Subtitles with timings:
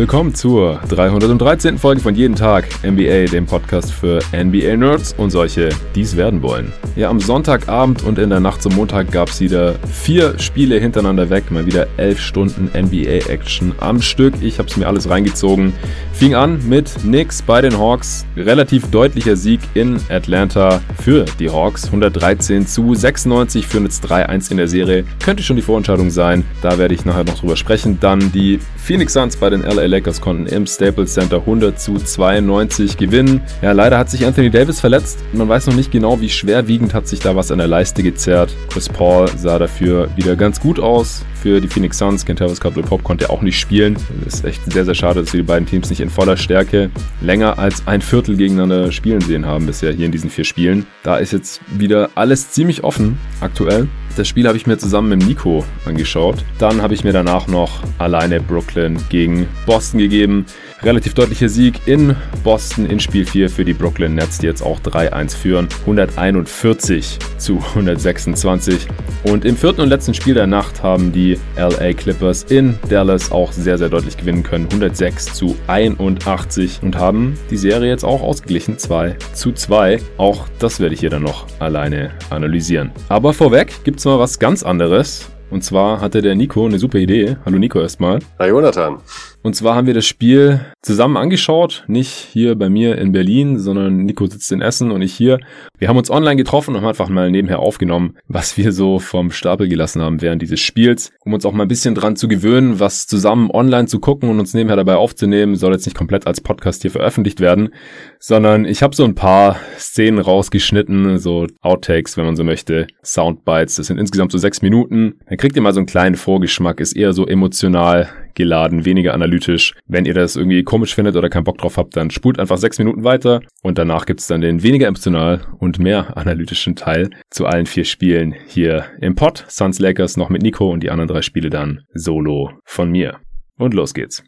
[0.00, 1.76] Willkommen zur 313.
[1.76, 6.72] Folge von Jeden Tag NBA, dem Podcast für NBA-Nerds und solche, die es werden wollen.
[6.96, 11.28] Ja, am Sonntagabend und in der Nacht zum Montag gab es wieder vier Spiele hintereinander
[11.28, 14.32] weg, mal wieder elf Stunden NBA-Action am Stück.
[14.40, 15.74] Ich habe es mir alles reingezogen.
[16.14, 18.24] Fing an mit Knicks bei den Hawks.
[18.38, 21.84] Relativ deutlicher Sieg in Atlanta für die Hawks.
[21.84, 25.04] 113 zu 96 für jetzt 3-1 in der Serie.
[25.22, 26.44] Könnte schon die Vorentscheidung sein.
[26.62, 27.98] Da werde ich nachher noch drüber sprechen.
[28.00, 32.96] Dann die Phoenix Suns bei den LA Lakers konnten im Staples Center 100 zu 92
[32.96, 33.42] gewinnen.
[33.60, 35.18] Ja, leider hat sich Anthony Davis verletzt.
[35.32, 38.54] Man weiß noch nicht genau, wie schwerwiegend hat sich da was an der Leiste gezerrt.
[38.72, 41.24] Chris Paul sah dafür wieder ganz gut aus.
[41.42, 43.96] Für die Phoenix Suns, Kentavis Caldwell Pop konnte auch nicht spielen.
[44.24, 46.90] Das ist echt sehr, sehr schade, dass wir die beiden Teams nicht in voller Stärke
[47.22, 50.86] länger als ein Viertel gegeneinander spielen sehen haben bisher hier in diesen vier Spielen.
[51.02, 53.88] Da ist jetzt wieder alles ziemlich offen aktuell.
[54.20, 56.44] Das Spiel habe ich mir zusammen mit Nico angeschaut.
[56.58, 60.44] Dann habe ich mir danach noch alleine Brooklyn gegen Boston gegeben.
[60.82, 64.80] Relativ deutlicher Sieg in Boston in Spiel 4 für die Brooklyn Nets, die jetzt auch
[64.80, 65.68] 3-1 führen.
[65.80, 68.88] 141 zu 126.
[69.24, 73.52] Und im vierten und letzten Spiel der Nacht haben die LA Clippers in Dallas auch
[73.52, 74.68] sehr, sehr deutlich gewinnen können.
[74.70, 78.78] 106 zu 81 und haben die Serie jetzt auch ausgeglichen.
[78.78, 80.00] 2 zu 2.
[80.16, 82.90] Auch das werde ich hier dann noch alleine analysieren.
[83.10, 85.30] Aber vorweg gibt es mal was ganz anderes.
[85.50, 87.36] Und zwar hatte der Nico eine super Idee.
[87.44, 88.20] Hallo Nico erstmal.
[88.38, 88.98] Hi Jonathan.
[89.42, 94.04] Und zwar haben wir das Spiel zusammen angeschaut, nicht hier bei mir in Berlin, sondern
[94.04, 95.38] Nico sitzt in Essen und ich hier.
[95.78, 99.30] Wir haben uns online getroffen und haben einfach mal nebenher aufgenommen, was wir so vom
[99.30, 102.80] Stapel gelassen haben während dieses Spiels, um uns auch mal ein bisschen dran zu gewöhnen,
[102.80, 105.56] was zusammen online zu gucken und uns nebenher dabei aufzunehmen.
[105.56, 107.70] Soll jetzt nicht komplett als Podcast hier veröffentlicht werden,
[108.18, 113.76] sondern ich habe so ein paar Szenen rausgeschnitten, so Outtakes, wenn man so möchte, Soundbites.
[113.76, 115.14] Das sind insgesamt so sechs Minuten.
[115.30, 119.74] Dann kriegt ihr mal so einen kleinen Vorgeschmack, ist eher so emotional geladen, weniger analytisch.
[119.86, 122.78] Wenn ihr das irgendwie komisch findet oder keinen Bock drauf habt, dann spult einfach sechs
[122.78, 127.66] Minuten weiter und danach gibt's dann den weniger emotional und mehr analytischen Teil zu allen
[127.66, 129.44] vier Spielen hier im Pod.
[129.48, 133.20] Suns Lakers noch mit Nico und die anderen drei Spiele dann solo von mir.
[133.58, 134.24] Und los geht's.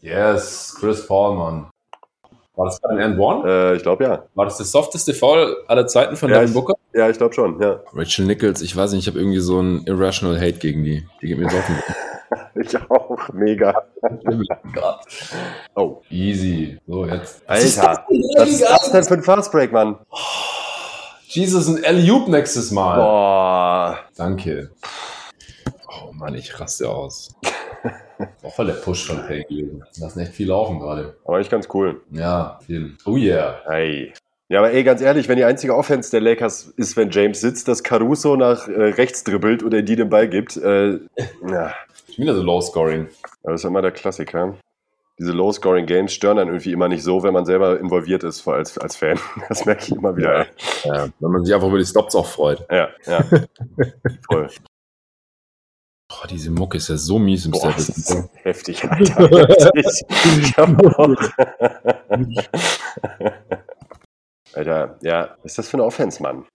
[0.00, 1.70] Yes, Chris Paul.
[2.56, 3.48] War das ein End One?
[3.48, 4.24] Äh, ich glaube ja.
[4.34, 6.74] War das das softeste Foul aller Zeiten von ja, Devin ich, Booker?
[6.92, 7.80] Ja, ich glaube schon, ja.
[7.92, 11.04] Rachel Nichols, ich weiß nicht, ich habe irgendwie so einen irrational Hate gegen die.
[11.20, 11.66] Die geht mir so auf
[12.54, 13.82] den Ich auch, mega.
[15.74, 16.02] Oh.
[16.10, 16.78] Easy.
[16.86, 17.42] So, jetzt.
[17.48, 18.04] Alter,
[18.36, 19.98] was ist das denn für ein Fastbreak, Mann?
[21.26, 22.96] Jesus, ein Alley-Oop nächstes Mal.
[22.96, 23.98] Boah.
[24.16, 24.70] Danke.
[25.88, 27.34] Oh Mann, ich raste aus.
[28.42, 29.84] Auch voll der Push von Pay gewesen.
[29.98, 31.16] Lassen echt viel laufen gerade.
[31.24, 32.02] Aber echt ganz cool.
[32.10, 32.96] Ja, viel.
[33.06, 33.60] Oh yeah.
[33.66, 34.12] Hey.
[34.48, 37.66] Ja, aber ey, ganz ehrlich, wenn die einzige Offense der Lakers ist, wenn James sitzt,
[37.66, 40.98] dass Caruso nach äh, rechts dribbelt oder die den Ball gibt, äh,
[41.48, 41.72] ja.
[42.16, 43.08] Wieder so Low-Scoring.
[43.42, 44.54] Aber das ist immer der Klassiker.
[45.18, 48.96] Diese Low-Scoring-Games stören dann irgendwie immer nicht so, wenn man selber involviert ist als, als
[48.96, 49.18] Fan.
[49.48, 50.46] Das merke ich immer wieder.
[50.84, 52.66] Ja, wenn man sich einfach über die Stops auch freut.
[52.70, 53.24] Ja, ja.
[54.30, 54.50] Voll.
[56.24, 57.98] Boah, diese Mucke ist ja so mies im Boah, das Staples.
[57.98, 59.28] ist heftig, Alter.
[59.46, 60.04] Heftig.
[60.40, 61.14] Ich hab auch.
[64.54, 66.46] Alter, ja, was ist das für eine Offense, Mann?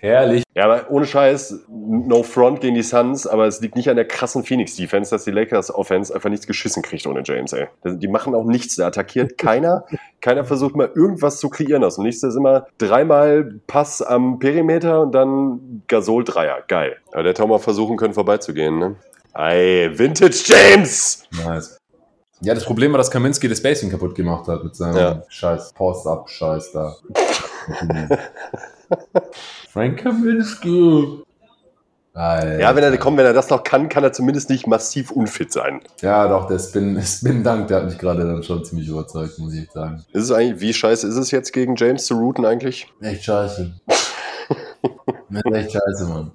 [0.00, 0.42] Herrlich.
[0.56, 4.08] Ja, aber ohne Scheiß, no front gegen die Suns, aber es liegt nicht an der
[4.08, 7.68] krassen Phoenix-Defense, dass die Lakers-Offense einfach nichts geschissen kriegt ohne James, ey.
[7.84, 9.84] Die machen auch nichts, da attackiert keiner.
[10.20, 12.22] keiner versucht mal irgendwas zu kreieren aus dem Nichts.
[12.22, 16.64] Das ist immer dreimal Pass am Perimeter und dann Gasol-Dreier.
[16.66, 16.96] Geil.
[17.12, 18.96] Aber der hätte auch mal versuchen können, vorbeizugehen, ne?
[19.34, 21.24] Ey, Vintage James!
[21.44, 21.78] Nice.
[22.40, 25.22] Ja, das Problem war, dass Kaminski das Spacing kaputt gemacht hat mit seinem Ja.
[25.28, 26.96] scheiß Post-Up-Scheiß da.
[29.70, 31.22] Frank Kaminski.
[32.14, 32.58] Alter.
[32.60, 35.50] Ja, wenn er, komm, wenn er das noch kann, kann er zumindest nicht massiv unfit
[35.50, 35.80] sein.
[36.02, 39.54] Ja, doch, der Spin, Spin Dank, der hat mich gerade dann schon ziemlich überzeugt, muss
[39.54, 40.04] ich sagen.
[40.12, 42.92] Ist es eigentlich, wie scheiße ist es jetzt gegen James zu routen eigentlich?
[43.00, 43.72] Echt scheiße.
[45.52, 46.32] Echt scheiße, Mann.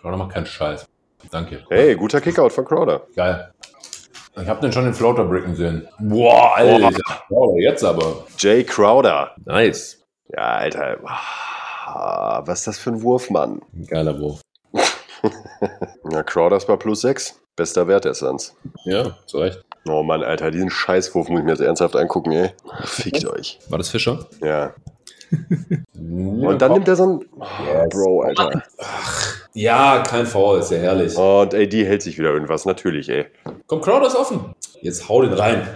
[0.00, 0.86] Crowder macht keinen Scheiß.
[1.30, 1.64] Danke.
[1.68, 3.02] Hey, guter Kickout von Crowder.
[3.14, 3.52] Geil.
[4.40, 5.86] Ich hab den schon in Floater bricken sehen.
[5.98, 6.90] Boah, Alter.
[7.28, 8.24] Crowder, jetzt aber.
[8.38, 9.34] Jay Crowder.
[9.44, 9.98] Nice.
[10.28, 10.98] Ja, Alter.
[11.04, 13.60] Ah, Was ist das für ein Wurf, Mann?
[13.88, 14.40] Geiler Wurf.
[16.10, 17.38] Ja, Crowder ist bei plus 6.
[17.54, 18.56] Bester Wert der Suns.
[18.84, 19.60] Ja, zu Recht.
[19.86, 22.50] Oh Mann, Alter, diesen Scheißwurf muss ich mir jetzt ernsthaft angucken, ey.
[22.84, 23.58] Fickt euch.
[23.68, 24.26] War das Fischer?
[24.42, 24.72] Ja.
[25.94, 27.20] Und dann nimmt er so ein.
[27.38, 27.88] Oh, Yes.
[27.90, 28.62] Bro, Alter.
[29.54, 31.16] Ja, kein Foul, ist ja herrlich.
[31.16, 33.26] Und AD hält sich wieder irgendwas, natürlich, ey.
[33.66, 34.54] Komm, Crowder ist offen.
[34.80, 35.66] Jetzt hau den rein.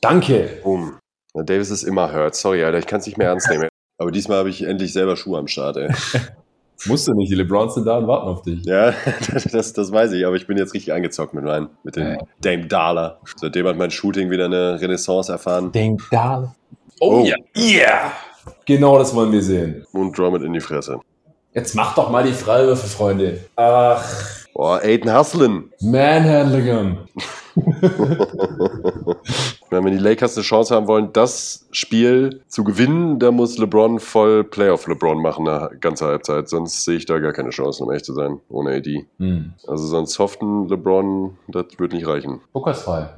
[0.00, 0.48] Danke.
[0.62, 0.98] Boom.
[1.34, 2.34] Na, Davis ist immer hurt.
[2.34, 3.68] Sorry, Alter, ich kann es nicht mehr ernst nehmen.
[3.98, 5.88] Aber diesmal habe ich endlich selber Schuhe am Start, ey.
[6.86, 8.64] Musst du nicht, die LeBrons sind da und warten auf dich.
[8.64, 8.92] Ja,
[9.52, 12.18] das, das weiß ich, aber ich bin jetzt richtig angezockt mit meinem, mit dem Ja.
[12.40, 13.20] Dame Dollar.
[13.36, 16.54] Seitdem hat mein Shooting wieder eine Renaissance erfahren Denk da.
[17.00, 17.24] Oh, Oh.
[17.24, 17.36] ja.
[17.54, 18.12] Ja.
[18.66, 19.84] Genau das wollen wir sehen.
[19.92, 21.00] und Drummond in die Fresse.
[21.54, 23.40] Jetzt mach doch mal die Freiwürfe, Freunde.
[23.56, 24.02] Ach,
[24.54, 25.70] Boah, Aiden Hustlin.
[25.80, 26.98] Manhandling.
[29.70, 34.44] Wenn die Lakers eine Chance haben wollen, das Spiel zu gewinnen, da muss LeBron voll
[34.44, 36.48] Playoff LeBron machen, eine ganze Halbzeit.
[36.50, 39.06] Sonst sehe ich da gar keine Chance, um ehrlich zu sein, ohne AD.
[39.18, 39.54] Hm.
[39.66, 42.40] Also so einen soften LeBron, das wird nicht reichen.
[42.52, 43.08] Booker ist frei.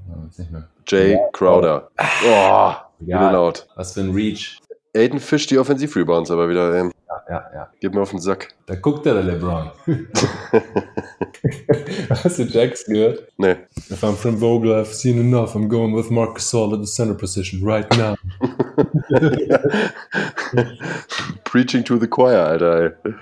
[0.86, 1.88] Jay Crowder.
[2.26, 3.66] Oh, Ja, laut.
[3.74, 4.58] was für ein Reach.
[4.96, 6.73] Aiden fischt die Offensiv-Rebounds aber wieder.
[6.73, 6.91] Ey.
[7.08, 7.69] Ja, ja, ja.
[7.81, 8.55] Gib mir auf den Sack.
[8.67, 9.70] Da guckt der, der LeBron.
[12.11, 13.29] Hast du Jax gehört?
[13.37, 13.56] Nee.
[13.91, 15.55] If I'm from Vogel, I've seen enough.
[15.56, 18.14] I'm going with Marcus Gasol at the center position right now.
[21.44, 22.96] Preaching to the choir, Alter.
[23.05, 23.14] Ey.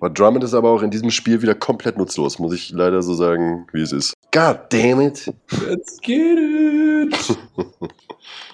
[0.00, 3.14] Aber Drummond ist aber auch in diesem Spiel wieder komplett nutzlos, muss ich leider so
[3.14, 4.14] sagen, wie es ist.
[4.32, 5.32] God damn it.
[5.66, 7.38] Let's get it.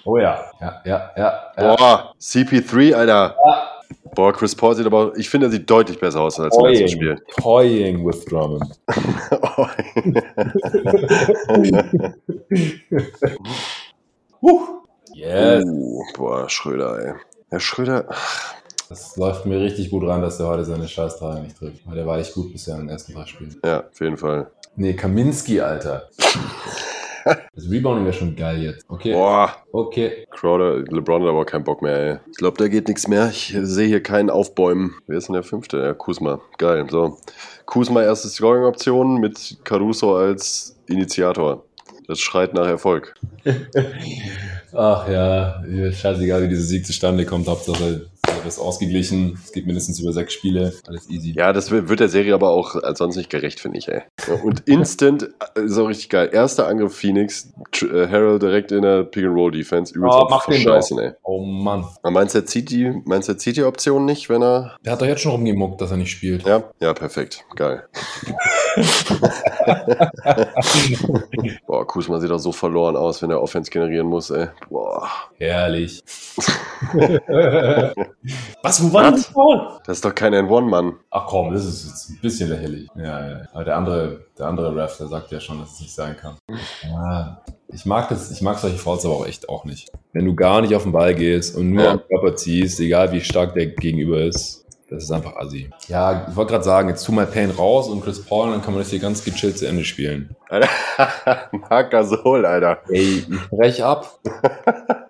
[0.05, 0.45] oh ja.
[0.61, 1.33] Ja, ja, ja.
[1.57, 1.75] ja.
[1.75, 3.35] Boah, CP3, Alter.
[4.15, 6.87] Boah, Chris Paul sieht aber, ich finde, er sieht deutlich besser aus als im letzten
[6.89, 7.21] Spiel.
[7.37, 8.79] Toying with Drummond.
[14.41, 14.61] Oh.
[15.13, 15.63] Yes.
[15.65, 17.13] Uh, boah, Schröder, ey.
[17.49, 18.05] Herr Schröder,
[18.89, 21.85] Das läuft mir richtig gut ran, dass der heute seine Scheißdreier nicht trifft.
[21.87, 23.55] Weil der war echt gut bisher in den ersten drei Spielen.
[23.65, 24.51] ja, auf jeden Fall.
[24.75, 26.09] Nee, Kaminski, Alter.
[27.55, 28.85] Das Rebounding wäre schon geil jetzt.
[28.87, 29.13] Okay.
[29.13, 30.25] Boah, Okay.
[30.31, 32.17] Crowder, LeBron hat aber keinen Bock mehr, ey.
[32.31, 33.29] Ich glaube, da geht nichts mehr.
[33.29, 34.95] Ich sehe hier keinen Aufbäumen.
[35.07, 35.77] Wer ist denn der fünfte?
[35.77, 36.39] Ja, Kuzma.
[36.57, 36.85] Geil.
[36.89, 37.17] So.
[37.65, 41.63] Kuzma erste Scoring-Option mit Caruso als Initiator.
[42.07, 43.15] Das schreit nach Erfolg.
[44.73, 47.47] Ach ja, scheißegal, wie dieser Sieg zustande kommt.
[47.47, 48.05] Hauptsache,
[48.47, 49.39] es ist ausgeglichen.
[49.43, 50.73] Es geht mindestens über sechs Spiele.
[50.87, 51.33] Alles easy.
[51.35, 54.01] Ja, das wird der Serie aber auch als sonst nicht gerecht, finde ich, ey.
[54.43, 56.29] Und instant, äh, ist auch richtig geil.
[56.31, 57.51] Erster Angriff Phoenix,
[57.81, 59.93] äh, Harrell direkt in der Pick-and-Roll-Defense.
[59.93, 61.11] Übelst Oh, mach den Verscheißen, ey.
[61.23, 61.85] Oh Mann.
[62.01, 64.77] Aber Meinst du, er zieht die, meinst du, er zieht die Option nicht, wenn er
[64.85, 66.45] Der hat doch jetzt schon rumgemuckt, dass er nicht spielt.
[66.45, 67.43] Ja, ja, perfekt.
[67.55, 67.83] Geil.
[71.67, 74.47] Boah, Kuzma sieht auch so verloren aus, wenn er Offense generieren muss, ey.
[74.69, 75.07] Boah.
[75.37, 76.03] Herrlich.
[78.63, 79.79] Was, wo war das Foul?
[79.85, 80.93] Das ist doch kein N1, Mann.
[81.11, 82.87] Ach komm, das ist jetzt ein bisschen lächerlich.
[82.95, 83.41] Ja, ja.
[83.53, 86.35] Aber der andere, der andere Ref, der sagt ja schon, dass es nicht sein kann.
[86.83, 87.41] Ja.
[87.67, 89.91] Ich mag das, ich mag solche Fouls aber auch echt auch nicht.
[90.13, 91.91] Wenn du gar nicht auf den Ball gehst und nur Ja.
[91.91, 95.69] am Körper ziehst, egal wie stark der Gegenüber ist, das ist einfach assi.
[95.87, 98.73] Ja, ich wollte gerade sagen, jetzt tu mal Payne raus und Chris Paul, dann kann
[98.73, 100.35] man das hier ganz gechillt zu Ende spielen.
[100.47, 100.69] Alter.
[101.69, 102.77] Marc Gasol, Alter.
[102.89, 104.19] Ey, ich brech ab.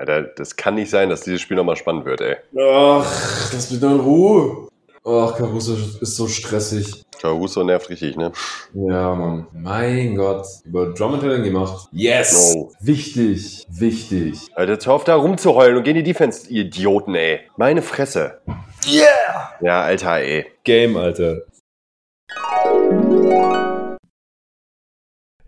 [0.00, 2.36] Alter, das kann nicht sein, dass dieses Spiel nochmal spannend wird, ey.
[2.58, 4.68] Ach, mich doch in Ruhe.
[5.04, 7.02] Ach, Caruso ist so stressig.
[7.20, 8.32] Caruso nervt richtig, ne?
[8.72, 9.46] Ja, Mann.
[9.52, 10.46] Mein Gott.
[10.64, 11.88] Über Drummond hat er ihn gemacht.
[11.92, 12.54] Yes!
[12.54, 12.72] No.
[12.80, 14.48] Wichtig, wichtig.
[14.54, 17.40] Alter, jetzt hör auf da rumzuheulen und geh in die Defense, ihr Idioten, ey.
[17.58, 18.40] Meine Fresse.
[18.86, 19.50] Yeah!
[19.60, 20.46] Ja, Alter, ey.
[20.64, 21.42] Game, Alter.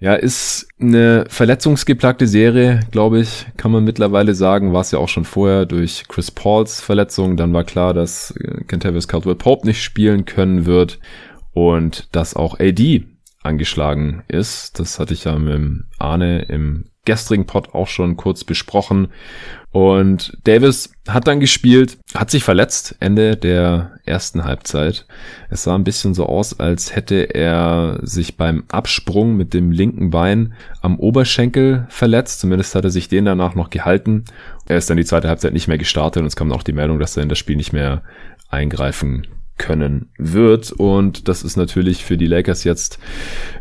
[0.03, 4.73] Ja, ist eine verletzungsgeplagte Serie, glaube ich, kann man mittlerweile sagen.
[4.73, 7.37] War es ja auch schon vorher durch Chris Pauls Verletzung.
[7.37, 10.99] Dann war klar, dass äh, Kentavious Caldwell Pope nicht spielen können wird
[11.53, 13.05] und dass auch AD
[13.45, 14.81] angeschlagen ist.
[14.81, 19.09] Das hatte ich ja mit Arne im gestrigen Pod auch schon kurz besprochen.
[19.73, 25.07] Und Davis hat dann gespielt, hat sich verletzt Ende der ersten Halbzeit.
[25.49, 30.11] Es sah ein bisschen so aus, als hätte er sich beim Absprung mit dem linken
[30.11, 32.41] Bein am Oberschenkel verletzt.
[32.41, 34.25] Zumindest hat er sich den danach noch gehalten.
[34.67, 36.99] Er ist dann die zweite Halbzeit nicht mehr gestartet und es kam auch die Meldung,
[36.99, 38.03] dass er in das Spiel nicht mehr
[38.51, 39.27] eingreifen
[39.59, 40.73] können wird.
[40.73, 42.99] Und das ist natürlich für die Lakers jetzt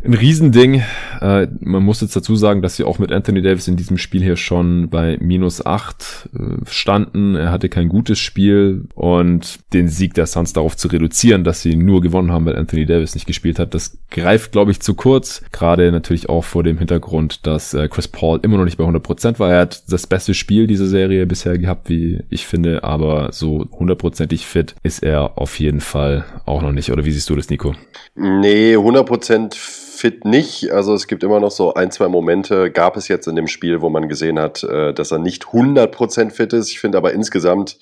[0.04, 0.82] ein Riesending.
[1.20, 4.22] Äh, man muss jetzt dazu sagen, dass sie auch mit Anthony Davis in diesem Spiel
[4.22, 7.36] hier schon bei minus acht äh, standen.
[7.36, 11.76] Er hatte kein gutes Spiel und den Sieg der Suns darauf zu reduzieren, dass sie
[11.76, 15.42] nur gewonnen haben, weil Anthony Davis nicht gespielt hat, das greift, glaube ich, zu kurz.
[15.52, 19.02] Gerade natürlich auch vor dem Hintergrund, dass äh, Chris Paul immer noch nicht bei 100
[19.02, 19.52] Prozent war.
[19.52, 24.46] Er hat das beste Spiel dieser Serie bisher gehabt, wie ich finde, aber so hundertprozentig
[24.46, 26.90] fit ist er auf jeden Fall auch noch nicht.
[26.90, 27.74] Oder wie siehst du das, Nico?
[28.14, 30.72] Nee, 100% fit nicht.
[30.72, 33.82] Also es gibt immer noch so ein, zwei Momente, gab es jetzt in dem Spiel,
[33.82, 36.70] wo man gesehen hat, äh, dass er nicht 100% fit ist.
[36.70, 37.78] Ich finde aber insgesamt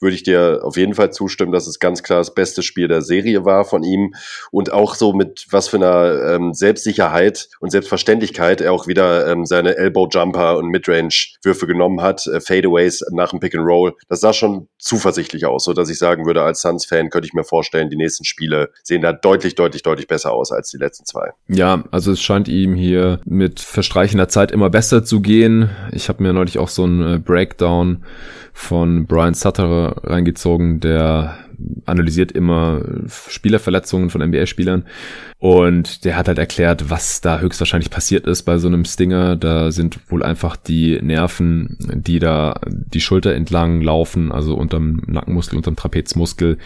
[0.00, 3.02] würde ich dir auf jeden Fall zustimmen, dass es ganz klar das beste Spiel der
[3.02, 4.14] Serie war von ihm
[4.50, 9.46] und auch so mit was für einer ähm, Selbstsicherheit und Selbstverständlichkeit er auch wieder ähm,
[9.46, 13.94] seine Elbow-Jumper und Midrange-Würfe genommen hat, äh, Fadeaways nach dem Pick and Roll.
[14.08, 17.44] Das sah schon zuversichtlich aus, so dass ich sagen würde, als Suns-Fan könnte ich mir
[17.44, 21.30] vorstellen, die nächsten Spiele sehen da deutlich, deutlich, deutlich besser aus als die letzten zwei.
[21.48, 25.70] Ja, also es scheint ihm hier mit verstreichender Zeit immer besser zu gehen.
[25.92, 28.04] Ich habe mir neulich auch so ein äh, Breakdown
[28.52, 31.38] von Brian Sutter reingezogen, der
[31.86, 32.82] analysiert immer
[33.28, 34.84] Spielerverletzungen von NBA-Spielern
[35.38, 39.36] und der hat halt erklärt, was da höchstwahrscheinlich passiert ist bei so einem Stinger.
[39.36, 45.56] Da sind wohl einfach die Nerven, die da die Schulter entlang laufen, also unterm Nackenmuskel,
[45.56, 46.58] unterm Trapezmuskel,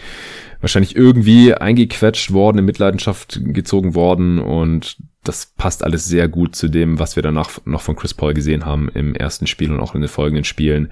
[0.61, 4.39] wahrscheinlich irgendwie eingequetscht worden, in Mitleidenschaft gezogen worden.
[4.39, 8.33] Und das passt alles sehr gut zu dem, was wir danach noch von Chris Paul
[8.33, 10.89] gesehen haben im ersten Spiel und auch in den folgenden Spielen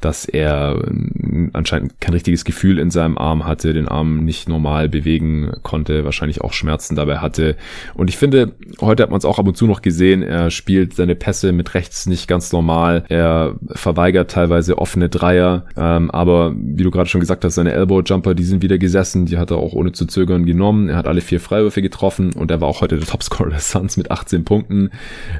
[0.00, 4.88] dass er ähm, anscheinend kein richtiges Gefühl in seinem Arm hatte, den Arm nicht normal
[4.88, 7.56] bewegen konnte, wahrscheinlich auch Schmerzen dabei hatte.
[7.94, 10.94] Und ich finde, heute hat man es auch ab und zu noch gesehen, er spielt
[10.94, 16.82] seine Pässe mit rechts nicht ganz normal, er verweigert teilweise offene Dreier, ähm, aber wie
[16.82, 19.74] du gerade schon gesagt hast, seine Elbow-Jumper, die sind wieder gesessen, die hat er auch
[19.74, 22.96] ohne zu zögern genommen, er hat alle vier Freiwürfe getroffen und er war auch heute
[22.96, 24.90] der Topscorer der Suns mit 18 Punkten,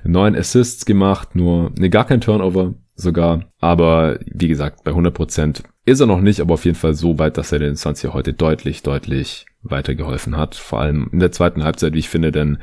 [0.04, 3.44] neun Assists gemacht, nur, ne, gar kein Turnover, sogar.
[3.60, 7.18] Aber wie gesagt, bei 100 Prozent ist er noch nicht, aber auf jeden Fall so
[7.18, 10.54] weit, dass er den Suns hier heute deutlich, deutlich weitergeholfen hat.
[10.54, 12.58] Vor allem in der zweiten Halbzeit, wie ich finde, denn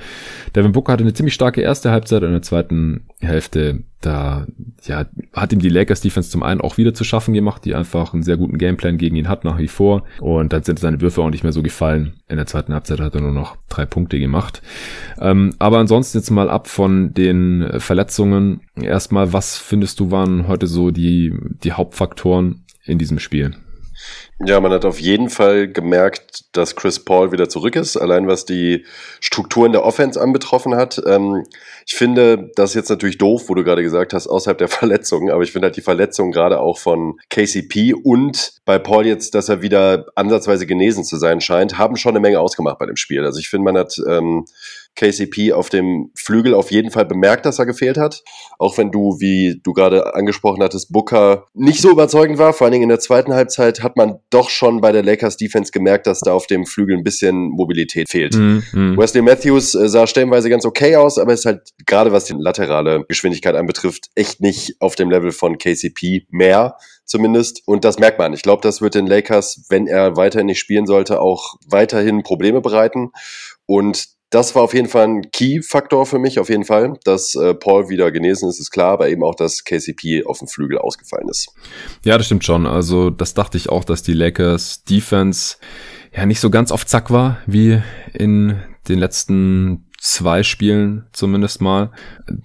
[0.55, 4.47] Devin Booker hatte eine ziemlich starke erste Halbzeit und in der zweiten Hälfte, da
[4.83, 8.13] ja, hat ihm die Lakers Defense zum einen auch wieder zu schaffen gemacht, die einfach
[8.13, 11.21] einen sehr guten Gameplan gegen ihn hat nach wie vor und dann sind seine Würfe
[11.21, 12.13] auch nicht mehr so gefallen.
[12.27, 14.61] In der zweiten Halbzeit hat er nur noch drei Punkte gemacht.
[15.19, 18.61] Ähm, aber ansonsten jetzt mal ab von den Verletzungen.
[18.75, 23.55] Erstmal, was findest du waren heute so die, die Hauptfaktoren in diesem Spiel?
[24.45, 28.45] Ja, man hat auf jeden Fall gemerkt, dass Chris Paul wieder zurück ist, allein was
[28.45, 28.85] die
[29.19, 31.01] Strukturen der Offense anbetroffen hat.
[31.07, 31.43] Ähm,
[31.87, 35.41] ich finde das jetzt natürlich doof, wo du gerade gesagt hast, außerhalb der Verletzungen, aber
[35.41, 39.63] ich finde halt die Verletzung gerade auch von KCP und bei Paul jetzt, dass er
[39.63, 43.25] wieder ansatzweise genesen zu sein scheint, haben schon eine Menge ausgemacht bei dem Spiel.
[43.25, 44.45] Also ich finde, man hat ähm,
[44.97, 48.23] KCP auf dem Flügel auf jeden Fall bemerkt, dass er gefehlt hat.
[48.59, 52.51] Auch wenn du, wie du gerade angesprochen hattest, Booker nicht so überzeugend war.
[52.51, 55.71] Vor allen Dingen in der zweiten Halbzeit hat man doch schon bei der Lakers Defense
[55.71, 58.35] gemerkt, dass da auf dem Flügel ein bisschen Mobilität fehlt.
[58.35, 58.63] Mhm.
[58.73, 58.97] mhm.
[58.97, 63.05] Wesley Matthews äh, sah stellenweise ganz okay aus, aber ist halt gerade was die laterale
[63.07, 66.75] Geschwindigkeit anbetrifft, echt nicht auf dem Level von KCP mehr
[67.05, 67.61] zumindest.
[67.65, 68.33] Und das merkt man.
[68.33, 72.61] Ich glaube, das wird den Lakers, wenn er weiterhin nicht spielen sollte, auch weiterhin Probleme
[72.61, 73.11] bereiten.
[73.65, 76.93] Und das war auf jeden Fall ein Key-Faktor für mich, auf jeden Fall.
[77.03, 80.47] Dass äh, Paul wieder genesen ist, ist klar, aber eben auch, dass KCP auf dem
[80.47, 81.49] Flügel ausgefallen ist.
[82.03, 82.65] Ja, das stimmt schon.
[82.65, 85.57] Also, das dachte ich auch, dass die Lakers Defense
[86.15, 87.81] ja nicht so ganz auf Zack war, wie
[88.13, 91.91] in den letzten zwei Spielen zumindest mal.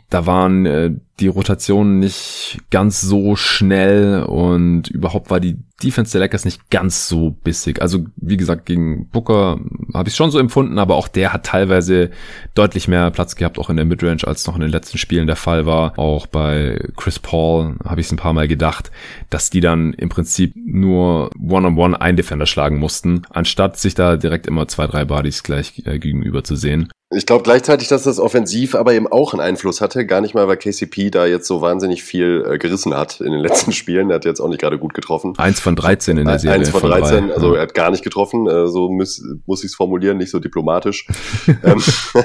[0.08, 0.90] Da waren äh,
[1.20, 7.08] die Rotationen nicht ganz so schnell und überhaupt war die Defense der Lakers nicht ganz
[7.08, 7.82] so bissig.
[7.82, 9.60] Also wie gesagt, gegen Booker
[9.94, 12.10] habe ich schon so empfunden, aber auch der hat teilweise
[12.54, 15.36] deutlich mehr Platz gehabt, auch in der Midrange, als noch in den letzten Spielen der
[15.36, 15.98] Fall war.
[15.98, 18.90] Auch bei Chris Paul habe ich es ein paar Mal gedacht,
[19.28, 24.46] dass die dann im Prinzip nur One-on-One einen Defender schlagen mussten, anstatt sich da direkt
[24.46, 26.90] immer zwei, drei Bodies gleich äh, gegenüber zu sehen.
[27.14, 30.06] Ich glaube gleichzeitig, dass das offensiv aber eben auch einen Einfluss hatte.
[30.06, 33.40] Gar nicht mal, weil KCP da jetzt so wahnsinnig viel äh, gerissen hat in den
[33.42, 34.10] letzten Spielen.
[34.10, 35.34] Er hat jetzt auch nicht gerade gut getroffen.
[35.38, 36.58] Eins von 13 in der Serie.
[36.58, 38.46] Eins von 13, von also er hat gar nicht getroffen.
[38.46, 41.06] Äh, so muss, muss ich es formulieren, nicht so diplomatisch.
[41.64, 41.82] ähm,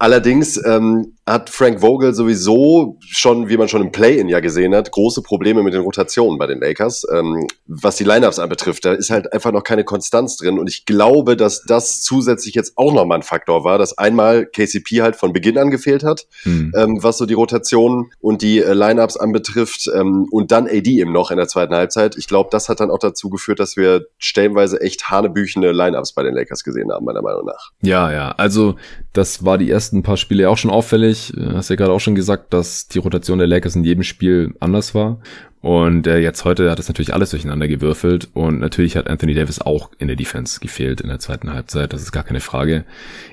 [0.00, 4.90] Allerdings ähm, hat Frank Vogel sowieso schon, wie man schon im Play-In ja gesehen hat,
[4.90, 7.06] große Probleme mit den Rotationen bei den Lakers.
[7.12, 10.58] Ähm, was die Lineups anbetrifft, da ist halt einfach noch keine Konstanz drin.
[10.58, 15.02] Und ich glaube, dass das zusätzlich jetzt auch nochmal ein Faktor war, dass einmal KCP
[15.02, 16.72] halt von Beginn an gefehlt hat, hm.
[16.76, 19.88] ähm, was so die Rotationen und die äh, Lineups anbetrifft.
[19.94, 22.16] Ähm, und dann AD eben noch in der zweiten Halbzeit.
[22.16, 26.22] Ich glaube, das hat dann auch dazu geführt, dass wir stellenweise echt hanebüchene Lineups bei
[26.22, 27.70] den Lakers gesehen haben, meiner Meinung nach.
[27.82, 28.32] Ja, ja.
[28.32, 28.76] Also
[29.12, 31.19] das war die ersten paar Spiele auch schon auffällig.
[31.28, 34.54] Du hast ja gerade auch schon gesagt, dass die Rotation der Lakers in jedem Spiel
[34.60, 35.20] anders war.
[35.62, 38.28] Und äh, jetzt heute hat es natürlich alles durcheinander gewürfelt.
[38.32, 41.92] Und natürlich hat Anthony Davis auch in der Defense gefehlt in der zweiten Halbzeit.
[41.92, 42.84] Das ist gar keine Frage.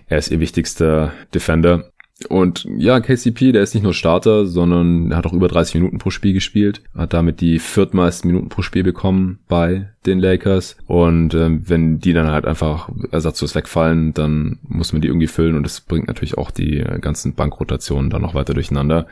[0.07, 1.89] Er ist ihr wichtigster Defender.
[2.29, 5.99] Und ja, KCP, der ist nicht nur Starter, sondern er hat auch über 30 Minuten
[5.99, 10.77] pro Spiel gespielt, hat damit die viertmeisten Minuten pro Spiel bekommen bei den Lakers.
[10.87, 15.55] Und ähm, wenn die dann halt einfach ersatzlos wegfallen, dann muss man die irgendwie füllen
[15.55, 19.05] und das bringt natürlich auch die ganzen Bankrotationen dann noch weiter durcheinander.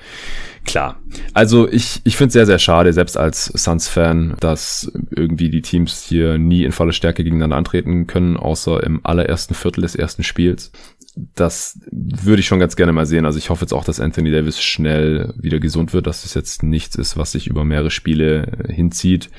[0.66, 0.98] Klar.
[1.34, 6.04] Also ich, ich finde es sehr, sehr schade, selbst als Suns-Fan, dass irgendwie die Teams
[6.08, 10.72] hier nie in voller Stärke gegeneinander antreten können, außer im allerersten Viertel des ersten Spiels
[11.16, 13.26] das würde ich schon ganz gerne mal sehen.
[13.26, 16.62] Also ich hoffe jetzt auch, dass Anthony Davis schnell wieder gesund wird, dass das jetzt
[16.62, 19.30] nichts ist, was sich über mehrere Spiele hinzieht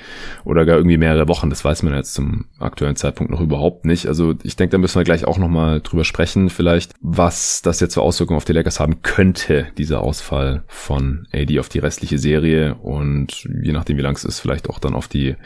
[0.45, 1.50] oder gar irgendwie mehrere Wochen.
[1.50, 4.06] Das weiß man jetzt zum aktuellen Zeitpunkt noch überhaupt nicht.
[4.06, 7.95] Also ich denke, da müssen wir gleich auch nochmal drüber sprechen, vielleicht, was das jetzt
[7.95, 12.75] für Auswirkungen auf die Lakers haben könnte, dieser Ausfall von AD auf die restliche Serie
[12.76, 15.37] und je nachdem, wie lang es ist, vielleicht auch dann auf die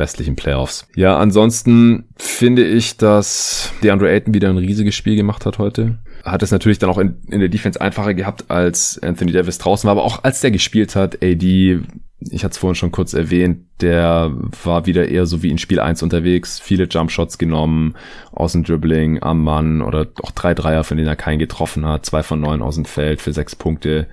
[0.00, 0.88] restlichen Playoffs.
[0.96, 5.98] Ja, ansonsten finde ich, dass DeAndre Ayton wieder ein riesiges Spiel gemacht hat heute.
[6.24, 9.86] Hat es natürlich dann auch in, in der Defense einfacher gehabt, als Anthony Davis draußen
[9.86, 11.80] war, aber auch als der gespielt hat, AD,
[12.20, 14.32] ich hatte es vorhin schon kurz erwähnt, der
[14.64, 17.94] war wieder eher so wie in Spiel 1 unterwegs, viele Jumpshots genommen,
[18.32, 22.04] aus dem Dribbling, am Mann oder auch drei Dreier, von denen er keinen getroffen hat,
[22.04, 24.06] zwei von neun aus dem Feld für sechs Punkte,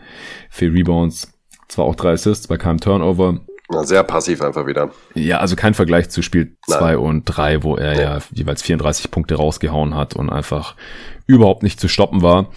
[0.49, 1.33] vier Rebounds,
[1.67, 3.41] zwar auch drei Assists bei keinem Turnover.
[3.71, 4.91] Ja, sehr passiv einfach wieder.
[5.13, 8.15] Ja, also kein Vergleich zu Spiel 2 und 3, wo er ja.
[8.15, 10.75] ja jeweils 34 Punkte rausgehauen hat und einfach
[11.25, 12.49] überhaupt nicht zu stoppen war.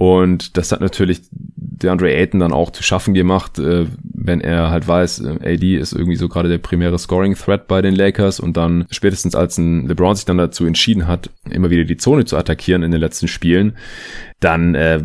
[0.00, 4.70] Und das hat natürlich der Andre Ayton dann auch zu schaffen gemacht, äh, wenn er
[4.70, 8.56] halt weiß, äh, AD ist irgendwie so gerade der primäre Scoring-Threat bei den Lakers und
[8.56, 12.38] dann spätestens als ein LeBron sich dann dazu entschieden hat, immer wieder die Zone zu
[12.38, 13.76] attackieren in den letzten Spielen,
[14.40, 15.04] dann äh,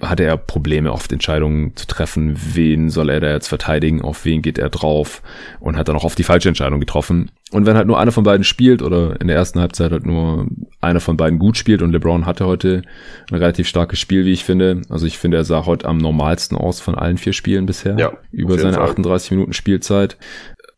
[0.00, 4.40] hatte er Probleme, oft Entscheidungen zu treffen, wen soll er da jetzt verteidigen, auf wen
[4.40, 5.20] geht er drauf
[5.60, 7.30] und hat dann auch auf die falsche Entscheidung getroffen.
[7.50, 10.46] Und wenn halt nur einer von beiden spielt oder in der ersten Halbzeit halt nur
[10.80, 12.82] einer von beiden gut spielt und LeBron hatte heute
[13.30, 14.82] ein relativ starkes Spiel, wie ich finde.
[14.88, 17.98] Also ich finde, er sah heute am normalsten aus von allen vier Spielen bisher.
[17.98, 18.90] Ja, über seine Fall.
[18.90, 20.16] 38 Minuten Spielzeit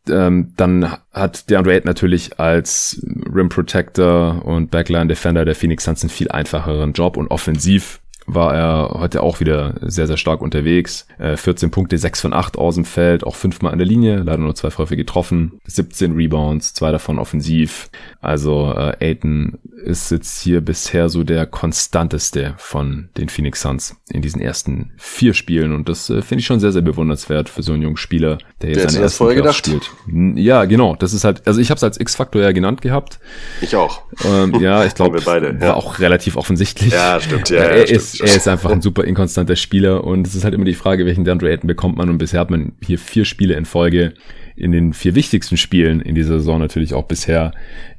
[0.09, 3.01] ähm, dann hat DeAndre Ayton natürlich als
[3.33, 8.55] Rim Protector und Backline Defender der Phoenix Suns einen viel einfacheren Job und offensiv war
[8.55, 11.07] er heute auch wieder sehr, sehr stark unterwegs.
[11.17, 14.37] Äh, 14 Punkte, 6 von 8 aus dem Feld, auch fünfmal an der Linie, leider
[14.37, 15.59] nur zwei Läufe getroffen.
[15.65, 17.89] 17 Rebounds, zwei davon offensiv.
[18.21, 24.21] Also äh, Aiton ist jetzt hier bisher so der konstanteste von den Phoenix Suns in
[24.21, 27.73] diesen ersten vier Spielen und das äh, finde ich schon sehr, sehr bewundernswert für so
[27.73, 29.91] einen jungen Spieler, der jetzt seine ersten Playoffs spielt.
[30.35, 33.19] Ja, genau, das ist halt, also ich habe es als X-Faktor ja genannt gehabt.
[33.61, 34.03] Ich auch.
[34.23, 35.61] Ähm, ja, ich glaube, ja.
[35.61, 36.93] war auch relativ offensichtlich.
[36.93, 37.49] Ja, stimmt.
[37.49, 40.53] Ja, er, ja, ist, er ist einfach ein super inkonstanter Spieler und es ist halt
[40.53, 43.55] immer die Frage, welchen DeAndre Ayton bekommt man und bisher hat man hier vier Spiele
[43.55, 44.13] in Folge
[44.55, 47.53] in den vier wichtigsten Spielen in dieser Saison natürlich auch bisher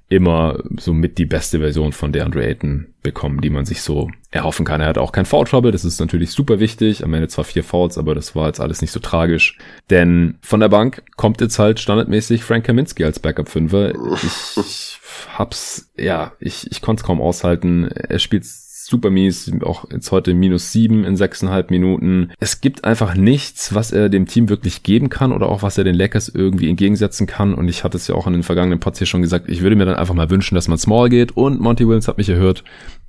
[0.08, 4.64] immer so mit die beste Version von DeAndre Ayton bekommen, die man sich so erhoffen
[4.64, 4.80] kann.
[4.80, 7.02] Er hat auch kein Foul Trouble, das ist natürlich super wichtig.
[7.02, 9.58] Am Ende zwar vier Fouls, aber das war jetzt alles nicht so tragisch.
[9.90, 13.92] Denn von der Bank kommt jetzt halt standardmäßig Frank Kaminski als Backup Fünfer.
[14.22, 14.98] Ich, ich
[15.32, 17.88] hab's, ja, ich, ich konnte es kaum aushalten.
[17.88, 18.44] Er spielt
[18.84, 22.32] super mies, auch jetzt heute minus sieben in sechseinhalb Minuten.
[22.38, 25.84] Es gibt einfach nichts, was er dem Team wirklich geben kann oder auch was er
[25.84, 27.54] den Lakers irgendwie entgegensetzen kann.
[27.54, 29.76] Und ich hatte es ja auch in den vergangenen Pods hier schon gesagt, ich würde
[29.76, 31.36] mir dann einfach mal wünschen, dass man small geht.
[31.36, 32.62] Und Monty Williams hat mich erhört.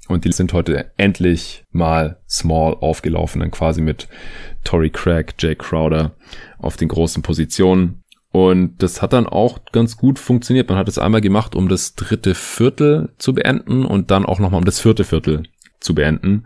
[0.07, 4.07] Und die sind heute endlich mal small aufgelaufen, dann quasi mit
[4.63, 6.15] Tory Craig, Jay Crowder
[6.59, 8.01] auf den großen Positionen.
[8.31, 10.69] Und das hat dann auch ganz gut funktioniert.
[10.69, 14.59] Man hat es einmal gemacht, um das dritte Viertel zu beenden und dann auch nochmal
[14.59, 15.43] um das vierte Viertel
[15.79, 16.45] zu beenden.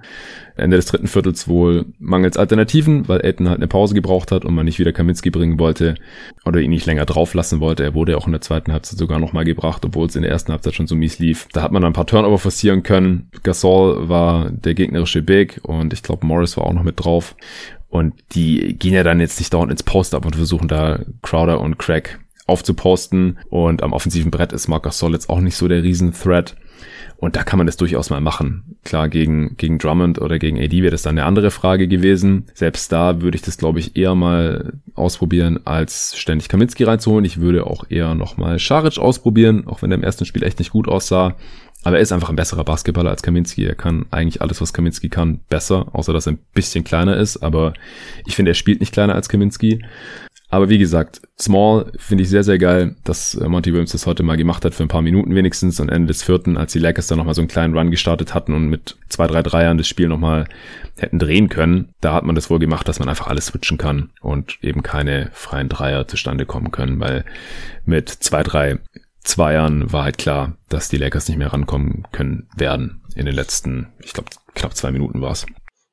[0.56, 4.54] Ende des dritten Viertels wohl mangels Alternativen, weil Elton halt eine Pause gebraucht hat und
[4.54, 5.96] man nicht wieder Kaminski bringen wollte
[6.46, 7.84] oder ihn nicht länger drauf lassen wollte.
[7.84, 10.32] Er wurde ja auch in der zweiten Halbzeit sogar nochmal gebracht, obwohl es in der
[10.32, 11.48] ersten Halbzeit schon so mies lief.
[11.54, 13.30] Da hat man dann ein paar Turnover forcieren können.
[13.44, 17.36] Gasol war der gegnerische Big und ich glaube Morris war auch noch mit drauf.
[17.88, 21.80] Und die gehen ja dann jetzt nicht dauernd ins Post-Up und versuchen da Crowder und
[21.80, 23.40] Craig aufzuposten.
[23.50, 26.56] Und am offensiven Brett ist Marcus Gasol jetzt auch nicht so der Riesen-Threat.
[27.20, 28.78] Und da kann man das durchaus mal machen.
[28.86, 32.46] Klar, gegen, gegen Drummond oder gegen AD wäre das dann eine andere Frage gewesen.
[32.54, 37.26] Selbst da würde ich das, glaube ich, eher mal ausprobieren, als ständig Kaminski reinzuholen.
[37.26, 40.72] Ich würde auch eher nochmal Scharic ausprobieren, auch wenn der im ersten Spiel echt nicht
[40.72, 41.36] gut aussah.
[41.84, 43.66] Aber er ist einfach ein besserer Basketballer als Kaminski.
[43.66, 47.38] Er kann eigentlich alles, was Kaminski kann, besser, außer dass er ein bisschen kleiner ist.
[47.38, 47.74] Aber
[48.26, 49.84] ich finde, er spielt nicht kleiner als Kaminski.
[50.52, 54.24] Aber wie gesagt, Small finde ich sehr, sehr geil, dass äh, Monty Williams das heute
[54.24, 57.08] mal gemacht hat für ein paar Minuten wenigstens und Ende des vierten, als die Lakers
[57.08, 60.08] dann nochmal so einen kleinen Run gestartet hatten und mit zwei, drei Dreiern das Spiel
[60.08, 60.48] nochmal
[60.98, 61.94] hätten drehen können.
[62.02, 65.30] Da hat man das wohl gemacht, dass man einfach alles switchen kann und eben keine
[65.34, 67.26] freien Dreier zustande kommen können, weil
[67.86, 68.80] mit zwei, drei
[69.22, 73.88] Zweiern war halt klar, dass die Lakers nicht mehr rankommen können werden in den letzten,
[74.00, 75.46] ich glaube, knapp zwei Minuten war es.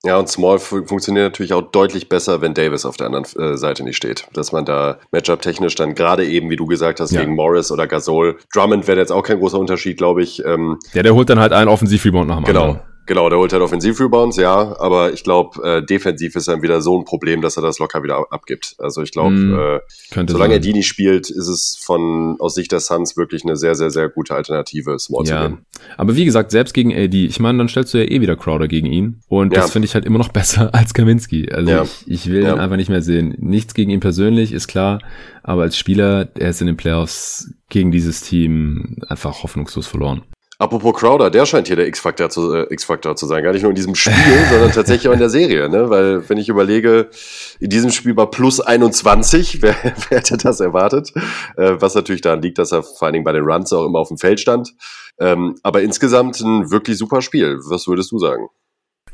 [0.06, 3.82] Ja, und Small funktioniert natürlich auch deutlich besser, wenn Davis auf der anderen äh, Seite
[3.82, 4.26] nicht steht.
[4.32, 7.20] Dass man da Matchup-technisch dann gerade eben, wie du gesagt hast, ja.
[7.20, 8.38] gegen Morris oder Gasol.
[8.54, 10.44] Drummond wäre jetzt auch kein großer Unterschied, glaube ich.
[10.44, 12.60] Ähm, ja, der holt dann halt einen Offensiv-Rebound nach dem Genau.
[12.62, 12.95] Anderen.
[13.06, 16.98] Genau, der holt halt Offensiv-Rebounds, ja, aber ich glaube, äh, defensiv ist dann wieder so
[16.98, 18.74] ein Problem, dass er das locker wieder abgibt.
[18.78, 19.80] Also ich glaube, mm, äh,
[20.26, 20.50] solange sein.
[20.50, 23.90] er die nicht spielt, ist es von aus Sicht der Suns wirklich eine sehr, sehr,
[23.90, 25.42] sehr gute Alternative, Small ja.
[25.42, 25.66] zu gehen.
[25.96, 28.66] Aber wie gesagt, selbst gegen AD, ich meine, dann stellst du ja eh wieder Crowder
[28.66, 29.60] gegen ihn und ja.
[29.60, 31.48] das finde ich halt immer noch besser als Kaminski.
[31.52, 31.82] Also ja.
[31.84, 33.36] ich, ich will ihn einfach nicht mehr sehen.
[33.38, 35.00] Nichts gegen ihn persönlich, ist klar,
[35.44, 40.22] aber als Spieler, er ist in den Playoffs gegen dieses Team einfach hoffnungslos verloren.
[40.58, 43.44] Apropos Crowder, der scheint hier der X-Factor zu, äh, X-Factor zu sein.
[43.44, 44.14] Gar nicht nur in diesem Spiel,
[44.50, 45.68] sondern tatsächlich auch in der Serie.
[45.68, 45.90] Ne?
[45.90, 47.10] Weil, wenn ich überlege,
[47.60, 51.12] in diesem Spiel war plus 21, wer, wer hätte das erwartet?
[51.56, 53.98] Äh, was natürlich daran liegt, dass er vor allen Dingen bei den Runs auch immer
[53.98, 54.72] auf dem Feld stand.
[55.20, 57.58] Ähm, aber insgesamt ein wirklich super Spiel.
[57.68, 58.48] Was würdest du sagen?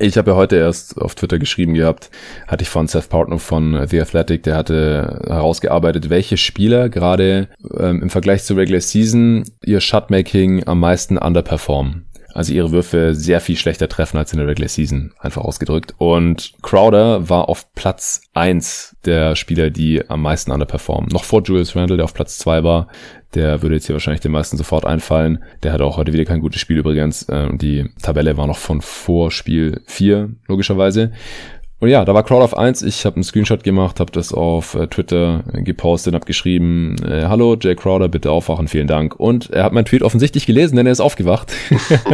[0.02, 2.10] Ich habe ja heute erst auf Twitter geschrieben gehabt,
[2.48, 8.02] hatte ich von Seth Partner von The Athletic, der hatte herausgearbeitet, welche Spieler gerade ähm,
[8.02, 12.06] im Vergleich zur Regular Season ihr Shotmaking am meisten underperformen.
[12.34, 15.94] Also ihre Würfe sehr viel schlechter treffen als in der Regular Season, einfach ausgedrückt.
[15.98, 21.10] Und Crowder war auf Platz eins der Spieler, die am meisten underperformen.
[21.12, 22.88] Noch vor Julius Randle, der auf Platz zwei war.
[23.34, 25.42] Der würde jetzt hier wahrscheinlich den meisten sofort einfallen.
[25.62, 27.24] Der hatte auch heute wieder kein gutes Spiel übrigens.
[27.24, 31.12] Äh, die Tabelle war noch von vor Spiel 4, logischerweise.
[31.82, 32.82] Und ja, da war Crowd auf 1.
[32.82, 37.56] Ich habe einen Screenshot gemacht, habe das auf äh, Twitter gepostet, habe geschrieben, äh, hallo
[37.60, 39.18] Jay Crowder, bitte aufwachen, vielen Dank.
[39.18, 41.52] Und er hat meinen Tweet offensichtlich gelesen, denn er ist aufgewacht.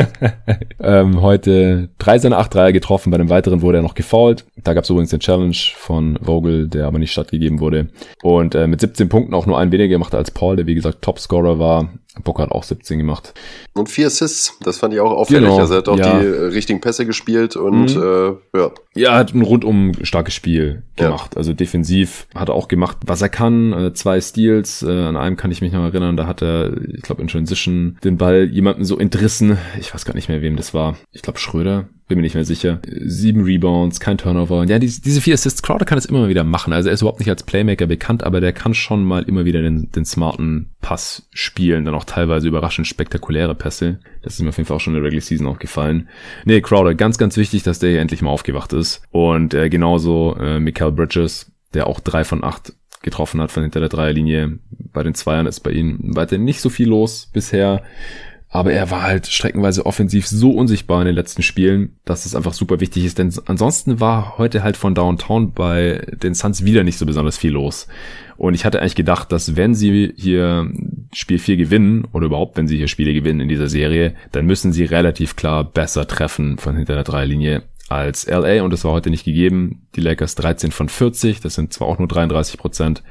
[0.80, 4.46] ähm, heute drei seiner acht Dreier getroffen, bei einem weiteren wurde er noch gefoult.
[4.64, 7.88] Da gab es übrigens den Challenge von Vogel, der aber nicht stattgegeben wurde.
[8.22, 11.02] Und äh, mit 17 Punkten auch nur ein weniger gemacht als Paul, der wie gesagt
[11.02, 11.90] Topscorer war.
[12.22, 13.34] Bock hat auch 17 gemacht.
[13.74, 15.42] Und vier Assists, das fand ich auch auffällig.
[15.42, 16.18] Genau, also er hat auch ja.
[16.18, 18.38] die äh, richtigen Pässe gespielt und mhm.
[18.54, 18.70] äh, ja.
[18.94, 21.34] Ja, er hat ein rundum starkes Spiel gemacht.
[21.34, 21.38] Ja.
[21.38, 23.72] Also defensiv hat er auch gemacht, was er kann.
[23.72, 27.02] Äh, zwei Steals, äh, an einem kann ich mich noch erinnern, da hat er, ich
[27.02, 29.58] glaube in Transition, den Ball jemanden so entrissen.
[29.78, 30.96] Ich weiß gar nicht mehr, wem das war.
[31.12, 32.80] Ich glaube Schröder bin mir nicht mehr sicher.
[32.86, 34.64] Sieben Rebounds, kein Turnover.
[34.64, 36.72] Ja, die, diese vier Assists, Crowder kann es immer wieder machen.
[36.72, 39.60] Also er ist überhaupt nicht als Playmaker bekannt, aber der kann schon mal immer wieder
[39.60, 41.84] den, den smarten Pass spielen.
[41.84, 44.00] Dann auch teilweise überraschend spektakuläre Pässe.
[44.22, 46.08] Das ist mir auf jeden Fall auch schon in der Regular Season aufgefallen.
[46.44, 49.02] Nee, Crowder, ganz, ganz wichtig, dass der hier endlich mal aufgewacht ist.
[49.10, 53.80] Und äh, genauso äh, Mikael Bridges, der auch drei von acht getroffen hat von hinter
[53.80, 54.58] der Dreierlinie.
[54.70, 57.82] Bei den Zweiern ist bei ihm weiter nicht so viel los bisher.
[58.50, 62.54] Aber er war halt streckenweise offensiv so unsichtbar in den letzten Spielen, dass es einfach
[62.54, 63.18] super wichtig ist.
[63.18, 67.52] Denn ansonsten war heute halt von Downtown bei den Suns wieder nicht so besonders viel
[67.52, 67.88] los.
[68.38, 70.70] Und ich hatte eigentlich gedacht, dass wenn sie hier
[71.12, 74.72] Spiel 4 gewinnen, oder überhaupt wenn sie hier Spiele gewinnen in dieser Serie, dann müssen
[74.72, 79.10] sie relativ klar besser treffen von hinter der Dreilinie als LA und das war heute
[79.10, 79.86] nicht gegeben.
[79.96, 83.02] Die Lakers 13 von 40, das sind zwar auch nur 33 Prozent,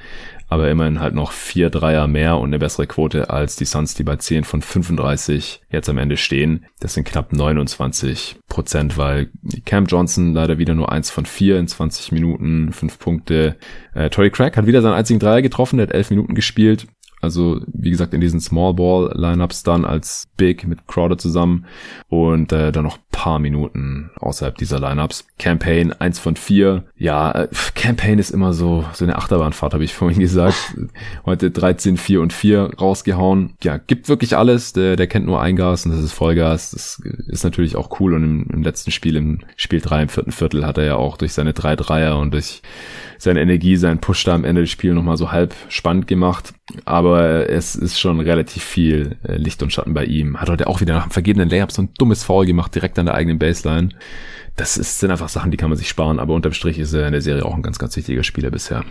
[0.47, 4.03] aber immerhin halt noch vier Dreier mehr und eine bessere Quote als die Suns, die
[4.03, 6.65] bei 10 von 35 jetzt am Ende stehen.
[6.79, 9.29] Das sind knapp 29 Prozent, weil
[9.65, 13.57] Cam Johnson leider wieder nur eins von vier in 20 Minuten, fünf Punkte.
[13.93, 16.88] Äh, Tory Craig hat wieder seinen einzigen Dreier getroffen, der hat elf Minuten gespielt.
[17.21, 21.65] Also wie gesagt in diesen Small Ball Lineups dann als Big mit Crowder zusammen
[22.10, 25.25] und äh, dann noch paar Minuten außerhalb dieser Lineups.
[25.39, 26.86] Campaign eins von vier.
[26.95, 30.75] Ja, äh, Campaign ist immer so so eine Achterbahnfahrt, habe ich vorhin gesagt.
[31.25, 33.56] Heute 13, 4 und 4 rausgehauen.
[33.63, 34.71] Ja, gibt wirklich alles.
[34.73, 36.71] Der, der kennt nur Eingas und das ist Vollgas.
[36.71, 40.32] Das ist natürlich auch cool und im, im letzten Spiel, im Spiel 3 im vierten
[40.32, 42.62] Viertel, hat er ja auch durch seine drei Dreier und durch
[43.17, 46.53] seine Energie, seinen Push da am Ende des Spiels nochmal so halb spannend gemacht.
[46.86, 50.39] Aber es ist schon relativ viel äh, Licht und Schatten bei ihm.
[50.39, 53.06] Hat heute auch wieder nach dem vergebenen Layup so ein dummes Foul gemacht, direkt an
[53.06, 53.89] der eigenen Baseline.
[54.56, 57.06] Das ist, sind einfach Sachen, die kann man sich sparen, aber unterm Strich ist er
[57.06, 58.84] in der Serie auch ein ganz, ganz wichtiger Spieler bisher.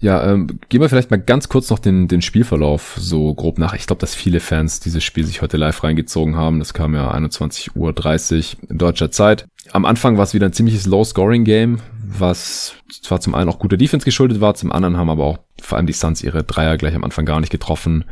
[0.00, 3.74] Ja, ähm, gehen wir vielleicht mal ganz kurz noch den, den Spielverlauf so grob nach.
[3.74, 6.58] Ich glaube, dass viele Fans dieses Spiel sich heute live reingezogen haben.
[6.58, 9.46] Das kam ja 21.30 Uhr in deutscher Zeit.
[9.72, 14.04] Am Anfang war es wieder ein ziemliches Low-Scoring-Game, was zwar zum einen auch guter Defense
[14.04, 17.04] geschuldet war, zum anderen haben aber auch vor allem die Suns ihre Dreier gleich am
[17.04, 18.04] Anfang gar nicht getroffen.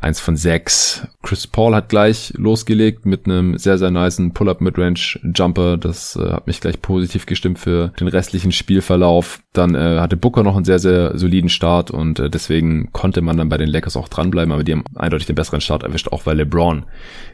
[0.00, 1.06] Eins von sechs.
[1.22, 5.76] Chris Paul hat gleich losgelegt mit einem sehr, sehr niceen Pull-Up Midrange Jumper.
[5.76, 9.40] Das äh, hat mich gleich positiv gestimmt für den restlichen Spielverlauf.
[9.52, 13.36] Dann äh, hatte Booker noch einen sehr, sehr soliden Start und äh, deswegen konnte man
[13.36, 16.26] dann bei den Lakers auch dranbleiben, aber die haben eindeutig den besseren Start erwischt, auch
[16.26, 16.84] weil LeBron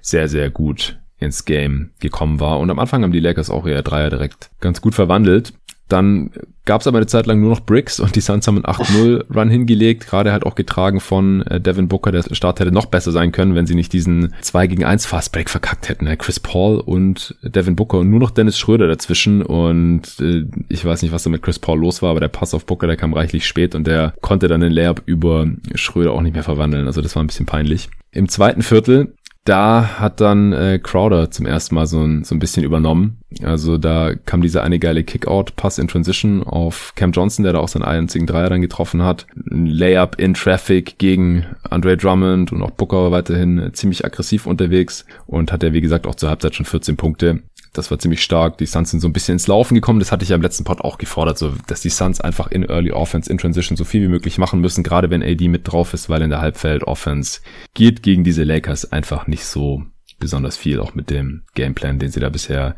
[0.00, 2.58] sehr, sehr gut ins Game gekommen war.
[2.58, 5.52] Und am Anfang haben die Lakers auch ihre Dreier direkt ganz gut verwandelt.
[5.92, 6.30] Dann
[6.64, 9.50] gab es aber eine Zeit lang nur noch Bricks und die Suns haben einen 8-0-Run
[9.50, 12.12] hingelegt, gerade halt auch getragen von äh, Devin Booker.
[12.12, 15.50] Der Start hätte noch besser sein können, wenn sie nicht diesen 2 gegen 1 Fastbreak
[15.50, 16.06] verkackt hätten.
[16.06, 16.16] Ne?
[16.16, 21.02] Chris Paul und Devin Booker und nur noch Dennis Schröder dazwischen und äh, ich weiß
[21.02, 23.12] nicht, was da mit Chris Paul los war, aber der Pass auf Booker, der kam
[23.12, 26.86] reichlich spät und der konnte dann den Layup über Schröder auch nicht mehr verwandeln.
[26.86, 27.90] Also das war ein bisschen peinlich.
[28.12, 32.38] Im zweiten Viertel da hat dann äh, Crowder zum ersten Mal so ein, so ein
[32.38, 33.18] bisschen übernommen.
[33.42, 37.68] Also da kam dieser eine geile Kickout-Pass in Transition auf Cam Johnson, der da auch
[37.68, 39.26] seinen einzigen Dreier dann getroffen hat.
[39.50, 45.50] Ein Layup in Traffic gegen Andre Drummond und auch Booker weiterhin ziemlich aggressiv unterwegs und
[45.50, 47.40] hat er, wie gesagt, auch zur Halbzeit schon 14 Punkte.
[47.72, 48.58] Das war ziemlich stark.
[48.58, 49.98] Die Suns sind so ein bisschen ins Laufen gekommen.
[49.98, 52.64] Das hatte ich ja im letzten Pod auch gefordert, so dass die Suns einfach in
[52.64, 55.94] Early Offense, in Transition so viel wie möglich machen müssen, gerade wenn AD mit drauf
[55.94, 57.40] ist, weil in der Halbfeld Offense
[57.74, 59.84] geht gegen diese Lakers einfach nicht so
[60.18, 62.76] besonders viel, auch mit dem Gameplan, den sie da bisher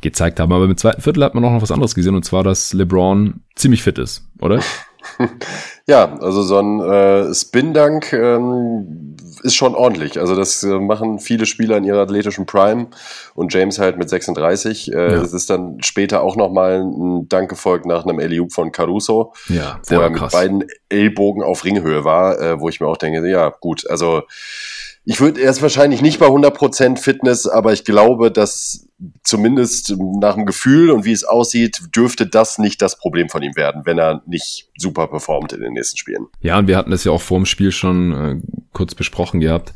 [0.00, 0.52] gezeigt haben.
[0.52, 3.40] Aber im zweiten Viertel hat man auch noch was anderes gesehen, und zwar, dass LeBron
[3.56, 4.62] ziemlich fit ist, oder?
[5.86, 10.18] Ja, also so ein äh, Spin-Dunk ähm, ist schon ordentlich.
[10.18, 12.86] Also das äh, machen viele Spieler in ihrer athletischen Prime
[13.34, 14.90] und James halt mit 36.
[14.90, 15.22] Äh, ja.
[15.22, 19.96] ist dann später auch nochmal ein Dank gefolgt nach einem Eliup von Caruso, ja, wo
[19.96, 23.86] er mit beiden Ellbogen auf Ringhöhe war, äh, wo ich mir auch denke, ja gut,
[23.90, 24.22] also
[25.06, 28.88] ich würde erst wahrscheinlich nicht bei 100% Fitness, aber ich glaube, dass
[29.22, 33.54] zumindest nach dem Gefühl und wie es aussieht, dürfte das nicht das Problem von ihm
[33.54, 36.26] werden, wenn er nicht super performt in den nächsten Spielen.
[36.40, 38.40] Ja, und wir hatten das ja auch vor dem Spiel schon äh,
[38.72, 39.74] kurz besprochen gehabt,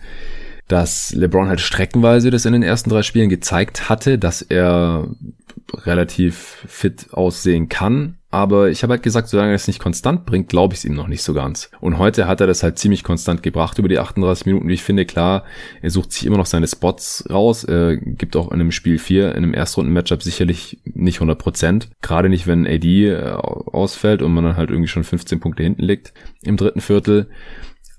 [0.67, 5.09] dass LeBron halt streckenweise das in den ersten drei Spielen gezeigt hatte, dass er
[5.75, 8.18] relativ fit aussehen kann.
[8.31, 10.95] Aber ich habe halt gesagt, solange er es nicht konstant bringt, glaube ich es ihm
[10.95, 11.71] noch nicht so ganz.
[11.81, 14.69] Und heute hat er das halt ziemlich konstant gebracht über die 38 Minuten.
[14.69, 15.45] Ich finde, klar,
[15.81, 17.65] er sucht sich immer noch seine Spots raus.
[17.65, 21.89] Er gibt auch in einem Spiel 4, in einem Erstrunden-Matchup sicherlich nicht 100 Prozent.
[22.03, 25.83] Gerade nicht, wenn AD äh, ausfällt und man dann halt irgendwie schon 15 Punkte hinten
[25.83, 26.13] liegt
[26.43, 27.31] im dritten Viertel.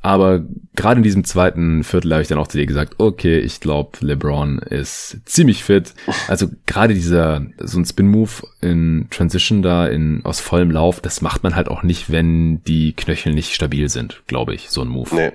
[0.01, 3.59] Aber gerade in diesem zweiten Viertel habe ich dann auch zu dir gesagt, okay, ich
[3.59, 5.93] glaube, LeBron ist ziemlich fit.
[6.29, 8.31] Also gerade dieser, so ein Spin-Move
[8.61, 12.93] in Transition da in, aus vollem Lauf, das macht man halt auch nicht, wenn die
[12.93, 15.13] Knöchel nicht stabil sind, glaube ich, so ein Move.
[15.13, 15.31] Nee.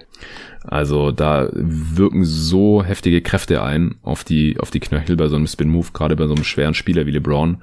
[0.67, 5.47] Also da wirken so heftige Kräfte ein auf die, auf die Knöchel bei so einem
[5.47, 7.59] Spin-Move, gerade bei so einem schweren Spieler wie LeBron.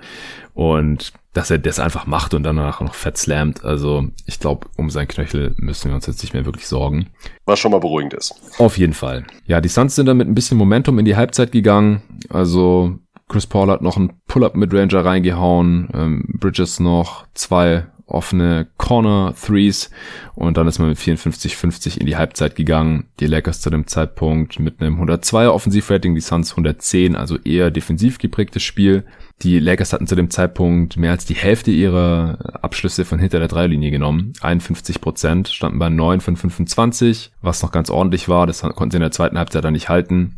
[0.54, 3.64] Und dass er das einfach macht und danach noch fett slammt.
[3.64, 7.08] Also ich glaube, um sein Knöchel müssen wir uns jetzt nicht mehr wirklich sorgen.
[7.46, 8.34] Was schon mal beruhigend ist.
[8.58, 9.26] Auf jeden Fall.
[9.46, 12.02] Ja, die Suns sind dann mit ein bisschen Momentum in die Halbzeit gegangen.
[12.30, 18.68] Also Chris Paul hat noch einen Pull-up mit Ranger reingehauen, ähm, Bridges noch zwei offene
[18.78, 19.90] Corner Threes
[20.36, 23.08] und dann ist man mit 54-50 in die Halbzeit gegangen.
[23.20, 28.18] Die Lakers zu dem Zeitpunkt mit einem 102er Offensivrating, die Suns 110, also eher defensiv
[28.18, 29.04] geprägtes Spiel.
[29.42, 33.48] Die Lakers hatten zu dem Zeitpunkt mehr als die Hälfte ihrer Abschlüsse von hinter der
[33.48, 34.34] Dreilinie genommen.
[34.42, 38.46] 51 Prozent standen bei 9 von 25, was noch ganz ordentlich war.
[38.46, 40.38] Das konnten sie in der zweiten Halbzeit dann nicht halten.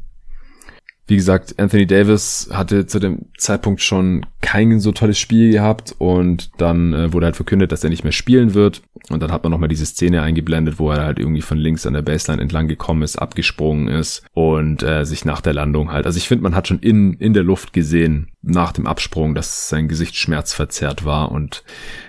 [1.06, 6.52] Wie gesagt, Anthony Davis hatte zu dem Zeitpunkt schon kein so tolles Spiel gehabt und
[6.58, 8.82] dann äh, wurde halt verkündet, dass er nicht mehr spielen wird.
[9.10, 11.94] Und dann hat man nochmal diese Szene eingeblendet, wo er halt irgendwie von links an
[11.94, 16.06] der Baseline entlang gekommen ist, abgesprungen ist und äh, sich nach der Landung halt.
[16.06, 19.68] Also ich finde, man hat schon in, in der Luft gesehen, nach dem Absprung, dass
[19.68, 21.32] sein Gesicht schmerzverzerrt war.
[21.32, 21.64] Und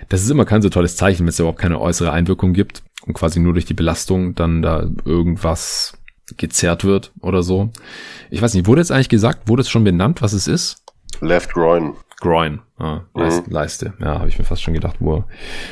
[0.07, 3.13] das ist immer kein so tolles Zeichen, wenn es überhaupt keine äußere Einwirkung gibt und
[3.13, 5.97] quasi nur durch die Belastung dann da irgendwas
[6.37, 7.69] gezerrt wird oder so.
[8.29, 10.83] Ich weiß nicht, wurde jetzt eigentlich gesagt, wurde es schon benannt, was es ist?
[11.21, 11.93] Left Groin.
[12.21, 13.53] Groin, ah, Leiste, mhm.
[13.53, 13.93] Leiste.
[13.99, 15.27] Ja, habe ich mir fast schon gedacht, wo er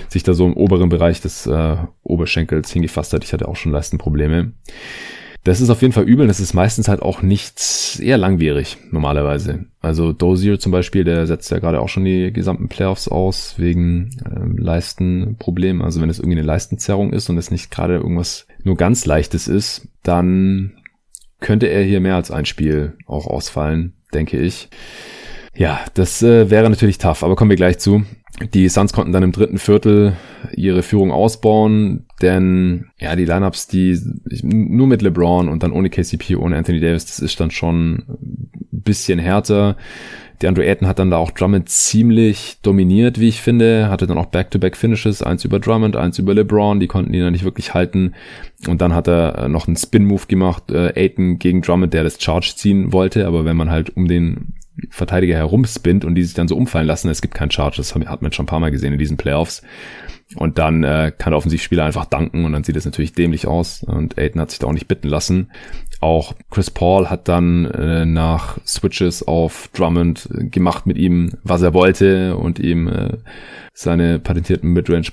[0.10, 3.24] sich da so im oberen Bereich des äh, Oberschenkels hingefasst hat.
[3.24, 4.52] Ich hatte auch schon Leistenprobleme.
[5.44, 6.28] Das ist auf jeden Fall übel.
[6.28, 9.66] Das ist meistens halt auch nicht eher langwierig normalerweise.
[9.82, 14.12] Also Dozier zum Beispiel, der setzt ja gerade auch schon die gesamten Playoffs aus wegen
[14.26, 15.82] ähm, Leistenproblemen.
[15.82, 19.50] Also wenn es irgendwie eine Leistenzerrung ist und es nicht gerade irgendwas nur ganz leichtes
[19.50, 20.78] ist, dann
[21.42, 24.70] könnte er hier mehr als ein Spiel auch ausfallen, denke ich.
[25.56, 28.04] Ja, das äh, wäre natürlich tough, aber kommen wir gleich zu.
[28.54, 30.14] Die Suns konnten dann im dritten Viertel
[30.56, 34.00] ihre Führung ausbauen, denn ja, die Lineups, die
[34.42, 38.82] nur mit LeBron und dann ohne KCP, ohne Anthony Davis, das ist dann schon ein
[38.82, 39.78] bisschen härter.
[40.42, 43.88] Der Andrew Ayton hat dann da auch Drummond ziemlich dominiert, wie ich finde.
[43.90, 46.80] Hatte dann auch Back-to-Back-Finishes, eins über Drummond, eins über LeBron.
[46.80, 48.14] Die konnten ihn dann nicht wirklich halten.
[48.68, 52.22] Und dann hat er äh, noch einen Spin-Move gemacht, äh, Ayton gegen Drummond, der das
[52.22, 53.26] Charge ziehen wollte.
[53.26, 54.56] Aber wenn man halt um den
[54.90, 57.10] Verteidiger herumspinnt und die sich dann so umfallen lassen.
[57.10, 59.62] Es gibt keinen Charge, das hat man schon ein paar Mal gesehen in diesen Playoffs.
[60.36, 63.84] Und dann äh, kann der Offensivspieler einfach danken und dann sieht es natürlich dämlich aus.
[63.84, 65.52] Und Aiden hat sich da auch nicht bitten lassen.
[66.00, 71.74] auch Chris Paul hat dann äh, nach Switches auf Drummond gemacht mit ihm, was er
[71.74, 73.18] wollte und ihm äh,
[73.74, 75.10] seine patentierten Midrange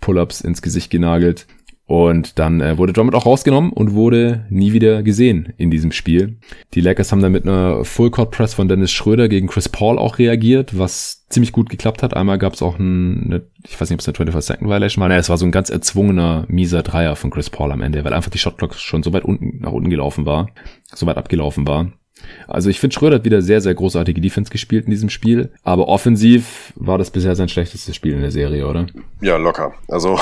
[0.00, 1.46] Pull-ups ins Gesicht genagelt.
[1.86, 6.36] Und dann äh, wurde Drummond auch rausgenommen und wurde nie wieder gesehen in diesem Spiel.
[6.74, 9.96] Die Lakers haben dann mit einer Full Court Press von Dennis Schröder gegen Chris Paul
[9.96, 12.14] auch reagiert, was ziemlich gut geklappt hat.
[12.14, 15.00] Einmal gab es auch ein, eine, ich weiß nicht, ob es eine 25 Second Violation
[15.00, 15.08] war.
[15.08, 18.14] Nein, es war so ein ganz erzwungener, mieser Dreier von Chris Paul am Ende, weil
[18.14, 20.50] einfach die Shotclock schon so weit unten, nach unten gelaufen war,
[20.92, 21.92] so weit abgelaufen war.
[22.48, 25.50] Also ich finde, Schröder hat wieder sehr, sehr großartige Defense gespielt in diesem Spiel.
[25.62, 28.86] Aber offensiv war das bisher sein schlechtestes Spiel in der Serie, oder?
[29.20, 29.74] Ja, locker.
[29.88, 30.18] Also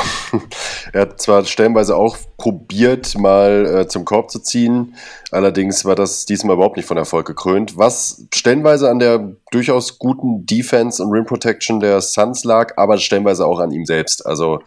[0.92, 4.94] er hat zwar stellenweise auch probiert, mal äh, zum Korb zu ziehen.
[5.30, 7.76] Allerdings war das diesmal überhaupt nicht von Erfolg gekrönt.
[7.76, 13.46] Was stellenweise an der durchaus guten Defense und Rim Protection der Suns lag, aber stellenweise
[13.46, 14.26] auch an ihm selbst.
[14.26, 14.60] Also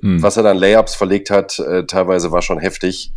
[0.00, 0.22] hm.
[0.22, 3.12] was er dann Layups verlegt hat, äh, teilweise war schon heftig.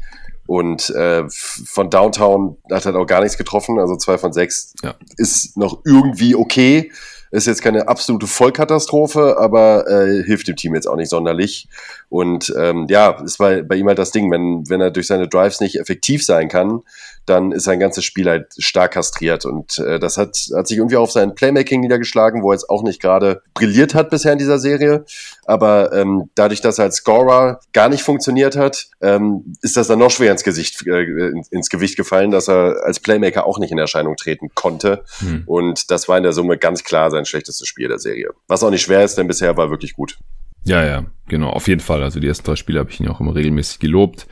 [0.46, 3.80] Und äh, von Downtown hat er auch gar nichts getroffen.
[3.80, 4.96] Also zwei von sechs ja.
[5.18, 6.92] ist noch irgendwie okay.
[7.32, 11.68] Ist jetzt keine absolute Vollkatastrophe, aber äh, hilft dem Team jetzt auch nicht sonderlich.
[12.14, 15.28] Und ähm, ja, ist bei, bei ihm halt das Ding, wenn, wenn er durch seine
[15.28, 16.84] Drives nicht effektiv sein kann,
[17.26, 19.46] dann ist sein ganzes Spiel halt stark kastriert.
[19.46, 22.84] Und äh, das hat, hat sich irgendwie auf sein Playmaking niedergeschlagen, wo er jetzt auch
[22.84, 25.06] nicht gerade brilliert hat bisher in dieser Serie.
[25.46, 29.98] Aber ähm, dadurch, dass er als Scorer gar nicht funktioniert hat, ähm, ist das dann
[29.98, 33.80] noch schwer ins Gesicht, äh, ins Gewicht gefallen, dass er als Playmaker auch nicht in
[33.80, 35.04] Erscheinung treten konnte.
[35.18, 35.46] Hm.
[35.48, 38.30] Und das war in der Summe ganz klar sein schlechtes Spiel der Serie.
[38.48, 40.20] Was auch nicht schwer ist, denn bisher war wirklich gut.
[40.66, 42.04] Ja, ja, genau, auf jeden Fall.
[42.04, 44.28] Also die ersten drei Spiele habe ich ihn auch immer regelmäßig gelobt.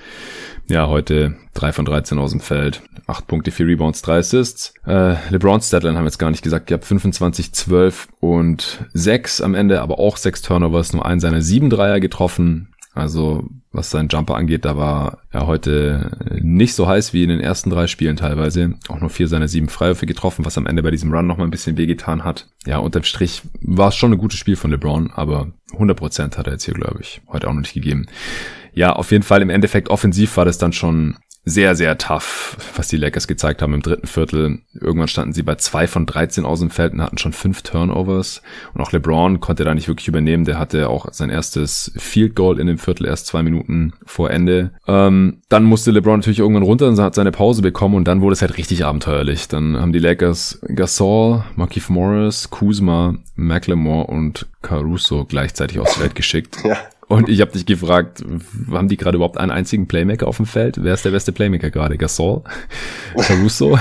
[0.67, 2.82] Ja, heute drei von 13 aus dem Feld.
[3.08, 4.74] acht Punkte, vier Rebounds, drei Assists.
[4.88, 6.70] Äh, LeBron's Statline haben wir jetzt gar nicht gesagt.
[6.72, 11.41] Ihr habt 25, 12 und 6 am Ende, aber auch sechs Turnovers, nur einen seiner
[11.41, 12.70] sieben Dreier getroffen.
[12.94, 17.40] Also was seinen Jumper angeht, da war er heute nicht so heiß wie in den
[17.40, 18.74] ersten drei Spielen teilweise.
[18.90, 21.52] Auch nur vier seiner sieben Freiwürfe getroffen, was am Ende bei diesem Run nochmal ein
[21.52, 22.48] bisschen wehgetan hat.
[22.66, 26.54] Ja, unterm Strich war es schon ein gutes Spiel von LeBron, aber 100% hat er
[26.54, 28.08] jetzt hier, glaube ich, heute auch noch nicht gegeben.
[28.74, 32.88] Ja, auf jeden Fall im Endeffekt offensiv war das dann schon sehr, sehr tough, was
[32.88, 34.60] die Lakers gezeigt haben im dritten Viertel.
[34.80, 38.44] Irgendwann standen sie bei zwei von 13 aus dem Feld und hatten schon fünf Turnovers.
[38.74, 40.46] Und auch LeBron konnte da nicht wirklich übernehmen.
[40.46, 44.72] Der hatte auch sein erstes Field Goal in dem Viertel erst zwei Minuten vor Ende.
[44.88, 48.34] Ähm, dann musste LeBron natürlich irgendwann runter und hat seine Pause bekommen und dann wurde
[48.34, 49.48] es halt richtig abenteuerlich.
[49.48, 56.16] Dann haben die Lakers Gasol, Markif Morris, Kuzma, McLemore und Caruso gleichzeitig aus der Welt
[56.16, 56.58] geschickt.
[56.64, 56.78] Ja.
[57.12, 58.24] Und ich habe dich gefragt,
[58.71, 60.82] haben die gerade überhaupt einen einzigen Playmaker auf dem Feld?
[60.82, 61.97] Wer ist der beste Playmaker gerade?
[61.97, 62.41] Gasol?
[63.17, 63.78] Caruso?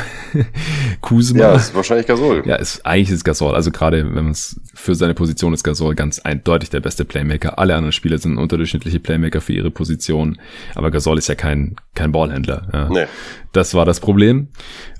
[1.00, 1.38] Kuzma?
[1.38, 2.42] Ja, ist wahrscheinlich Gasol.
[2.44, 3.54] Ja, ist, eigentlich ist Gasol.
[3.54, 7.56] Also gerade wenn man es für seine Position ist Gasol ganz eindeutig der beste Playmaker.
[7.60, 10.40] Alle anderen Spieler sind unterdurchschnittliche Playmaker für ihre Position.
[10.74, 12.68] Aber Gasol ist ja kein, kein Ballhändler.
[12.72, 12.88] Ja.
[12.88, 13.06] Nee.
[13.52, 14.48] Das war das Problem.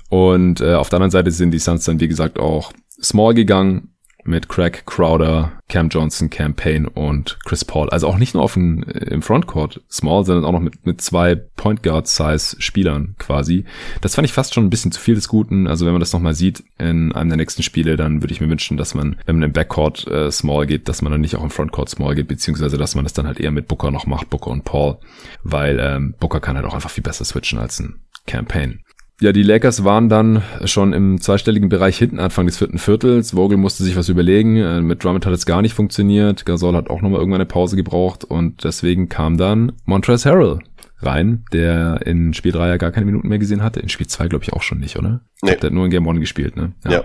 [0.07, 3.89] Und äh, auf der anderen Seite sind die Suns dann, wie gesagt, auch small gegangen
[4.23, 7.89] mit Craig Crowder, Cam Johnson, Cam Payne und Chris Paul.
[7.89, 11.01] Also auch nicht nur auf dem, äh, im Frontcourt small, sondern auch noch mit, mit
[11.01, 13.65] zwei Point Guard Size Spielern quasi.
[14.01, 15.67] Das fand ich fast schon ein bisschen zu viel des Guten.
[15.67, 18.49] Also wenn man das nochmal sieht in einem der nächsten Spiele, dann würde ich mir
[18.49, 21.43] wünschen, dass man, wenn man im Backcourt äh, small geht, dass man dann nicht auch
[21.43, 24.29] im Frontcourt small geht, beziehungsweise dass man das dann halt eher mit Booker noch macht,
[24.29, 24.97] Booker und Paul,
[25.43, 28.81] weil ähm, Booker kann halt auch einfach viel besser switchen als ein Campaign.
[29.21, 33.31] Ja, die Lakers waren dann schon im zweistelligen Bereich hinten Anfang des vierten Viertels.
[33.31, 34.57] Vogel musste sich was überlegen.
[34.57, 36.43] Äh, mit Drummond hat es gar nicht funktioniert.
[36.43, 40.59] Gasol hat auch nochmal irgendwann eine Pause gebraucht und deswegen kam dann Montrezl Harrell
[41.03, 43.79] rein, der in Spiel 3 ja gar keine Minuten mehr gesehen hatte.
[43.79, 45.21] In Spiel 2 glaube ich auch schon nicht, oder?
[45.43, 45.55] Nee.
[45.55, 46.71] Der hat nur in Game 1 gespielt, ne?
[46.83, 46.91] Ja.
[46.91, 47.03] ja.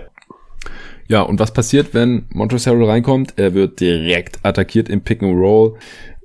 [1.09, 3.35] Ja, und was passiert, wenn Montrezl Harrell reinkommt?
[3.37, 5.77] Er wird direkt attackiert im Pick and Roll.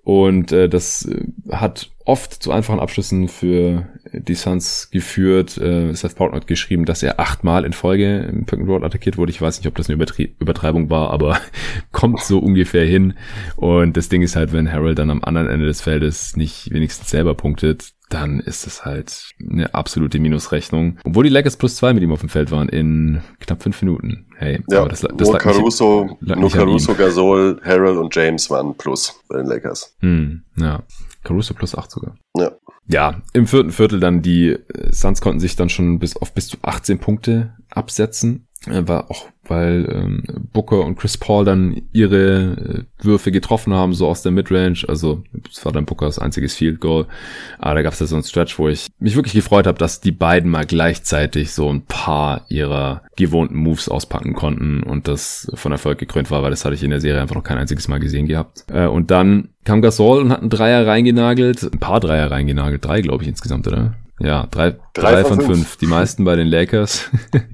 [0.05, 5.59] Und äh, das äh, hat oft zu einfachen Abschlüssen für die Suns geführt.
[5.59, 9.17] Äh, Seth Portnoy hat geschrieben, dass er achtmal in Folge im Pick and Roll attackiert
[9.17, 9.31] wurde.
[9.31, 11.39] Ich weiß nicht, ob das eine Übertrie Übertreibung war, aber
[11.93, 13.15] kommt so ungefähr hin.
[13.57, 17.11] Und das Ding ist halt, wenn Harold dann am anderen Ende des Feldes nicht wenigstens
[17.11, 20.99] selber punktet, dann ist es halt eine absolute Minusrechnung.
[21.05, 24.27] Obwohl die Lakers plus zwei mit ihm auf dem Feld waren in knapp fünf Minuten.
[24.37, 29.19] Hey, ja, das, das nur Caruso, nicht, nur Caruso, Gasol, Harold und James waren plus
[29.29, 29.97] bei den Lakers.
[30.01, 30.83] Hm, ja.
[31.25, 32.17] Caruso plus acht sogar.
[32.37, 32.51] Ja.
[32.87, 36.49] Ja, im vierten Viertel dann die äh, Suns konnten sich dann schon bis auf bis
[36.49, 38.49] zu 18 Punkte absetzen.
[38.67, 43.93] Äh, war auch weil ähm, Booker und Chris Paul dann ihre äh, Würfe getroffen haben,
[43.93, 44.85] so aus der Midrange.
[44.89, 47.07] Also es war dann Bookers einziges Field Goal.
[47.59, 50.01] Aber da gab es ja so einen Stretch, wo ich mich wirklich gefreut habe, dass
[50.01, 55.71] die beiden mal gleichzeitig so ein paar ihrer gewohnten Moves auspacken konnten und das von
[55.71, 58.01] Erfolg gekrönt war, weil das hatte ich in der Serie einfach noch kein einziges Mal
[58.01, 58.65] gesehen gehabt.
[58.73, 63.03] Äh, und dann kam Gasol und hat einen Dreier reingenagelt, ein paar Dreier reingenagelt, drei
[63.03, 63.95] glaube ich insgesamt, oder?
[64.19, 65.47] Ja, drei, drei, drei von, fünf.
[65.47, 65.77] fünf.
[65.79, 67.11] Die meisten bei den Lakers.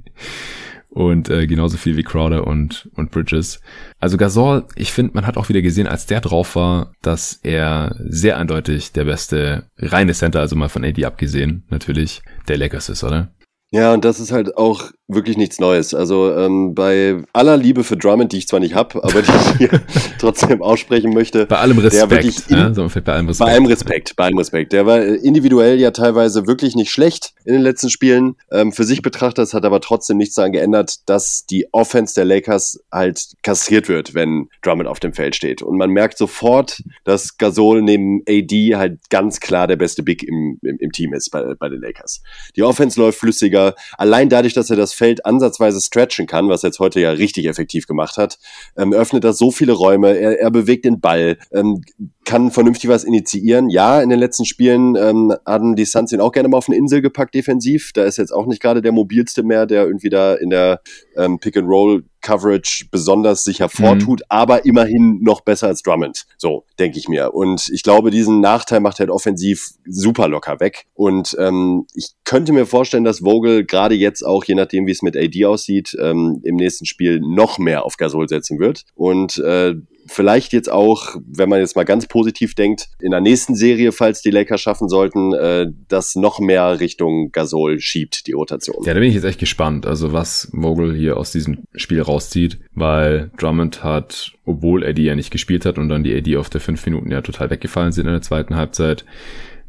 [0.91, 3.61] und äh, genauso viel wie Crowder und, und Bridges.
[3.99, 7.97] Also Gasol, ich finde, man hat auch wieder gesehen, als der drauf war, dass er
[7.99, 13.05] sehr eindeutig der beste reine Center, also mal von AD abgesehen, natürlich, der Lakers ist,
[13.05, 13.33] oder?
[13.71, 15.95] Ja, und das ist halt auch wirklich nichts Neues.
[15.95, 19.57] Also ähm, bei aller Liebe für Drummond, die ich zwar nicht habe, aber die ich
[19.57, 19.81] hier
[20.19, 21.47] trotzdem aussprechen möchte.
[21.47, 22.51] Bei allem Respekt.
[22.51, 23.39] Ja, so bei allem Respekt.
[23.39, 24.73] Bei allem Respekt, bei allem Respekt.
[24.75, 28.37] Der war individuell ja teilweise wirklich nicht schlecht in den letzten Spielen.
[28.53, 32.81] Ähm, für sich betrachtet hat aber trotzdem nichts daran geändert, dass die Offense der Lakers
[32.93, 35.63] halt kassiert wird, wenn Drummond auf dem Feld steht.
[35.63, 40.59] Und man merkt sofort, dass Gasol neben AD halt ganz klar der beste Big im,
[40.63, 42.21] im, im Team ist bei, bei den Lakers.
[42.57, 43.75] Die Offense läuft flüssiger.
[43.97, 47.47] Allein dadurch, dass er das Feld ansatzweise stretchen kann, was er jetzt heute ja richtig
[47.47, 48.39] effektiv gemacht hat,
[48.77, 50.19] ähm, öffnet das so viele Räume.
[50.19, 51.83] Er, er bewegt den Ball, ähm,
[52.25, 53.71] kann vernünftig was initiieren.
[53.71, 56.77] Ja, in den letzten Spielen ähm, hatten die Suns ihn auch gerne mal auf eine
[56.77, 57.93] Insel gepackt defensiv.
[57.95, 60.83] Da ist jetzt auch nicht gerade der mobilste mehr, der irgendwie da in der
[61.17, 64.27] ähm, Pick and Roll Coverage besonders sich hervortut, mhm.
[64.29, 66.27] aber immerhin noch besser als Drummond.
[66.37, 67.35] So, denke ich mir.
[67.35, 70.87] Und ich glaube, diesen Nachteil macht er halt offensiv super locker weg.
[70.95, 75.03] Und ähm, ich könnte mir vorstellen, dass Vogel gerade jetzt auch, je nachdem, wie es
[75.03, 78.85] mit AD aussieht, ähm, im nächsten Spiel noch mehr auf Gasol setzen wird.
[78.95, 79.75] Und äh,
[80.09, 84.23] vielleicht jetzt auch, wenn man jetzt mal ganz positiv denkt, in der nächsten Serie, falls
[84.23, 88.85] die Lakers schaffen sollten, äh, das noch mehr Richtung Gasol schiebt, die Rotation.
[88.85, 92.59] Ja, da bin ich jetzt echt gespannt, also was Vogel hier aus diesem Spiel rauszieht,
[92.75, 96.61] weil Drummond hat, obwohl Eddie ja nicht gespielt hat und dann die Eddie auf der
[96.61, 99.05] fünf Minuten ja total weggefallen sind in der zweiten Halbzeit,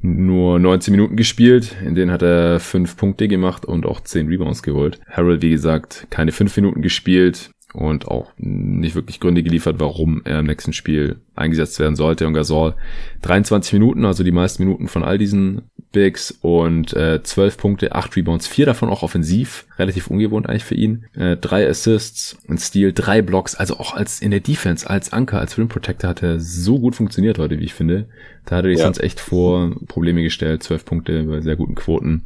[0.01, 4.63] nur 19 Minuten gespielt, in denen hat er fünf Punkte gemacht und auch zehn Rebounds
[4.63, 4.99] geholt.
[5.09, 10.39] Harold, wie gesagt, keine fünf Minuten gespielt, und auch nicht wirklich Gründe geliefert, warum er
[10.39, 12.25] im nächsten Spiel eingesetzt werden sollte.
[12.25, 12.75] Und Gasol
[13.21, 15.61] 23 Minuten, also die meisten Minuten von all diesen
[15.91, 20.75] Bigs und äh, 12 Punkte, 8 Rebounds, 4 davon auch offensiv, relativ ungewohnt eigentlich für
[20.75, 21.05] ihn.
[21.15, 25.39] Äh, drei Assists, ein Steal, drei Blocks, also auch als in der Defense, als Anker,
[25.39, 28.07] als Rim Protector hat er so gut funktioniert heute, wie ich finde.
[28.45, 28.83] Da hat er die ja.
[28.83, 32.23] sonst echt vor Probleme gestellt, 12 Punkte bei sehr guten Quoten.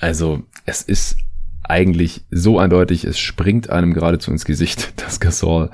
[0.00, 1.16] Also es ist
[1.70, 5.70] eigentlich so eindeutig, es springt einem geradezu ins Gesicht, dass Gasol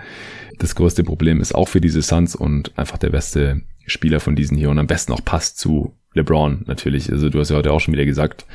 [0.58, 4.56] das größte Problem ist, auch für diese Suns und einfach der beste Spieler von diesen
[4.56, 7.12] hier und am besten auch passt zu LeBron natürlich.
[7.12, 8.46] Also du hast ja heute auch schon wieder gesagt,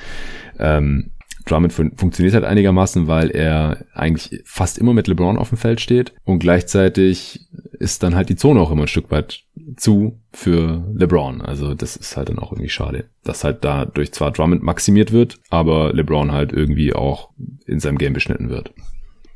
[0.60, 1.12] ähm,
[1.46, 5.82] Drummond fun funktioniert halt einigermaßen, weil er eigentlich fast immer mit LeBron auf dem Feld
[5.82, 9.44] steht und gleichzeitig ist dann halt die Zone auch immer ein Stück weit
[9.76, 11.42] zu für LeBron.
[11.42, 15.40] Also das ist halt dann auch irgendwie schade, dass halt dadurch zwar Drummond maximiert wird,
[15.50, 17.30] aber LeBron halt irgendwie auch
[17.66, 18.74] in seinem Game beschnitten wird.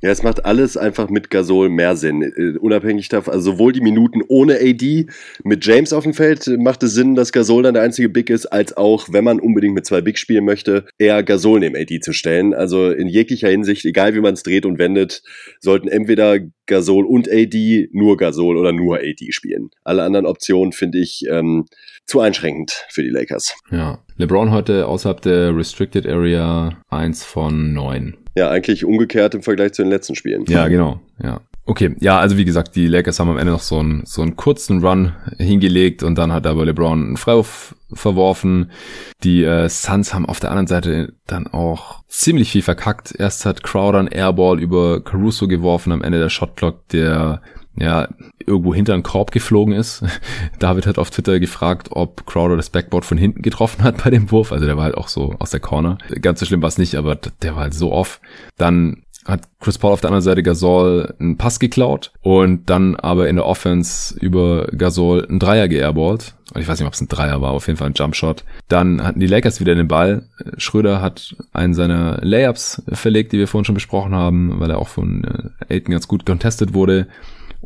[0.01, 2.21] Ja, es macht alles einfach mit Gasol mehr Sinn.
[2.21, 5.07] Äh, unabhängig davon, also sowohl die Minuten ohne AD
[5.43, 8.45] mit James auf dem Feld macht es Sinn, dass Gasol dann der einzige Big ist,
[8.47, 12.13] als auch, wenn man unbedingt mit zwei Big spielen möchte, eher Gasol neben AD zu
[12.13, 12.53] stellen.
[12.53, 15.23] Also in jeglicher Hinsicht, egal wie man es dreht und wendet,
[15.59, 19.69] sollten entweder Gasol und AD nur Gasol oder nur AD spielen.
[19.83, 21.65] Alle anderen Optionen finde ich ähm,
[22.05, 23.55] zu einschränkend für die Lakers.
[23.71, 23.99] Ja.
[24.17, 28.15] LeBron heute außerhalb der Restricted Area eins von neun.
[28.35, 30.45] Ja, eigentlich umgekehrt im Vergleich zu den letzten Spielen.
[30.47, 30.99] Ja, genau.
[31.23, 31.41] Ja.
[31.67, 34.35] Okay, ja, also wie gesagt, die Lakers haben am Ende noch so einen, so einen
[34.35, 38.69] kurzen Run hingelegt und dann hat aber LeBron einen Freiwurf verworfen.
[39.23, 43.15] Die äh, Suns haben auf der anderen Seite dann auch ziemlich viel verkackt.
[43.17, 47.41] Erst hat Crowder einen Airball über Caruso geworfen am Ende der Shotclock, der
[47.77, 48.07] ja,
[48.45, 50.03] irgendwo hinter einen Korb geflogen ist.
[50.59, 54.31] David hat auf Twitter gefragt, ob Crowder das Backboard von hinten getroffen hat bei dem
[54.31, 54.51] Wurf.
[54.51, 55.97] Also der war halt auch so aus der Corner.
[56.21, 58.21] Ganz so schlimm war es nicht, aber der war halt so off.
[58.57, 63.27] Dann hat Chris Paul auf der anderen Seite Gasol einen Pass geklaut und dann aber
[63.27, 66.35] in der Offense über Gasol einen Dreier geairballt.
[66.55, 68.43] Ich weiß nicht, ob es ein Dreier war, auf jeden Fall ein Jumpshot.
[68.67, 70.29] Dann hatten die Lakers wieder den Ball.
[70.57, 74.89] Schröder hat einen seiner Layups verlegt, die wir vorhin schon besprochen haben, weil er auch
[74.89, 77.07] von äh, Aiton ganz gut contested wurde.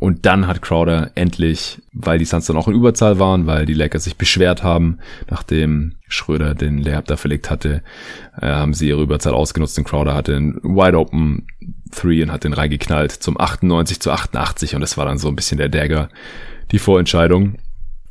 [0.00, 3.74] Und dann hat Crowder endlich, weil die Suns dann auch in Überzahl waren, weil die
[3.74, 4.98] Lakers sich beschwert haben,
[5.28, 7.82] nachdem Schröder den Layup da verlegt hatte,
[8.40, 11.46] äh, haben sie ihre Überzahl ausgenutzt und Crowder hatte einen Wide Open
[11.92, 15.36] Three und hat den reingeknallt zum 98 zu 88 und das war dann so ein
[15.36, 16.08] bisschen der Dagger,
[16.70, 17.58] die Vorentscheidung.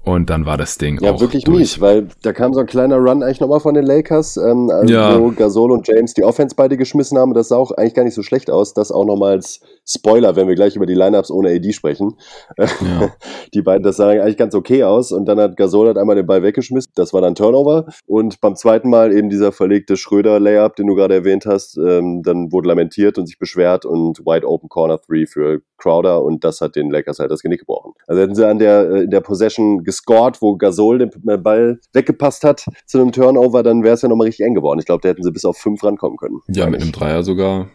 [0.10, 1.60] Und dann war das Ding ja, auch wirklich durch.
[1.60, 4.92] mies, weil da kam so ein kleiner Run eigentlich nochmal von den Lakers, ähm, also
[4.92, 5.20] ja.
[5.20, 7.36] wo Gasol und James die Offense beide geschmissen haben.
[7.36, 8.74] Das sah auch eigentlich gar nicht so schlecht aus.
[8.74, 12.16] Das auch nochmal als Spoiler, wenn wir gleich über die Lineups ohne AD sprechen.
[12.58, 13.14] Ja.
[13.54, 15.12] die beiden, das sah eigentlich ganz okay aus.
[15.12, 16.92] Und dann hat Gasol hat einmal den Ball weggeschmissen.
[16.96, 17.86] Das war dann Turnover.
[18.08, 22.52] Und beim zweiten Mal eben dieser verlegte Schröder-Layup, den du gerade erwähnt hast, ähm, dann
[22.52, 26.24] wurde lamentiert und sich beschwert und Wide Open Corner Three für Crowder.
[26.24, 27.94] Und das hat den Lakers halt das Genick gebrochen.
[28.08, 31.12] Also hätten sie an der, äh, in der Possession gescored, wo Gasol den
[31.44, 34.80] Ball weggepasst hat zu einem Turnover, dann wäre es ja nochmal richtig eng geworden.
[34.80, 36.40] Ich glaube, da hätten sie bis auf fünf rankommen können.
[36.48, 37.70] Ja, mit einem Dreier sogar.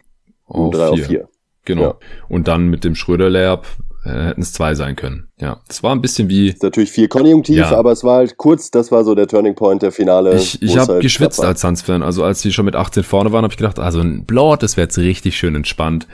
[0.45, 0.91] Auf Drei vier.
[0.93, 1.29] auf vier.
[1.65, 1.81] Genau.
[1.81, 1.95] Ja.
[2.29, 5.27] Und dann mit dem Schröder-Layup äh, hätten es zwei sein können.
[5.39, 6.49] Ja, es war ein bisschen wie.
[6.49, 7.77] Ist natürlich viel konjunktiv, ja.
[7.77, 10.35] aber es war halt kurz, das war so der Turning Point der Finale.
[10.35, 12.03] Ich, ich habe halt geschwitzt als Suns-Fan.
[12.03, 14.77] Also als sie schon mit 18 vorne waren, habe ich gedacht, also ein Blowout, das
[14.77, 16.07] wäre jetzt richtig schön entspannt.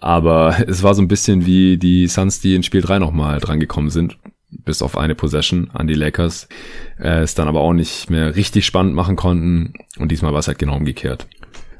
[0.00, 3.90] Aber es war so ein bisschen wie die Suns, die in Spiel 3 nochmal drangekommen
[3.90, 4.18] sind.
[4.50, 6.48] Bis auf eine Possession an die Lakers.
[6.98, 9.74] Äh, es dann aber auch nicht mehr richtig spannend machen konnten.
[9.98, 11.26] Und diesmal war es halt genau umgekehrt.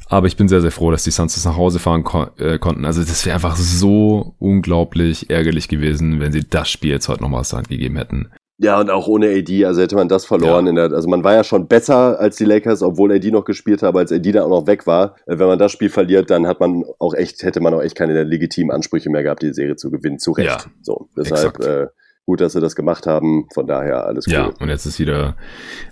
[0.09, 2.59] Aber ich bin sehr, sehr froh, dass die Suns das nach Hause fahren ko äh,
[2.59, 2.85] konnten.
[2.85, 7.41] Also das wäre einfach so unglaublich ärgerlich gewesen, wenn sie das Spiel jetzt heute nochmal
[7.41, 8.31] aus der Hand gegeben hätten.
[8.61, 10.65] Ja, und auch ohne AD, also hätte man das verloren.
[10.65, 10.71] Ja.
[10.71, 13.83] In der, also man war ja schon besser als die Lakers, obwohl AD noch gespielt
[13.83, 15.15] hat, aber als AD dann auch noch weg war.
[15.27, 17.95] Äh, wenn man das Spiel verliert, dann hat man auch echt, hätte man auch echt
[17.95, 20.19] keine legitimen Ansprüche mehr gehabt, die Serie zu gewinnen.
[20.19, 20.49] Zu Recht.
[20.49, 21.87] Ja, so, deshalb äh,
[22.29, 23.47] gut, dass sie das gemacht haben.
[23.55, 24.35] Von daher alles gut.
[24.35, 25.35] Ja, und jetzt ist wieder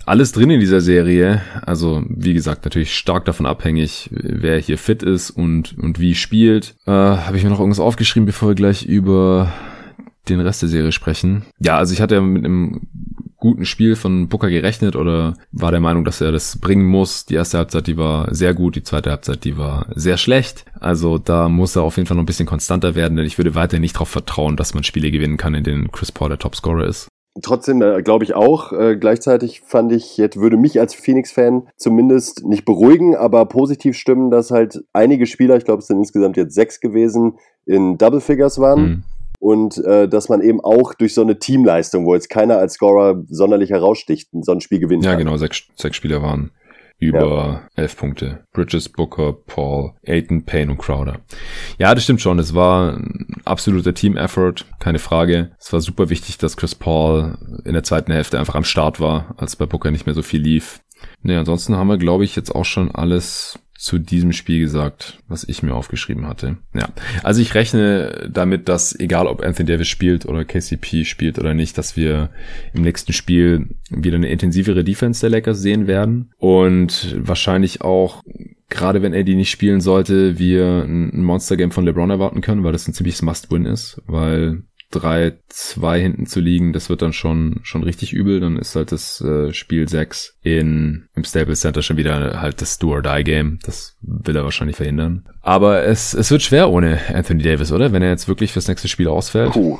[0.05, 1.41] alles drin in dieser Serie.
[1.65, 6.75] Also, wie gesagt, natürlich stark davon abhängig, wer hier fit ist und, und wie spielt.
[6.85, 9.51] Äh, Habe ich mir noch irgendwas aufgeschrieben, bevor wir gleich über
[10.29, 11.43] den Rest der Serie sprechen.
[11.57, 12.81] Ja, also ich hatte ja mit einem
[13.37, 17.25] guten Spiel von Booker gerechnet oder war der Meinung, dass er das bringen muss.
[17.25, 20.65] Die erste Halbzeit, die war sehr gut, die zweite Halbzeit, die war sehr schlecht.
[20.79, 23.55] Also da muss er auf jeden Fall noch ein bisschen konstanter werden, denn ich würde
[23.55, 26.85] weiter nicht darauf vertrauen, dass man Spiele gewinnen kann, in denen Chris Paul der Topscorer
[26.85, 27.07] ist.
[27.43, 28.73] Trotzdem äh, glaube ich auch.
[28.73, 34.31] Äh, gleichzeitig fand ich, jetzt würde mich als Phoenix-Fan zumindest nicht beruhigen, aber positiv stimmen,
[34.31, 38.57] dass halt einige Spieler, ich glaube es sind insgesamt jetzt sechs gewesen, in Double Figures
[38.57, 38.81] waren.
[38.81, 39.03] Mhm
[39.39, 43.23] und äh, dass man eben auch durch so eine Teamleistung, wo jetzt keiner als Scorer
[43.29, 45.05] sonderlich heraussticht, so ein Spiel gewinnt.
[45.05, 45.19] Ja, kann.
[45.19, 46.51] genau, sechs, sechs Spieler waren
[46.99, 47.69] über ja.
[47.75, 48.43] elf Punkte.
[48.53, 51.19] Bridges, Booker, Paul, Aiton, Payne und Crowder.
[51.77, 52.39] Ja, das stimmt schon.
[52.39, 55.51] Es war ein absoluter Team-Effort, keine Frage.
[55.59, 59.35] Es war super wichtig, dass Chris Paul in der zweiten Hälfte einfach am Start war,
[59.37, 60.81] als bei Booker nicht mehr so viel lief.
[61.21, 65.43] Nee, ansonsten haben wir, glaube ich, jetzt auch schon alles zu diesem Spiel gesagt, was
[65.47, 66.57] ich mir aufgeschrieben hatte.
[66.73, 66.89] Ja,
[67.23, 71.77] also ich rechne damit, dass egal ob Anthony Davis spielt oder KCP spielt oder nicht,
[71.77, 72.29] dass wir
[72.73, 78.23] im nächsten Spiel wieder eine intensivere Defense der Lakers sehen werden und wahrscheinlich auch
[78.69, 82.73] gerade wenn Eddie nicht spielen sollte, wir ein Monster Game von LeBron erwarten können, weil
[82.73, 84.63] das ein ziemliches Must-Win ist, weil
[84.93, 88.39] 3-2 hinten zu liegen, das wird dann schon, schon richtig übel.
[88.39, 92.77] Dann ist halt das äh, Spiel 6 in, im Staples Center schon wieder halt das
[92.77, 93.59] Do-or-Die-Game.
[93.63, 95.27] Das will er wahrscheinlich verhindern.
[95.41, 97.91] Aber es, es wird schwer ohne Anthony Davis, oder?
[97.91, 99.51] Wenn er jetzt wirklich fürs nächste Spiel ausfällt.
[99.51, 99.79] Puh.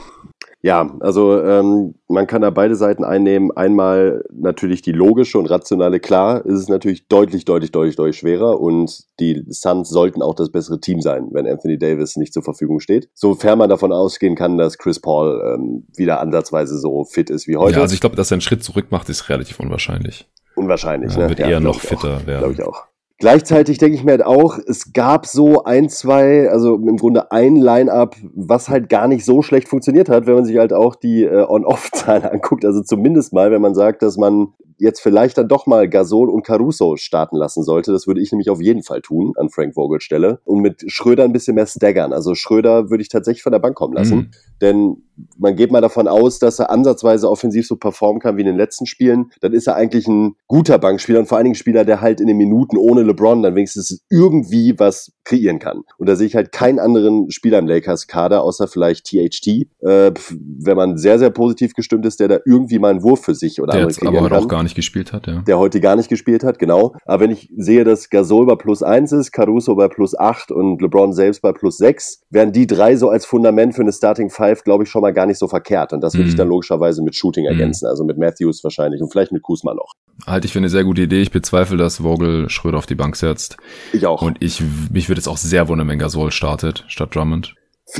[0.61, 3.51] Ja, also ähm, man kann da beide Seiten einnehmen.
[3.51, 8.59] Einmal natürlich die logische und rationale, klar, ist es natürlich deutlich, deutlich, deutlich, deutlich schwerer
[8.59, 12.79] und die Suns sollten auch das bessere Team sein, wenn Anthony Davis nicht zur Verfügung
[12.79, 13.09] steht.
[13.13, 17.57] Sofern man davon ausgehen kann, dass Chris Paul ähm, wieder ansatzweise so fit ist wie
[17.57, 17.75] heute.
[17.75, 20.27] Ja, also ich glaube, dass er einen Schritt zurück macht, ist relativ unwahrscheinlich.
[20.55, 21.29] Unwahrscheinlich, ja, ne?
[21.29, 22.39] Wird ja, eher noch fitter auch, werden.
[22.39, 22.87] Glaube ich auch.
[23.19, 27.55] Gleichzeitig denke ich mir halt auch, es gab so ein, zwei, also im Grunde ein
[27.55, 31.23] Line-up, was halt gar nicht so schlecht funktioniert hat, wenn man sich halt auch die
[31.23, 32.63] äh, On-Off-Zahlen anguckt.
[32.63, 36.45] Also zumindest mal, wenn man sagt, dass man jetzt vielleicht dann doch mal Gasol und
[36.45, 37.91] Caruso starten lassen sollte.
[37.91, 40.39] Das würde ich nämlich auf jeden Fall tun an Frank Vogels Stelle.
[40.45, 42.13] Und mit Schröder ein bisschen mehr staggern.
[42.13, 44.17] Also Schröder würde ich tatsächlich von der Bank kommen lassen.
[44.17, 44.31] Mhm.
[44.61, 44.97] Denn
[45.37, 48.57] man geht mal davon aus, dass er ansatzweise offensiv so performen kann wie in den
[48.57, 49.31] letzten Spielen.
[49.41, 52.27] Dann ist er eigentlich ein guter Bankspieler und vor allen Dingen Spieler, der halt in
[52.27, 55.81] den Minuten ohne LeBron dann wenigstens irgendwie was kreieren kann.
[55.97, 59.47] Und da sehe ich halt keinen anderen Spieler im Lakers-Kader, außer vielleicht THT,
[59.79, 63.35] äh, wenn man sehr, sehr positiv gestimmt ist, der da irgendwie mal einen Wurf für
[63.35, 64.43] sich oder der andere kreieren aber heute kann.
[64.43, 65.41] auch gar nicht gespielt hat, ja.
[65.41, 66.95] Der heute gar nicht gespielt hat, genau.
[67.05, 70.81] Aber wenn ich sehe, dass Gasol bei plus eins ist, Caruso bei plus acht und
[70.81, 74.63] LeBron selbst bei plus sechs, wären die drei so als Fundament für eine Starting Five,
[74.63, 75.93] glaube ich, schon mal gar nicht so verkehrt.
[75.93, 76.29] Und das würde mhm.
[76.29, 77.51] ich dann logischerweise mit Shooting mhm.
[77.51, 79.93] ergänzen, also mit Matthews wahrscheinlich und vielleicht mit Kuzma noch.
[80.25, 81.21] Halte ich für eine sehr gute Idee.
[81.21, 83.57] Ich bezweifle, dass Vogel Schröder auf die Bank setzt.
[83.93, 84.21] Ich auch.
[84.21, 84.61] Und ich,
[84.91, 87.55] mich würde es auch sehr wundern, wenn Gasol startet statt Drummond.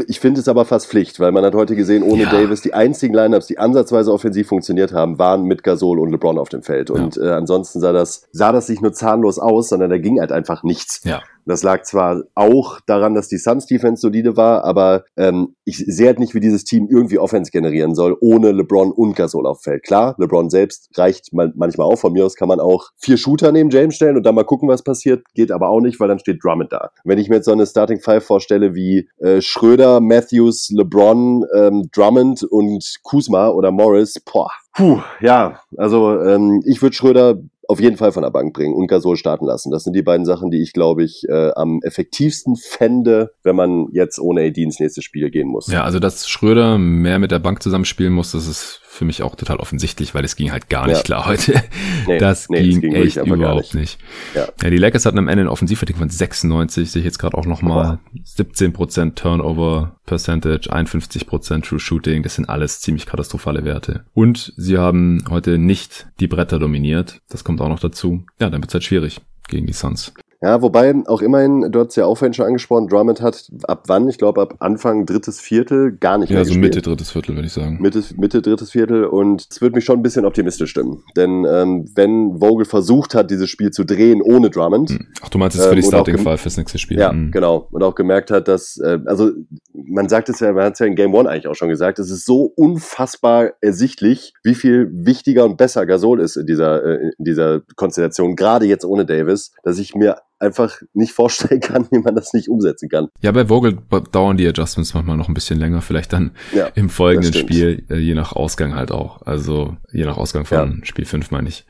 [0.08, 2.30] Ich finde es aber fast Pflicht, weil man hat heute gesehen, ohne ja.
[2.30, 6.50] Davis, die einzigen Lineups, die ansatzweise offensiv funktioniert haben, waren mit Gasol und LeBron auf
[6.50, 6.90] dem Feld.
[6.90, 7.24] Und ja.
[7.24, 10.64] äh, ansonsten sah das, sah das nicht nur zahnlos aus, sondern da ging halt einfach
[10.64, 11.02] nichts.
[11.06, 11.22] Ja.
[11.48, 16.08] Das lag zwar auch daran, dass die Suns Defense solide war, aber ähm, ich sehe
[16.08, 19.84] halt nicht, wie dieses Team irgendwie Offense generieren soll, ohne LeBron und Gasol auf Feld.
[19.84, 21.98] Klar, LeBron selbst reicht manchmal auch.
[21.98, 24.68] Von mir aus kann man auch vier Shooter neben James stellen und dann mal gucken,
[24.68, 25.24] was passiert.
[25.34, 26.92] Geht aber auch nicht, weil dann steht Drummond da.
[27.04, 31.90] Wenn ich mir jetzt so eine Starting Five vorstelle wie äh, Schröder, Matthews, LeBron, ähm,
[31.94, 37.98] Drummond und Kuzma oder Morris, boah, Puh, ja, also ähm, ich würde Schröder auf jeden
[37.98, 39.72] Fall von der Bank bringen und Gasol starten lassen.
[39.72, 43.88] Das sind die beiden Sachen, die ich, glaube ich, äh, am effektivsten fände, wenn man
[43.92, 45.68] jetzt ohne AD ins nächste Spiel gehen muss.
[45.68, 49.36] Ja, also dass Schröder mehr mit der Bank zusammenspielen muss, das ist für mich auch
[49.36, 51.04] total offensichtlich, weil es ging halt gar nicht ja.
[51.04, 51.62] klar heute.
[52.08, 53.76] Nee, das nee, ging, ging echt überhaupt nicht.
[53.76, 54.00] nicht.
[54.36, 54.48] Ja.
[54.62, 54.70] ja.
[54.70, 58.00] die Lakers hatten am Ende ein Offensivrating von 96, sehe ich jetzt gerade auch nochmal.
[58.26, 64.06] 17% Turnover Percentage, 51% True Shooting, das sind alles ziemlich katastrophale Werte.
[64.14, 68.24] Und sie haben heute nicht die Bretter dominiert, das kommt auch noch dazu.
[68.40, 70.14] Ja, dann wird es halt schwierig gegen die Suns.
[70.42, 74.08] Ja, wobei auch immerhin, du hast ja auch vorhin schon angesprochen, Drummond hat ab wann?
[74.08, 77.36] Ich glaube ab Anfang drittes Viertel gar nicht ja, mehr Ja, so Mitte drittes Viertel,
[77.36, 77.80] würde ich sagen.
[77.82, 81.04] Mitte, Mitte drittes Viertel und es würde mich schon ein bisschen optimistisch stimmen.
[81.16, 84.92] Denn ähm, wenn Vogel versucht hat, dieses Spiel zu drehen ohne Drummond.
[84.92, 85.08] Hm.
[85.24, 87.00] Ach, du meinst es für die ähm, Starting Five fürs nächste Spiel.
[87.00, 87.32] Ja, mhm.
[87.32, 87.68] genau.
[87.72, 89.32] Und auch gemerkt hat, dass, äh, also
[89.74, 91.98] man sagt es ja, man hat es ja in Game One eigentlich auch schon gesagt,
[91.98, 97.12] es ist so unfassbar ersichtlich, wie viel wichtiger und besser Gasol ist in dieser, äh,
[97.18, 102.00] in dieser Konstellation, gerade jetzt ohne Davis, dass ich mir einfach nicht vorstellen kann, wie
[102.00, 103.08] man das nicht umsetzen kann.
[103.22, 103.78] Ja, bei Vogel
[104.12, 107.98] dauern die Adjustments manchmal noch ein bisschen länger, vielleicht dann ja, im folgenden Spiel, äh,
[107.98, 109.22] je nach Ausgang halt auch.
[109.24, 110.86] Also je nach Ausgang von ja.
[110.86, 111.66] Spiel 5 meine ich.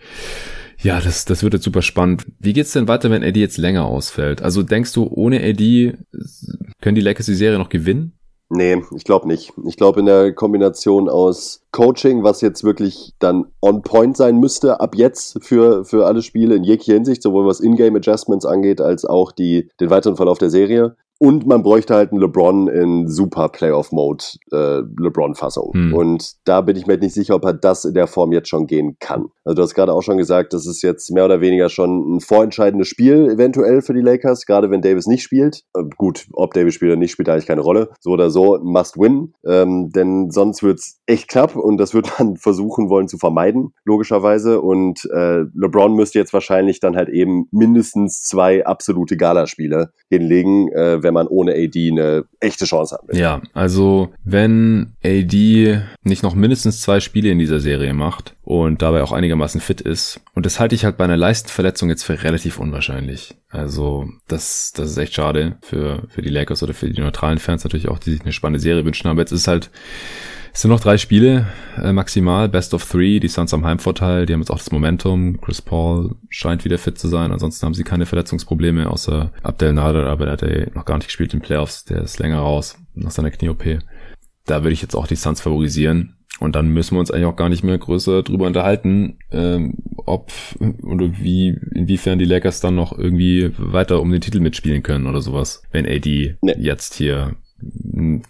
[0.80, 2.28] Ja, das, das wird jetzt super spannend.
[2.39, 4.43] Wie geht's denn weiter, wenn AD jetzt länger ausfällt?
[4.43, 5.97] Also denkst du, ohne AD
[6.82, 8.13] können die Lakers die Serie noch gewinnen?
[8.50, 9.52] Nee, ich glaube nicht.
[9.66, 14.80] Ich glaube in der Kombination aus Coaching, was jetzt wirklich dann on point sein müsste,
[14.80, 19.04] ab jetzt für, für alle Spiele in jeglicher Hinsicht, sowohl was Ingame Adjustments angeht, als
[19.04, 20.95] auch die, den weiteren Verlauf der Serie.
[21.20, 25.74] Und man bräuchte halt einen LeBron in super Playoff-Mode, äh, LeBron-Fassung.
[25.74, 25.93] Hm.
[25.93, 28.68] Und da bin ich mir nicht sicher, ob er das in der Form jetzt schon
[28.68, 29.28] gehen kann.
[29.43, 32.20] Also du hast gerade auch schon gesagt, das ist jetzt mehr oder weniger schon ein
[32.20, 35.63] vorentscheidendes Spiel eventuell für die Lakers, gerade wenn Davis nicht spielt.
[35.76, 37.89] Äh, gut, ob Davis spielt oder nicht, spielt eigentlich keine Rolle.
[37.99, 39.34] So oder so, must win.
[39.45, 44.61] Ähm, denn sonst wird's echt knapp und das wird man versuchen wollen zu vermeiden, logischerweise.
[44.61, 51.01] Und äh, LeBron müsste jetzt wahrscheinlich dann halt eben mindestens zwei absolute Galaspiele hinlegen, äh,
[51.08, 53.18] wenn man ohne AD eine echte Chance haben.
[53.18, 59.01] Ja, also wenn AD nicht noch mindestens zwei Spiele in dieser Serie macht und dabei
[59.03, 62.60] auch einigermaßen fit ist, und das halte ich halt bei einer Leistenverletzung jetzt für relativ
[62.60, 63.36] unwahrscheinlich.
[63.49, 67.64] Also das, das ist echt schade für, für die Lakers oder für die neutralen Fans
[67.64, 69.08] natürlich auch, die sich eine spannende Serie wünschen.
[69.08, 69.72] Aber jetzt ist halt
[70.58, 71.45] es sind noch drei Spiele
[71.80, 73.20] äh, maximal, Best of Three.
[73.20, 75.39] Die Suns haben Heimvorteil, die haben jetzt auch das Momentum.
[75.39, 77.32] Chris Paul scheint wieder fit zu sein.
[77.32, 81.05] Ansonsten haben sie keine Verletzungsprobleme, außer Abdel Nader, aber der hat ja noch gar nicht
[81.05, 81.86] gespielt in Playoffs.
[81.86, 83.84] Der ist länger raus nach seiner Knie-OP.
[84.47, 86.16] Da würde ich jetzt auch die Suns favorisieren.
[86.39, 89.76] Und dann müssen wir uns eigentlich auch gar nicht mehr größer drüber unterhalten, ähm,
[90.08, 90.32] ob
[90.82, 95.22] oder wie, inwiefern die Lakers dann noch irgendwie weiter um den Titel mitspielen können oder
[95.22, 96.55] sowas, wenn AD nee.
[96.58, 97.36] jetzt hier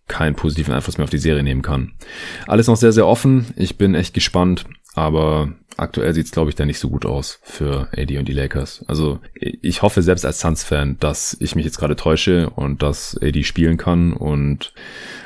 [0.07, 1.93] keinen positiven Einfluss mehr auf die Serie nehmen kann.
[2.47, 3.47] Alles noch sehr, sehr offen.
[3.55, 4.65] Ich bin echt gespannt,
[4.95, 8.33] aber aktuell sieht es, glaube ich, da nicht so gut aus für AD und die
[8.33, 8.83] Lakers.
[8.87, 13.43] Also ich hoffe selbst als Suns-Fan, dass ich mich jetzt gerade täusche und dass AD
[13.43, 14.73] spielen kann und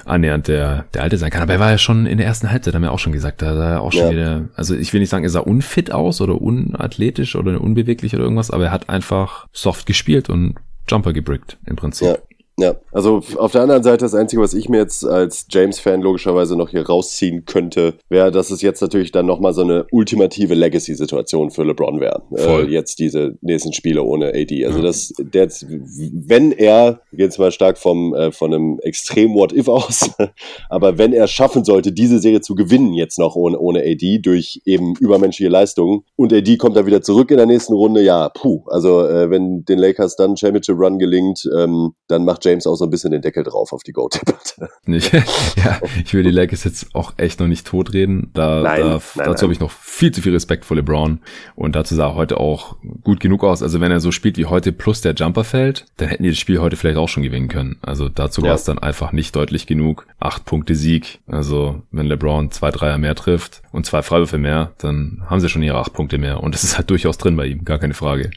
[0.06, 1.44] annähernd der, der Alte sein kann.
[1.44, 3.56] Aber er war ja schon in der ersten Halbzeit, haben wir auch schon gesagt, da
[3.56, 4.12] sah er auch schon ja.
[4.12, 8.24] wieder, also ich will nicht sagen, er sah unfit aus oder unathletisch oder unbeweglich oder
[8.24, 10.56] irgendwas, aber er hat einfach soft gespielt und
[10.90, 12.08] Jumper gebrickt im Prinzip.
[12.08, 12.18] Ja.
[12.62, 16.56] Ja, also auf der anderen Seite, das Einzige, was ich mir jetzt als James-Fan logischerweise
[16.56, 21.50] noch hier rausziehen könnte, wäre, dass es jetzt natürlich dann nochmal so eine ultimative Legacy-Situation
[21.50, 22.22] für LeBron wäre.
[22.36, 24.64] Äh, jetzt diese nächsten Spiele ohne AD.
[24.64, 24.84] Also ja.
[24.84, 30.12] das, der, wenn er, gehen jetzt mal stark vom, äh, von einem extrem What-If aus,
[30.70, 34.62] aber wenn er schaffen sollte, diese Serie zu gewinnen jetzt noch ohne, ohne AD durch
[34.66, 38.62] eben übermenschliche Leistungen und AD kommt dann wieder zurück in der nächsten Runde, ja, puh.
[38.68, 42.86] Also äh, wenn den Lakers dann Championship Run gelingt, ähm, dann macht James auch so
[42.86, 44.70] ein bisschen den Deckel drauf auf die Go-Debatte.
[45.56, 48.32] ja, ich will die Lakers jetzt auch echt noch nicht totreden.
[48.34, 51.20] Da, nein, da, nein, dazu habe ich noch viel zu viel Respekt vor LeBron.
[51.56, 53.64] Und dazu sah er heute auch gut genug aus.
[53.64, 56.40] Also wenn er so spielt wie heute plus der Jumper fällt, dann hätten die das
[56.40, 57.78] Spiel heute vielleicht auch schon gewinnen können.
[57.82, 58.50] Also dazu ja.
[58.50, 60.08] war es dann einfach nicht deutlich genug.
[60.20, 61.20] Acht Punkte Sieg.
[61.28, 65.64] Also wenn LeBron zwei Dreier mehr trifft und zwei Freiwürfe mehr, dann haben sie schon
[65.64, 66.42] ihre acht Punkte mehr.
[66.42, 68.32] Und das ist halt durchaus drin bei ihm, gar keine Frage.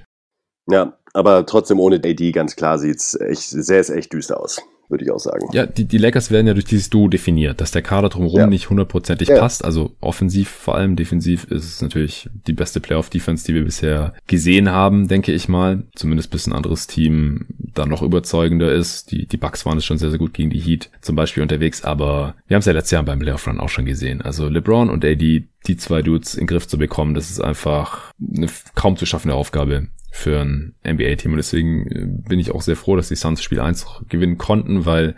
[0.70, 5.04] Ja, aber trotzdem ohne AD ganz klar sieht's echt, sehr, es echt düster aus würde
[5.04, 5.48] ich auch sagen.
[5.52, 8.46] Ja, die, die Lakers werden ja durch dieses Duo definiert, dass der Kader drumherum ja.
[8.46, 9.38] nicht hundertprozentig ja.
[9.38, 9.64] passt.
[9.64, 14.70] Also offensiv vor allem, defensiv ist es natürlich die beste Playoff-Defense, die wir bisher gesehen
[14.70, 15.84] haben, denke ich mal.
[15.94, 19.10] Zumindest bis ein anderes Team da noch überzeugender ist.
[19.10, 21.84] Die, die Bucks waren es schon sehr, sehr gut gegen die Heat zum Beispiel unterwegs,
[21.84, 24.22] aber wir haben es ja letztes Jahr beim Playoff-Run auch schon gesehen.
[24.22, 28.12] Also LeBron und AD, die zwei Dudes in den Griff zu bekommen, das ist einfach
[28.20, 31.32] eine kaum zu schaffende Aufgabe für ein NBA-Team.
[31.32, 34.86] Und deswegen äh, bin ich auch sehr froh, dass die Suns Spiel 1 gewinnen konnten,
[34.86, 35.16] weil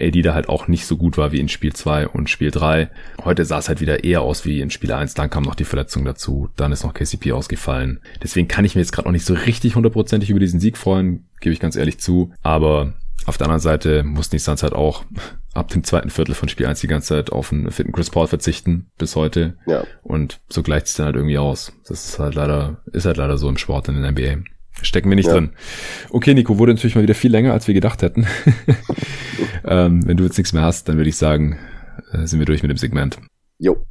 [0.00, 2.88] AD da halt auch nicht so gut war wie in Spiel 2 und Spiel 3.
[3.24, 5.14] Heute sah es halt wieder eher aus wie in Spiel 1.
[5.14, 6.48] Dann kam noch die Verletzung dazu.
[6.54, 7.98] Dann ist noch KCP ausgefallen.
[8.22, 11.26] Deswegen kann ich mir jetzt gerade noch nicht so richtig hundertprozentig über diesen Sieg freuen,
[11.40, 12.32] gebe ich ganz ehrlich zu.
[12.44, 12.94] Aber
[13.24, 15.04] Auf der anderen Seite mussten die Suns halt auch
[15.54, 18.26] ab dem zweiten Viertel von Spiel 1 die ganze Zeit auf einen fitten Chris Paul
[18.26, 19.56] verzichten bis heute.
[19.66, 19.84] Ja.
[20.02, 21.72] Und so gleicht es dann halt irgendwie aus.
[21.88, 24.42] Das ist halt leider, ist halt leider so im Sport in der NBA.
[24.82, 25.32] Stecken wir nicht ja.
[25.32, 25.50] drin.
[26.10, 28.26] Okay, Nico, wurde natürlich mal wieder viel länger, als wir gedacht hätten.
[29.64, 31.58] ähm, wenn du jetzt nichts mehr hast, dann würde ich sagen,
[32.12, 33.18] äh, sind wir durch mit dem Segment.
[33.58, 33.86] Jo.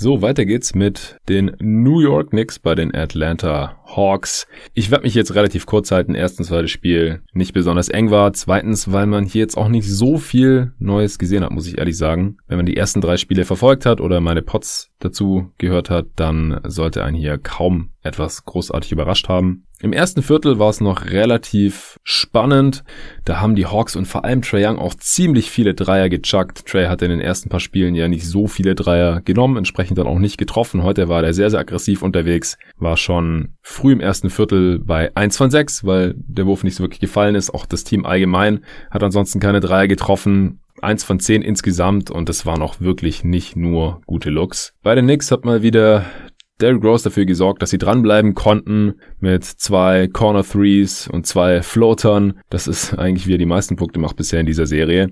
[0.00, 4.46] So, weiter geht's mit den New York Knicks bei den Atlanta Hawks.
[4.72, 6.14] Ich werde mich jetzt relativ kurz halten.
[6.14, 8.32] Erstens, weil das Spiel nicht besonders eng war.
[8.32, 11.98] Zweitens, weil man hier jetzt auch nicht so viel Neues gesehen hat, muss ich ehrlich
[11.98, 12.36] sagen.
[12.46, 16.60] Wenn man die ersten drei Spiele verfolgt hat oder meine Pots dazu gehört hat, dann
[16.62, 19.64] sollte einen hier kaum etwas großartig überrascht haben.
[19.80, 22.82] Im ersten Viertel war es noch relativ spannend.
[23.24, 26.66] Da haben die Hawks und vor allem Trey Young auch ziemlich viele Dreier gechuckt.
[26.66, 30.08] Trey hatte in den ersten paar Spielen ja nicht so viele Dreier genommen, entsprechend dann
[30.08, 30.82] auch nicht getroffen.
[30.82, 35.36] Heute war er sehr, sehr aggressiv unterwegs, war schon früh im ersten Viertel bei 1
[35.36, 37.54] von 6, weil der Wurf nicht so wirklich gefallen ist.
[37.54, 40.60] Auch das Team allgemein hat ansonsten keine Dreier getroffen.
[40.80, 44.74] Eins von zehn insgesamt und das waren auch wirklich nicht nur gute Looks.
[44.82, 46.06] Bei den Knicks hat mal wieder
[46.60, 52.40] Derrick Rose dafür gesorgt, dass sie dranbleiben konnten mit zwei Corner Threes und zwei Floatern.
[52.50, 55.08] Das ist eigentlich, wie er die meisten Punkte macht bisher in dieser Serie.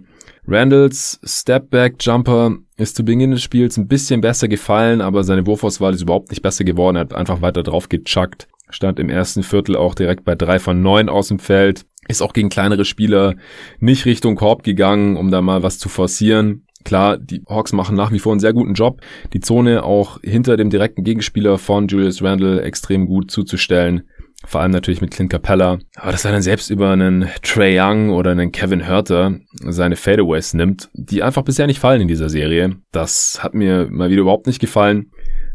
[0.48, 5.94] Randalls Stepback Jumper ist zu Beginn des Spiels ein bisschen besser gefallen, aber seine Wurfauswahl
[5.94, 6.96] ist überhaupt nicht besser geworden.
[6.96, 8.48] Er hat einfach weiter drauf gechuckt.
[8.68, 11.86] Stand im ersten Viertel auch direkt bei drei von neun aus dem Feld.
[12.08, 13.34] Ist auch gegen kleinere Spieler
[13.80, 16.65] nicht Richtung Korb gegangen, um da mal was zu forcieren.
[16.86, 19.00] Klar, die Hawks machen nach wie vor einen sehr guten Job,
[19.32, 24.04] die Zone auch hinter dem direkten Gegenspieler von Julius Randle extrem gut zuzustellen.
[24.44, 25.80] Vor allem natürlich mit Clint Capella.
[25.96, 29.34] Aber dass er dann selbst über einen Trey Young oder einen Kevin Hurter
[29.64, 34.08] seine Fadeaways nimmt, die einfach bisher nicht fallen in dieser Serie, das hat mir mal
[34.10, 35.10] wieder überhaupt nicht gefallen.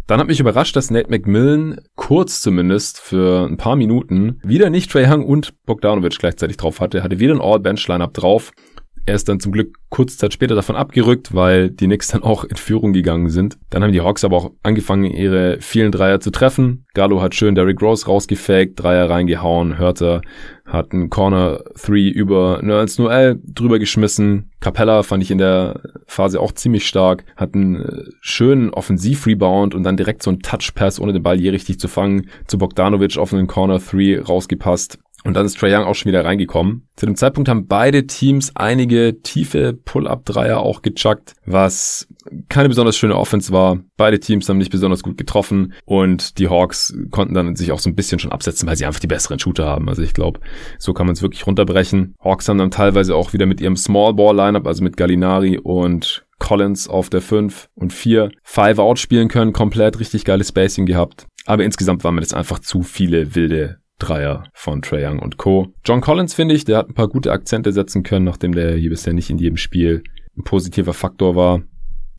[0.07, 4.91] Dann hat mich überrascht, dass Nate McMillan kurz zumindest für ein paar Minuten wieder nicht
[4.91, 6.97] Trey Young und Bogdanovic gleichzeitig drauf hatte.
[6.97, 8.51] Er hatte wieder ein All-Bench-Lineup drauf
[9.05, 12.43] er ist dann zum Glück kurz Zeit später davon abgerückt, weil die Knicks dann auch
[12.43, 13.57] in Führung gegangen sind.
[13.69, 16.85] Dann haben die Hawks aber auch angefangen, ihre vielen Dreier zu treffen.
[16.93, 20.21] Gallo hat schön Derrick Rose rausgefaked, Dreier reingehauen, Hörter
[20.71, 24.51] hat einen Corner 3 über Nerlens Noel drüber geschmissen.
[24.61, 29.83] Capella fand ich in der Phase auch ziemlich stark, hat einen äh, schönen Offensiv-Rebound und
[29.83, 33.33] dann direkt so einen Touch-Pass, ohne den Ball je richtig zu fangen, zu Bogdanovic auf
[33.33, 34.99] einen Corner 3 rausgepasst.
[35.23, 36.87] Und dann ist Trae Young auch schon wieder reingekommen.
[36.95, 42.07] Zu dem Zeitpunkt haben beide Teams einige tiefe Pull-Up-Dreier auch gechuckt, was
[42.49, 43.79] keine besonders schöne Offense war.
[43.97, 47.89] Beide Teams haben nicht besonders gut getroffen und die Hawks konnten dann sich auch so
[47.89, 49.89] ein bisschen schon absetzen, weil sie einfach die besseren Shooter haben.
[49.89, 50.39] Also ich glaube,
[50.79, 52.15] so kann man es wirklich runterbrechen.
[52.23, 56.25] Hawks haben dann teilweise auch wieder mit ihrem Small Ball Lineup, also mit Gallinari und
[56.39, 61.27] Collins auf der 5 und 4 Five Out spielen können, komplett richtig geiles Spacing gehabt.
[61.45, 65.73] Aber insgesamt waren mir das einfach zu viele wilde Dreier von Trae Young und Co.
[65.85, 68.89] John Collins finde ich, der hat ein paar gute Akzente setzen können, nachdem der hier
[68.89, 70.03] bisher nicht in jedem Spiel
[70.37, 71.61] ein positiver Faktor war.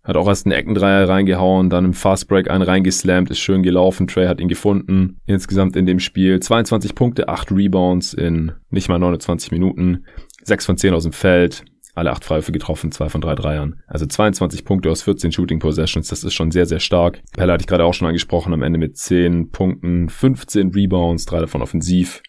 [0.05, 4.09] Hat auch erst einen Eckendreier reingehauen, dann im Fastbreak einen reingeslammt, ist schön gelaufen.
[4.09, 5.21] Trey hat ihn gefunden.
[5.27, 10.05] Insgesamt in dem Spiel 22 Punkte, 8 Rebounds in nicht mal 29 Minuten.
[10.43, 11.65] 6 von 10 aus dem Feld
[11.95, 13.83] alle acht Freiwürfe getroffen, zwei von drei Dreiern.
[13.87, 17.21] Also 22 Punkte aus 14 Shooting Possessions, das ist schon sehr, sehr stark.
[17.33, 21.41] Pelle hatte ich gerade auch schon angesprochen, am Ende mit 10 Punkten, 15 Rebounds, drei
[21.41, 22.23] davon offensiv.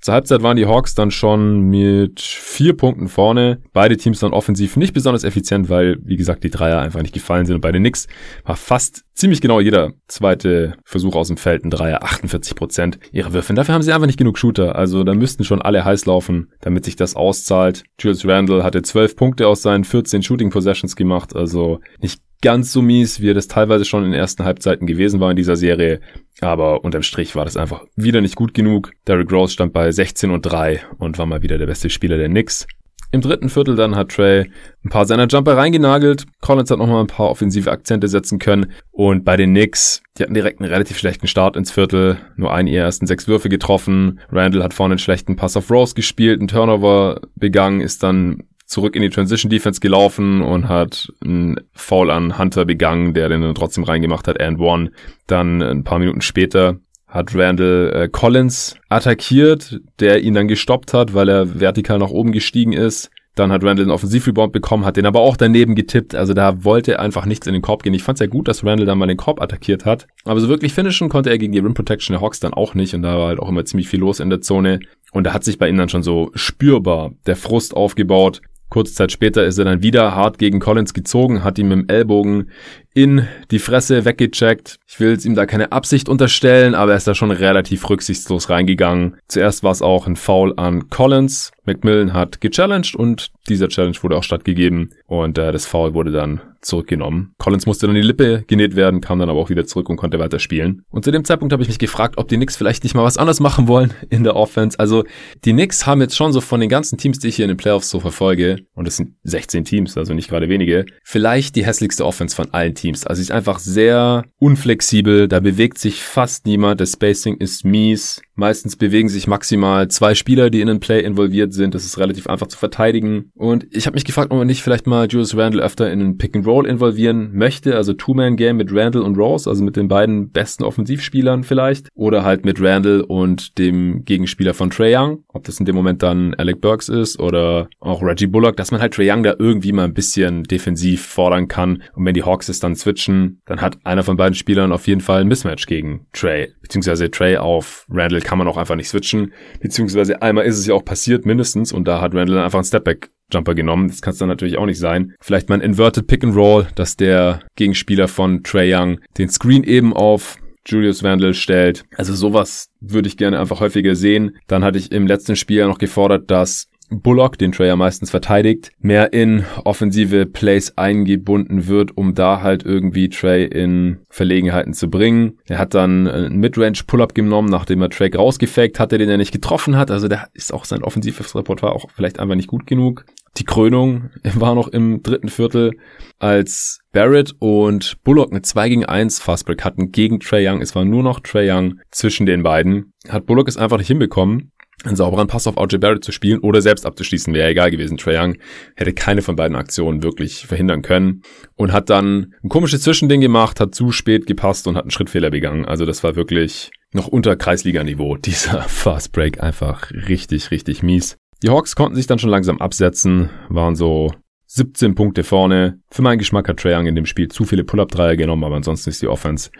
[0.00, 3.60] Zur Halbzeit waren die Hawks dann schon mit vier Punkten vorne.
[3.72, 7.44] Beide Teams dann offensiv nicht besonders effizient, weil, wie gesagt, die Dreier einfach nicht gefallen
[7.44, 7.56] sind.
[7.56, 8.06] Und bei den Knicks
[8.44, 13.34] war fast ziemlich genau jeder zweite Versuch aus dem Feld ein Dreier, 48 Prozent ihrer
[13.34, 13.52] Würfe.
[13.52, 14.76] Dafür haben sie einfach nicht genug Shooter.
[14.76, 17.84] Also da müssten schon alle heiß laufen, damit sich das auszahlt.
[17.98, 21.36] Jules Randle hatte 12 Punkte aus seinen 14 Shooting Possessions gemacht.
[21.36, 25.20] Also nicht ganz so mies, wie er das teilweise schon in den ersten Halbzeiten gewesen
[25.20, 26.00] war in dieser Serie.
[26.40, 28.92] Aber unterm Strich war das einfach wieder nicht gut genug.
[29.06, 32.28] Derrick Rose stand bei 16 und 3 und war mal wieder der beste Spieler der
[32.28, 32.66] Knicks.
[33.12, 34.48] Im dritten Viertel dann hat Trey
[34.84, 36.26] ein paar seiner Jumper reingenagelt.
[36.40, 38.72] Collins hat nochmal ein paar offensive Akzente setzen können.
[38.92, 42.18] Und bei den Knicks, die hatten direkt einen relativ schlechten Start ins Viertel.
[42.36, 44.20] Nur einen ihrer ersten sechs Würfe getroffen.
[44.30, 48.94] Randall hat vorne einen schlechten Pass auf Rose gespielt, einen Turnover begangen, ist dann zurück
[48.94, 53.54] in die Transition Defense gelaufen und hat einen Foul an Hunter begangen, der den dann
[53.54, 54.92] trotzdem reingemacht hat, and one.
[55.26, 61.12] Dann ein paar Minuten später hat Randall äh, Collins attackiert, der ihn dann gestoppt hat,
[61.12, 63.10] weil er vertikal nach oben gestiegen ist.
[63.34, 66.14] Dann hat Randall einen Offensivrebound bekommen, hat den aber auch daneben getippt.
[66.14, 67.94] Also da wollte einfach nichts in den Korb gehen.
[67.94, 70.06] Ich fand es ja gut, dass Randall dann mal den Korb attackiert hat.
[70.24, 72.94] Aber so wirklich finishen konnte er gegen die Rim Protection der Hawks dann auch nicht.
[72.94, 74.80] Und da war halt auch immer ziemlich viel los in der Zone.
[75.12, 78.42] Und da hat sich bei ihnen dann schon so spürbar der Frust aufgebaut.
[78.70, 82.50] Kurze Zeit später ist er dann wieder hart gegen Collins gezogen, hat ihm dem Ellbogen
[82.94, 84.78] in die Fresse weggecheckt.
[84.86, 89.16] Ich will ihm da keine Absicht unterstellen, aber er ist da schon relativ rücksichtslos reingegangen.
[89.28, 91.52] Zuerst war es auch ein Foul an Collins.
[91.64, 96.40] McMillan hat gechallenged und dieser Challenge wurde auch stattgegeben und äh, das Foul wurde dann
[96.62, 97.34] zurückgenommen.
[97.38, 100.18] Collins musste dann die Lippe genäht werden, kam dann aber auch wieder zurück und konnte
[100.18, 100.84] weiterspielen.
[100.90, 103.16] Und zu dem Zeitpunkt habe ich mich gefragt, ob die Knicks vielleicht nicht mal was
[103.16, 104.78] anderes machen wollen in der Offense.
[104.78, 105.04] Also
[105.44, 107.56] die Knicks haben jetzt schon so von den ganzen Teams, die ich hier in den
[107.56, 112.04] Playoffs so verfolge, und es sind 16 Teams, also nicht gerade wenige, vielleicht die hässlichste
[112.04, 112.79] Offense von allen Teams.
[112.84, 118.22] Also sie ist einfach sehr unflexibel, da bewegt sich fast niemand, das Spacing ist mies.
[118.40, 121.74] Meistens bewegen sich maximal zwei Spieler, die in den Play involviert sind.
[121.74, 123.30] Das ist relativ einfach zu verteidigen.
[123.34, 126.16] Und ich habe mich gefragt, ob man nicht vielleicht mal Julius Randle öfter in einen
[126.16, 127.76] Pick and Roll involvieren möchte.
[127.76, 131.88] Also Two-Man-Game mit Randle und Rose, also mit den beiden besten Offensivspielern vielleicht.
[131.94, 135.22] Oder halt mit Randle und dem Gegenspieler von Trey Young.
[135.28, 138.80] Ob das in dem Moment dann Alec Burks ist oder auch Reggie Bullock, dass man
[138.80, 141.82] halt Trey Young da irgendwie mal ein bisschen defensiv fordern kann.
[141.94, 145.00] Und wenn die Hawks es dann switchen, dann hat einer von beiden Spielern auf jeden
[145.00, 146.48] Fall ein Mismatch gegen Trey.
[146.62, 149.32] Beziehungsweise Trey auf Randle kann man auch einfach nicht switchen.
[149.60, 152.64] Beziehungsweise einmal ist es ja auch passiert mindestens und da hat Randle dann einfach einen
[152.64, 153.88] Stepback Jumper genommen.
[153.88, 155.14] Das kann es dann natürlich auch nicht sein.
[155.20, 159.62] Vielleicht mal ein Inverted Pick and Roll, dass der Gegenspieler von Trey Young den Screen
[159.62, 161.84] eben auf Julius Randle stellt.
[161.96, 164.36] Also sowas würde ich gerne einfach häufiger sehen.
[164.46, 168.10] Dann hatte ich im letzten Spiel ja noch gefordert, dass Bullock, den Trey ja meistens
[168.10, 174.90] verteidigt, mehr in offensive Plays eingebunden wird, um da halt irgendwie Trey in Verlegenheiten zu
[174.90, 175.38] bringen.
[175.46, 179.32] Er hat dann einen Midrange Pull-Up genommen, nachdem er Trey rausgefaked hatte, den er nicht
[179.32, 179.90] getroffen hat.
[179.90, 183.04] Also da ist auch sein offensives Repertoire auch vielleicht einfach nicht gut genug.
[183.36, 185.72] Die Krönung war noch im dritten Viertel,
[186.18, 190.60] als Barrett und Bullock eine 2 gegen 1 Fastbreak hatten gegen Trey Young.
[190.60, 192.92] Es war nur noch Trey Young zwischen den beiden.
[193.08, 194.50] Hat Bullock es einfach nicht hinbekommen
[194.84, 197.98] einen sauberen Pass auf RJ Barrett zu spielen oder selbst abzuschließen, wäre egal gewesen.
[197.98, 198.36] Trae Young
[198.76, 201.22] hätte keine von beiden Aktionen wirklich verhindern können
[201.56, 205.30] und hat dann ein komisches Zwischending gemacht, hat zu spät gepasst und hat einen Schrittfehler
[205.30, 205.64] begangen.
[205.64, 208.16] Also das war wirklich noch unter Kreisliga-Niveau.
[208.24, 211.16] Dieser Fast Break einfach richtig, richtig mies.
[211.42, 214.12] Die Hawks konnten sich dann schon langsam absetzen, waren so
[214.52, 215.78] 17 Punkte vorne.
[215.92, 218.90] Für meinen Geschmack hat Trae Young in dem Spiel zu viele Pull-Up-Dreier genommen, aber ansonsten
[218.90, 219.50] ist die Offense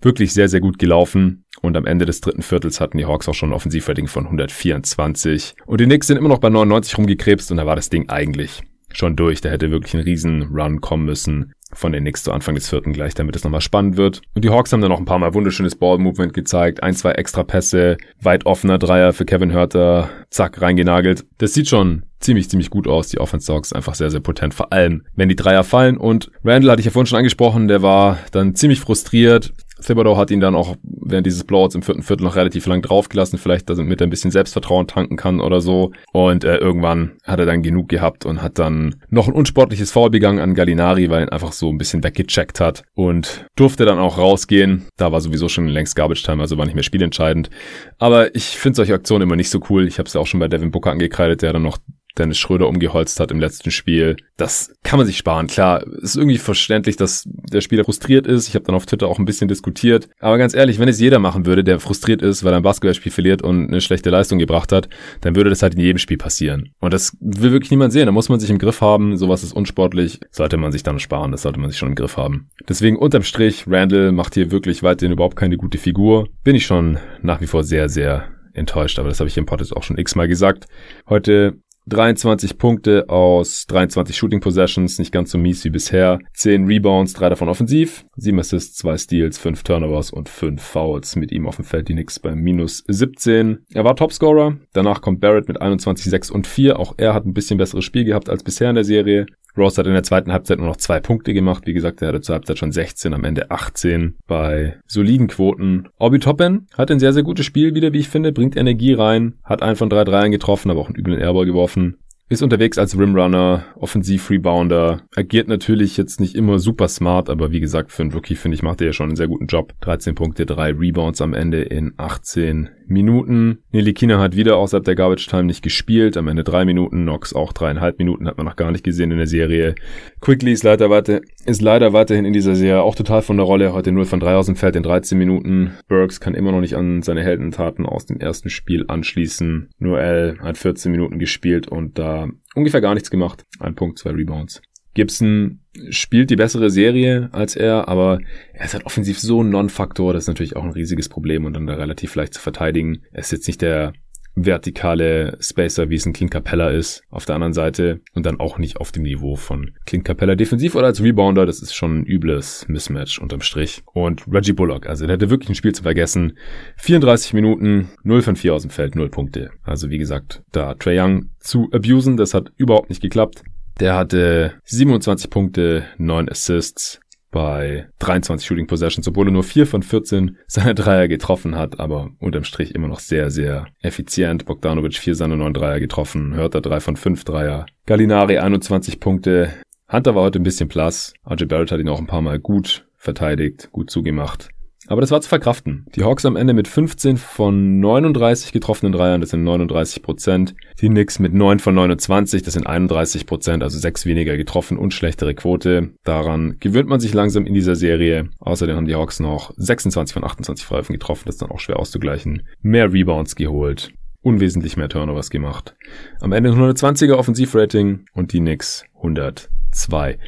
[0.00, 1.44] wirklich sehr, sehr gut gelaufen.
[1.60, 5.54] Und am Ende des dritten Viertels hatten die Hawks auch schon ein Offensivrating von 124.
[5.66, 8.62] Und die Knicks sind immer noch bei 99 rumgekrebst und da war das Ding eigentlich
[8.90, 9.42] schon durch.
[9.42, 12.92] Da hätte wirklich ein riesen Run kommen müssen von den Knicks zu Anfang des vierten
[12.92, 14.22] gleich, damit es nochmal spannend wird.
[14.34, 16.82] Und die Hawks haben dann noch ein paar Mal wunderschönes Ball-Movement gezeigt.
[16.82, 21.26] Ein, zwei extra Pässe, weit offener Dreier für Kevin Hörter, zack, reingenagelt.
[21.38, 23.08] Das sieht schon ziemlich, ziemlich gut aus.
[23.08, 24.54] Die Offense Dogs einfach sehr, sehr potent.
[24.54, 25.96] Vor allem, wenn die Dreier fallen.
[25.96, 29.52] Und Randall hatte ich ja vorhin schon angesprochen, der war dann ziemlich frustriert.
[29.84, 33.38] Thibodeau hat ihn dann auch während dieses Blowouts im vierten Viertel noch relativ lang draufgelassen,
[33.38, 35.92] vielleicht damit er ein bisschen Selbstvertrauen tanken kann oder so.
[36.12, 40.10] Und äh, irgendwann hat er dann genug gehabt und hat dann noch ein unsportliches Foul
[40.10, 43.98] begangen an Gallinari, weil er ihn einfach so ein bisschen weggecheckt hat und durfte dann
[43.98, 44.86] auch rausgehen.
[44.96, 47.50] Da war sowieso schon längst Garbage Time, also war nicht mehr spielentscheidend.
[47.98, 49.86] Aber ich finde solche Aktionen immer nicht so cool.
[49.86, 51.78] Ich habe es ja auch schon bei Devin Booker angekreidet, der dann noch
[52.18, 54.16] Dennis Schröder umgeholzt hat im letzten Spiel.
[54.36, 55.46] Das kann man sich sparen.
[55.46, 58.48] Klar, ist irgendwie verständlich, dass der Spieler frustriert ist.
[58.48, 60.08] Ich habe dann auf Twitter auch ein bisschen diskutiert.
[60.20, 63.12] Aber ganz ehrlich, wenn es jeder machen würde, der frustriert ist, weil er ein Basketballspiel
[63.12, 64.88] verliert und eine schlechte Leistung gebracht hat,
[65.20, 66.70] dann würde das halt in jedem Spiel passieren.
[66.80, 68.06] Und das will wirklich niemand sehen.
[68.06, 69.16] Da muss man sich im Griff haben.
[69.16, 70.20] Sowas ist unsportlich.
[70.30, 71.32] Sollte man sich dann sparen.
[71.32, 72.48] Das sollte man sich schon im Griff haben.
[72.68, 76.28] Deswegen unterm Strich, Randall macht hier wirklich weiterhin überhaupt keine gute Figur.
[76.44, 79.76] Bin ich schon nach wie vor sehr, sehr enttäuscht, aber das habe ich im Podcast
[79.76, 80.66] auch schon x-mal gesagt.
[81.08, 81.58] Heute
[81.88, 86.18] 23 Punkte aus 23 Shooting Possessions, nicht ganz so mies wie bisher.
[86.34, 91.16] 10 Rebounds, 3 davon offensiv, 7 Assists, 2 Steals, 5 Turnovers und 5 Fouls.
[91.16, 93.64] Mit ihm auf dem Feld die Knicks bei minus 17.
[93.72, 94.56] Er war Topscorer.
[94.72, 96.78] Danach kommt Barrett mit 21, 6 und 4.
[96.78, 99.26] Auch er hat ein bisschen besseres Spiel gehabt als bisher in der Serie.
[99.58, 101.66] Rose hat in der zweiten Halbzeit nur noch zwei Punkte gemacht.
[101.66, 105.88] Wie gesagt, er hatte zur Halbzeit schon 16, am Ende 18 bei soliden Quoten.
[105.98, 109.34] Obi Toppen hat ein sehr, sehr gutes Spiel wieder, wie ich finde, bringt Energie rein,
[109.44, 111.96] hat einen von drei Dreien getroffen, aber auch einen üblen Airball geworfen.
[112.30, 117.90] Ist unterwegs als Rimrunner, Offensiv-Rebounder, agiert natürlich jetzt nicht immer super smart, aber wie gesagt,
[117.90, 119.72] für einen Rookie finde ich, macht er ja schon einen sehr guten Job.
[119.80, 123.58] 13 Punkte, 3 Rebounds am Ende in 18 Minuten.
[123.72, 126.16] Nelikina hat wieder außerhalb der Garbage Time nicht gespielt.
[126.16, 127.04] Am Ende drei Minuten.
[127.04, 128.26] Nox auch dreieinhalb Minuten.
[128.26, 129.74] Hat man noch gar nicht gesehen in der Serie.
[130.20, 133.72] Quickly ist leider, weiter, ist leider weiterhin in dieser Serie auch total von der Rolle.
[133.72, 135.72] Heute 0 von 3 aus dem Feld in 13 Minuten.
[135.88, 139.70] Burks kann immer noch nicht an seine Heldentaten aus dem ersten Spiel anschließen.
[139.78, 143.44] Noel hat 14 Minuten gespielt und da ungefähr gar nichts gemacht.
[143.60, 144.62] Ein Punkt, zwei Rebounds.
[144.98, 148.18] Gibson spielt die bessere Serie als er, aber
[148.52, 151.52] er ist halt offensiv so ein Non-Faktor, das ist natürlich auch ein riesiges Problem und
[151.52, 153.02] dann da relativ leicht zu verteidigen.
[153.12, 153.92] Er ist jetzt nicht der
[154.34, 158.58] vertikale Spacer, wie es ein Clint Capella ist, auf der anderen Seite und dann auch
[158.58, 161.46] nicht auf dem Niveau von Clint Capella defensiv oder als Rebounder.
[161.46, 163.82] Das ist schon ein übles Mismatch unterm Strich.
[163.92, 166.36] Und Reggie Bullock, also der hätte wirklich ein Spiel zu vergessen.
[166.78, 169.50] 34 Minuten, 0 von 4 aus dem Feld, 0 Punkte.
[169.62, 173.44] Also wie gesagt, da Trey Young zu abusen, das hat überhaupt nicht geklappt.
[173.80, 177.00] Der hatte 27 Punkte, 9 Assists,
[177.30, 182.10] bei 23 Shooting Possessions, obwohl er nur 4 von 14 seine Dreier getroffen hat, aber
[182.18, 184.46] unterm Strich immer noch sehr, sehr effizient.
[184.46, 189.52] Bogdanovic 4 seiner 9 Dreier getroffen, Hörter 3 von 5 Dreier, Gallinari 21 Punkte.
[189.90, 191.14] Hunter war heute ein bisschen blass.
[191.28, 194.48] RJ Barrett hat ihn auch ein paar Mal gut verteidigt, gut zugemacht.
[194.88, 195.84] Aber das war zu verkraften.
[195.94, 200.54] Die Hawks am Ende mit 15 von 39 getroffenen Dreiern, das sind 39 Prozent.
[200.80, 204.94] Die Knicks mit 9 von 29, das sind 31 Prozent, also 6 weniger getroffen und
[204.94, 205.90] schlechtere Quote.
[206.04, 208.30] Daran gewöhnt man sich langsam in dieser Serie.
[208.40, 211.78] Außerdem haben die Hawks noch 26 von 28 Freiwürfen getroffen, das ist dann auch schwer
[211.78, 212.48] auszugleichen.
[212.62, 213.92] Mehr Rebounds geholt.
[214.22, 215.76] Unwesentlich mehr Turnovers gemacht.
[216.20, 220.18] Am Ende 120er Offensivrating und die Knicks 102.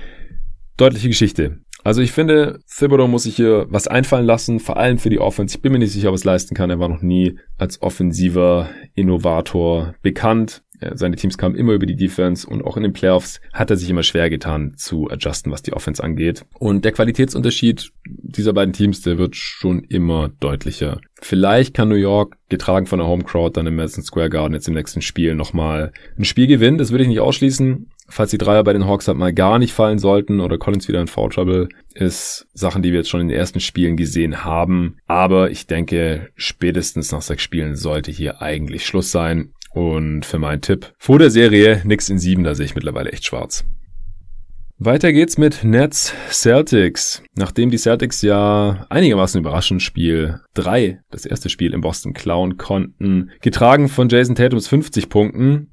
[0.77, 1.61] Deutliche Geschichte.
[1.85, 5.57] Also ich finde, Thibodeau muss sich hier was einfallen lassen, vor allem für die Offense.
[5.57, 6.71] Ich bin mir nicht sicher, ob es leisten kann.
[6.71, 10.63] Er war noch nie als offensiver Innovator bekannt.
[10.95, 13.91] Seine Teams kamen immer über die Defense und auch in den Playoffs hat er sich
[13.91, 16.47] immer schwer getan zu adjusten, was die Offense angeht.
[16.59, 20.99] Und der Qualitätsunterschied dieser beiden Teams, der wird schon immer deutlicher.
[21.21, 24.69] Vielleicht kann New York, getragen von der Home Crowd, dann im Madison Square Garden jetzt
[24.69, 26.79] im nächsten Spiel nochmal ein Spiel gewinnen.
[26.79, 29.73] Das würde ich nicht ausschließen falls die Dreier bei den Hawks halt mal gar nicht
[29.73, 33.29] fallen sollten oder Collins wieder in Foul Trouble ist, Sachen, die wir jetzt schon in
[33.29, 34.97] den ersten Spielen gesehen haben.
[35.07, 39.53] Aber ich denke, spätestens nach sechs Spielen sollte hier eigentlich Schluss sein.
[39.73, 43.25] Und für meinen Tipp vor der Serie nix in sieben, da sehe ich mittlerweile echt
[43.25, 43.65] schwarz.
[44.83, 47.23] Weiter geht's mit Nets Celtics.
[47.37, 53.31] Nachdem die Celtics ja einigermaßen überraschend Spiel 3, das erste Spiel in Boston klauen konnten,
[53.43, 55.71] getragen von Jason Tatums 50 Punkten,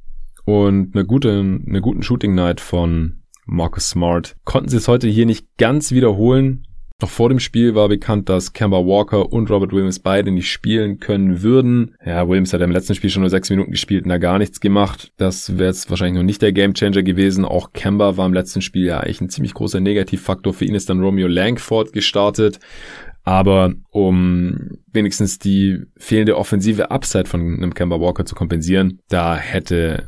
[0.47, 4.37] und eine gute, eine guten Shooting Night von Marcus Smart.
[4.45, 6.65] Konnten sie es heute hier nicht ganz wiederholen.
[7.01, 10.99] Noch vor dem Spiel war bekannt, dass Kemba Walker und Robert Williams beide nicht spielen
[10.99, 11.95] können würden.
[12.03, 14.61] Ja, Williams hat im letzten Spiel schon nur sechs Minuten gespielt und da gar nichts
[14.61, 15.11] gemacht.
[15.17, 17.43] Das wäre jetzt wahrscheinlich noch nicht der Gamechanger gewesen.
[17.43, 20.53] Auch Kemba war im letzten Spiel ja eigentlich ein ziemlich großer Negativfaktor.
[20.53, 22.61] Für ihn ist dann Romeo Langford gestartet.
[23.25, 30.07] Aber um wenigstens die fehlende offensive Upside von einem Kemba Walker zu kompensieren, da hätte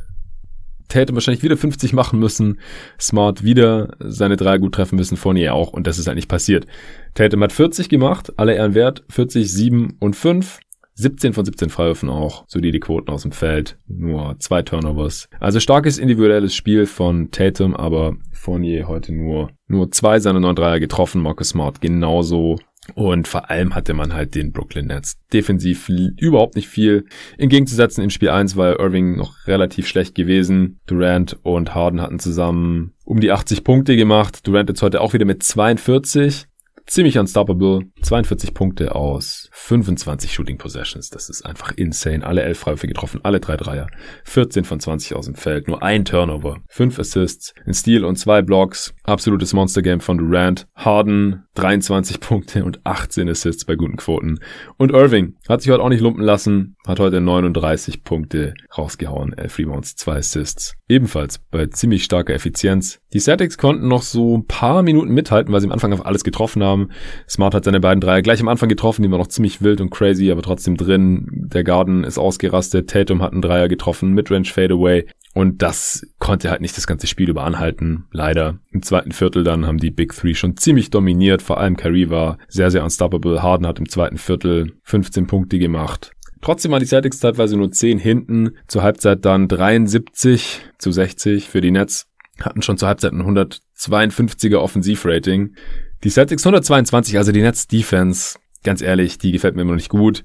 [0.90, 2.60] Tatum wahrscheinlich wieder 50 machen müssen,
[3.00, 6.66] Smart wieder seine drei gut treffen müssen, Fournier auch und das ist eigentlich passiert.
[7.14, 10.60] Tatum hat 40 gemacht, alle Ehren wert, 40, 7 und 5.
[10.96, 15.30] 17 von 17 Freiwürfen auch, so die die Quoten aus dem Feld, nur zwei Turnovers.
[15.40, 20.82] Also starkes individuelles Spiel von Tatum, aber Fournier heute nur, nur zwei seiner neun Dreier
[20.82, 22.58] getroffen, Marcus Smart genauso
[22.96, 27.06] und vor allem hatte man halt den Brooklyn Nets defensiv überhaupt nicht viel
[27.38, 28.04] entgegenzusetzen.
[28.04, 30.80] Im Spiel 1 war Irving noch relativ schlecht gewesen.
[30.86, 34.46] Durant und Harden hatten zusammen um die 80 Punkte gemacht.
[34.48, 36.48] Durant jetzt heute auch wieder mit 42
[36.90, 37.86] ziemlich unstoppable.
[38.02, 41.10] 42 Punkte aus 25 Shooting Possessions.
[41.10, 42.26] Das ist einfach insane.
[42.26, 43.88] Alle 11 Freiwürfe getroffen, alle drei Dreier.
[44.24, 46.58] 14 von 20 aus dem Feld, nur ein Turnover.
[46.68, 48.94] 5 Assists, ein Steal und zwei Blocks.
[49.04, 50.68] Absolutes Monster Game von Durant.
[50.76, 54.40] Harden 23 Punkte und 18 Assists bei guten Quoten.
[54.78, 59.58] Und Irving hat sich heute auch nicht lumpen lassen, hat heute 39 Punkte rausgehauen, 11
[59.58, 60.76] Rebounds, 2 Assists.
[60.88, 63.00] Ebenfalls bei ziemlich starker Effizienz.
[63.14, 66.24] Die Celtics konnten noch so ein paar Minuten mithalten, weil sie am Anfang auf alles
[66.24, 66.90] getroffen haben.
[67.28, 69.90] Smart hat seine beiden Dreier gleich am Anfang getroffen, die war noch ziemlich wild und
[69.90, 71.26] crazy, aber trotzdem drin.
[71.32, 72.88] Der Garden ist ausgerastet.
[72.88, 75.08] Tatum hat einen Dreier getroffen, Midrange Fadeaway.
[75.34, 78.60] Und das konnte halt nicht das ganze Spiel über anhalten, leider.
[78.72, 81.42] Im zweiten Viertel dann haben die Big Three schon ziemlich dominiert.
[81.42, 83.42] Vor allem Kyrie war sehr, sehr unstoppable.
[83.42, 86.12] Harden hat im zweiten Viertel 15 Punkte gemacht.
[86.42, 88.52] Trotzdem waren die Celtics teilweise nur 10 hinten.
[88.68, 92.06] Zur Halbzeit dann 73 zu 60 für die Nets.
[92.40, 95.56] Hatten schon zur Halbzeit ein 152er Offensivrating.
[96.04, 99.90] Die Celtics 122, also die Nets Defense, ganz ehrlich, die gefällt mir immer noch nicht
[99.90, 100.24] gut.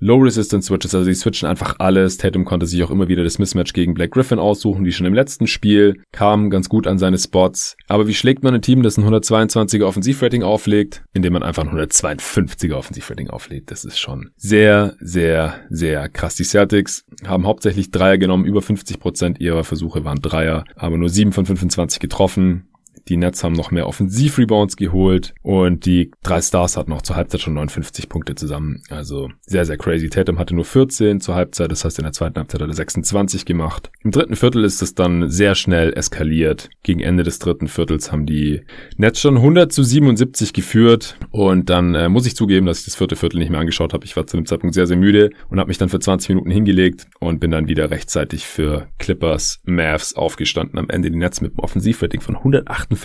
[0.00, 2.18] Low Resistance Switches, also die switchen einfach alles.
[2.18, 5.14] Tatum konnte sich auch immer wieder das Mismatch gegen Black Griffin aussuchen, wie schon im
[5.14, 7.76] letzten Spiel, kam ganz gut an seine Spots.
[7.86, 11.76] Aber wie schlägt man ein Team, das ein 122er Offensivrating auflegt, indem man einfach ein
[11.76, 13.70] 152er Offensivrating auflegt?
[13.70, 16.34] Das ist schon sehr, sehr, sehr krass.
[16.34, 21.32] Die Celtics haben hauptsächlich Dreier genommen, über 50% ihrer Versuche waren Dreier, aber nur 7
[21.32, 22.68] von 25 getroffen.
[23.08, 27.40] Die Nets haben noch mehr Offensiv-Rebounds geholt und die drei Stars hatten noch zur Halbzeit
[27.40, 28.82] schon 59 Punkte zusammen.
[28.90, 30.10] Also sehr, sehr crazy.
[30.10, 33.46] Tatum hatte nur 14 zur Halbzeit, das heißt in der zweiten Halbzeit hat er 26
[33.46, 33.90] gemacht.
[34.02, 36.68] Im dritten Viertel ist es dann sehr schnell eskaliert.
[36.82, 38.62] Gegen Ende des dritten Viertels haben die
[38.96, 42.96] Nets schon 100 zu 77 geführt und dann äh, muss ich zugeben, dass ich das
[42.96, 44.04] vierte Viertel nicht mehr angeschaut habe.
[44.04, 46.50] Ich war zu dem Zeitpunkt sehr, sehr müde und habe mich dann für 20 Minuten
[46.50, 50.78] hingelegt und bin dann wieder rechtzeitig für Clippers Mavs aufgestanden.
[50.78, 52.97] Am Ende die Nets mit einem Offensivrating von 148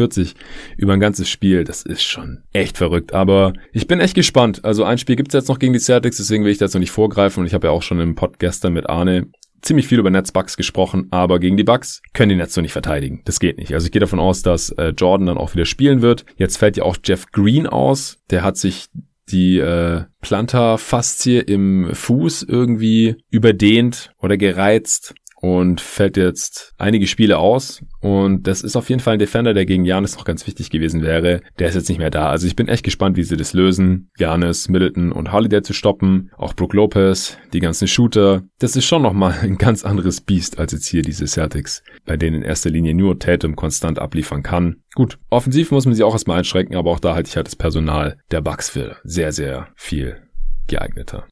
[0.77, 1.63] über ein ganzes Spiel.
[1.63, 3.13] Das ist schon echt verrückt.
[3.13, 4.63] Aber ich bin echt gespannt.
[4.63, 6.91] Also ein Spiel gibt's jetzt noch gegen die Celtics, deswegen will ich da noch nicht
[6.91, 7.41] vorgreifen.
[7.41, 9.27] Und ich habe ja auch schon im Pod gestern mit Arne
[9.63, 13.21] ziemlich viel über Netzbugs gesprochen, aber gegen die Bugs können die Netz so nicht verteidigen.
[13.25, 13.73] Das geht nicht.
[13.73, 16.25] Also ich gehe davon aus, dass äh, Jordan dann auch wieder spielen wird.
[16.35, 18.17] Jetzt fällt ja auch Jeff Green aus.
[18.29, 18.87] Der hat sich
[19.29, 27.83] die äh, Plantarfaszie im Fuß irgendwie überdehnt oder gereizt und fällt jetzt einige Spiele aus.
[27.99, 31.01] Und das ist auf jeden Fall ein Defender, der gegen Janis noch ganz wichtig gewesen
[31.01, 31.41] wäre.
[31.59, 32.29] Der ist jetzt nicht mehr da.
[32.29, 34.09] Also ich bin echt gespannt, wie sie das lösen.
[34.17, 36.31] Janis, Middleton und Holiday zu stoppen.
[36.37, 38.43] Auch Brook Lopez, die ganzen Shooter.
[38.59, 42.37] Das ist schon nochmal ein ganz anderes Biest als jetzt hier diese Celtics, bei denen
[42.37, 44.77] in erster Linie nur Tatum konstant abliefern kann.
[44.95, 47.57] Gut, offensiv muss man sie auch erstmal einschränken, aber auch da halte ich halt das
[47.57, 50.21] Personal der Bucks für sehr, sehr viel
[50.67, 51.27] geeigneter.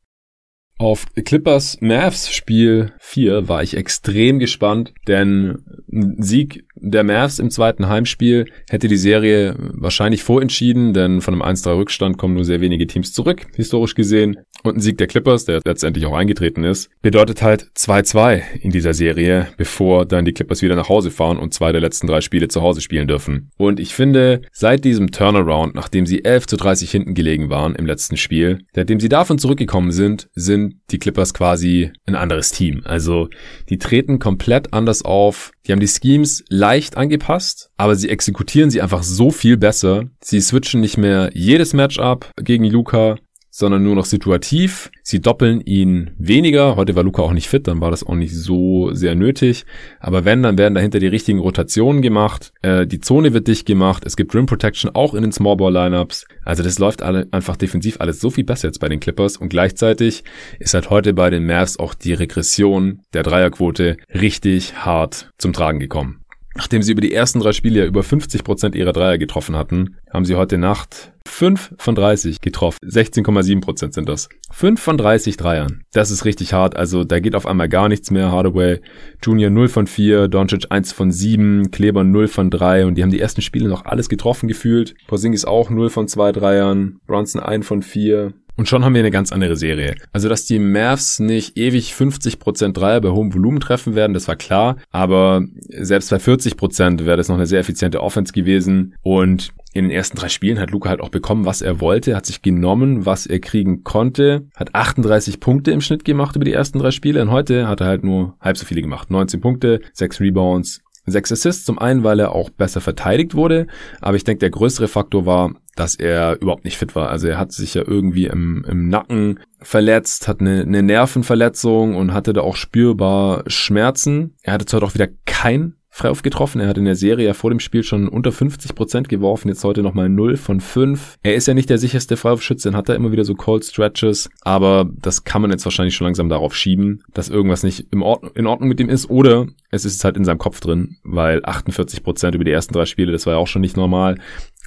[0.81, 5.63] Auf Clippers Mavs Spiel 4 war ich extrem gespannt, denn
[5.93, 11.55] ein Sieg der Mavs im zweiten Heimspiel hätte die Serie wahrscheinlich vorentschieden, denn von einem
[11.55, 14.37] 1-3 Rückstand kommen nur sehr wenige Teams zurück, historisch gesehen.
[14.63, 18.93] Und ein Sieg der Clippers, der letztendlich auch eingetreten ist, bedeutet halt 2-2 in dieser
[18.93, 22.47] Serie, bevor dann die Clippers wieder nach Hause fahren und zwei der letzten drei Spiele
[22.47, 23.49] zu Hause spielen dürfen.
[23.57, 27.85] Und ich finde, seit diesem Turnaround, nachdem sie 11 zu 30 hinten gelegen waren im
[27.85, 32.81] letzten Spiel, seitdem sie davon zurückgekommen sind, sind die Clippers quasi ein anderes Team.
[32.85, 33.29] Also
[33.69, 35.51] die treten komplett anders auf.
[35.65, 40.05] Die haben die Schemes leicht angepasst, aber sie exekutieren sie einfach so viel besser.
[40.23, 43.17] Sie switchen nicht mehr jedes Matchup gegen Luca
[43.53, 44.89] sondern nur noch situativ.
[45.03, 46.77] Sie doppeln ihn weniger.
[46.77, 49.65] Heute war Luca auch nicht fit, dann war das auch nicht so sehr nötig.
[49.99, 52.53] Aber wenn, dann werden dahinter die richtigen Rotationen gemacht.
[52.61, 54.03] Äh, die Zone wird dicht gemacht.
[54.05, 56.25] Es gibt Rim Protection auch in den Small Ball Lineups.
[56.45, 59.35] Also das läuft alle, einfach defensiv alles so viel besser jetzt bei den Clippers.
[59.35, 60.23] Und gleichzeitig
[60.59, 65.81] ist halt heute bei den Mavs auch die Regression der Dreierquote richtig hart zum Tragen
[65.81, 66.20] gekommen.
[66.55, 69.97] Nachdem sie über die ersten drei Spiele ja über 50 Prozent ihrer Dreier getroffen hatten,
[70.11, 72.77] haben sie heute Nacht 5 von 30 getroffen.
[72.83, 74.27] 16,7 Prozent sind das.
[74.51, 75.83] 5 von 30 Dreiern.
[75.93, 76.75] Das ist richtig hart.
[76.75, 78.31] Also da geht auf einmal gar nichts mehr.
[78.31, 78.81] Hardaway
[79.23, 83.11] Junior 0 von 4, Doncic 1 von 7, Kleber 0 von 3 und die haben
[83.11, 84.93] die ersten Spiele noch alles getroffen gefühlt.
[85.07, 89.11] Porzingis auch 0 von 2 Dreiern, Bronson 1 von 4, und schon haben wir eine
[89.11, 89.95] ganz andere Serie.
[90.13, 94.35] Also, dass die Mavs nicht ewig 50% Dreier bei hohem Volumen treffen werden, das war
[94.35, 94.77] klar.
[94.91, 98.95] Aber selbst bei 40% wäre das noch eine sehr effiziente Offense gewesen.
[99.01, 102.25] Und in den ersten drei Spielen hat Luca halt auch bekommen, was er wollte, hat
[102.25, 106.79] sich genommen, was er kriegen konnte, hat 38 Punkte im Schnitt gemacht über die ersten
[106.79, 109.09] drei Spiele und heute hat er halt nur halb so viele gemacht.
[109.09, 113.65] 19 Punkte, 6 Rebounds, Sechs Assists, zum einen, weil er auch besser verteidigt wurde,
[114.01, 117.09] aber ich denke, der größere Faktor war, dass er überhaupt nicht fit war.
[117.09, 122.13] Also er hat sich ja irgendwie im, im Nacken verletzt, hat eine, eine Nervenverletzung und
[122.13, 124.35] hatte da auch spürbar Schmerzen.
[124.41, 126.61] Er hatte zwar doch wieder kein Freiwurf getroffen.
[126.61, 129.63] Er hat in der Serie ja vor dem Spiel schon unter 50 Prozent geworfen, jetzt
[129.65, 131.17] heute nochmal 0 von 5.
[131.21, 134.29] Er ist ja nicht der sicherste Freiwurfschütze, dann hat er immer wieder so Cold Stretches,
[134.41, 138.31] aber das kann man jetzt wahrscheinlich schon langsam darauf schieben, dass irgendwas nicht in Ordnung,
[138.35, 142.03] in Ordnung mit ihm ist oder es ist halt in seinem Kopf drin, weil 48
[142.03, 144.17] Prozent über die ersten drei Spiele, das war ja auch schon nicht normal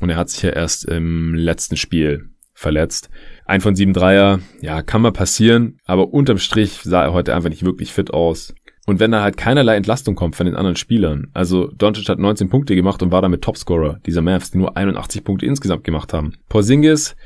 [0.00, 3.10] und er hat sich ja erst im letzten Spiel verletzt.
[3.46, 7.50] Ein von sieben Dreier, ja, kann mal passieren, aber unterm Strich sah er heute einfach
[7.50, 8.54] nicht wirklich fit aus.
[8.86, 12.50] Und wenn da halt keinerlei Entlastung kommt von den anderen Spielern, also Doncic hat 19
[12.50, 16.34] Punkte gemacht und war damit Topscorer dieser Mavs, die nur 81 Punkte insgesamt gemacht haben.
[16.48, 17.16] Porzingis,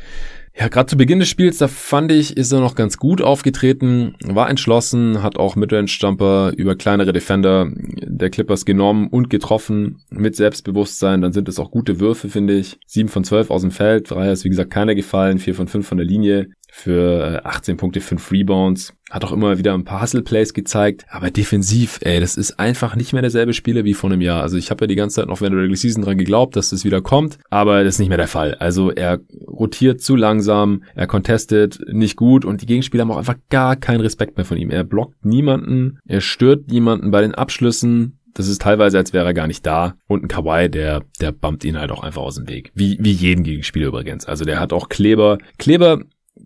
[0.59, 4.17] ja, gerade zu Beginn des Spiels, da fand ich, ist er noch ganz gut aufgetreten,
[4.25, 11.23] war entschlossen, hat auch Midrange-Jumper über kleinere Defender der Clippers genommen und getroffen mit Selbstbewusstsein.
[11.23, 12.77] Dann sind es auch gute Würfe, finde ich.
[12.87, 15.87] 7 von 12 aus dem Feld, Dreier ist wie gesagt keiner gefallen, 4 von 5
[15.87, 18.95] von der Linie für 18 äh, Punkte, 5 Rebounds.
[19.11, 21.07] Hat auch immer wieder ein paar Hustle-Plays gezeigt.
[21.09, 24.43] Aber defensiv, ey, das ist einfach nicht mehr derselbe Spieler wie vor einem Jahr.
[24.43, 26.71] Also ich habe ja die ganze Zeit noch während der Regular Season dran geglaubt, dass
[26.71, 27.39] das wieder kommt.
[27.49, 28.55] Aber das ist nicht mehr der Fall.
[28.57, 33.39] Also er rotiert zu langsam, er contestet nicht gut und die Gegenspieler haben auch einfach
[33.49, 34.71] gar keinen Respekt mehr von ihm.
[34.71, 38.19] Er blockt niemanden, er stört niemanden bei den Abschlüssen.
[38.35, 39.95] Das ist teilweise, als wäre er gar nicht da.
[40.07, 42.71] Und ein Kawhi, der, der bumpt ihn halt auch einfach aus dem Weg.
[42.75, 44.27] Wie, wie jeden Gegenspieler übrigens.
[44.27, 45.39] Also der hat auch Kleber.
[45.59, 46.03] Kleber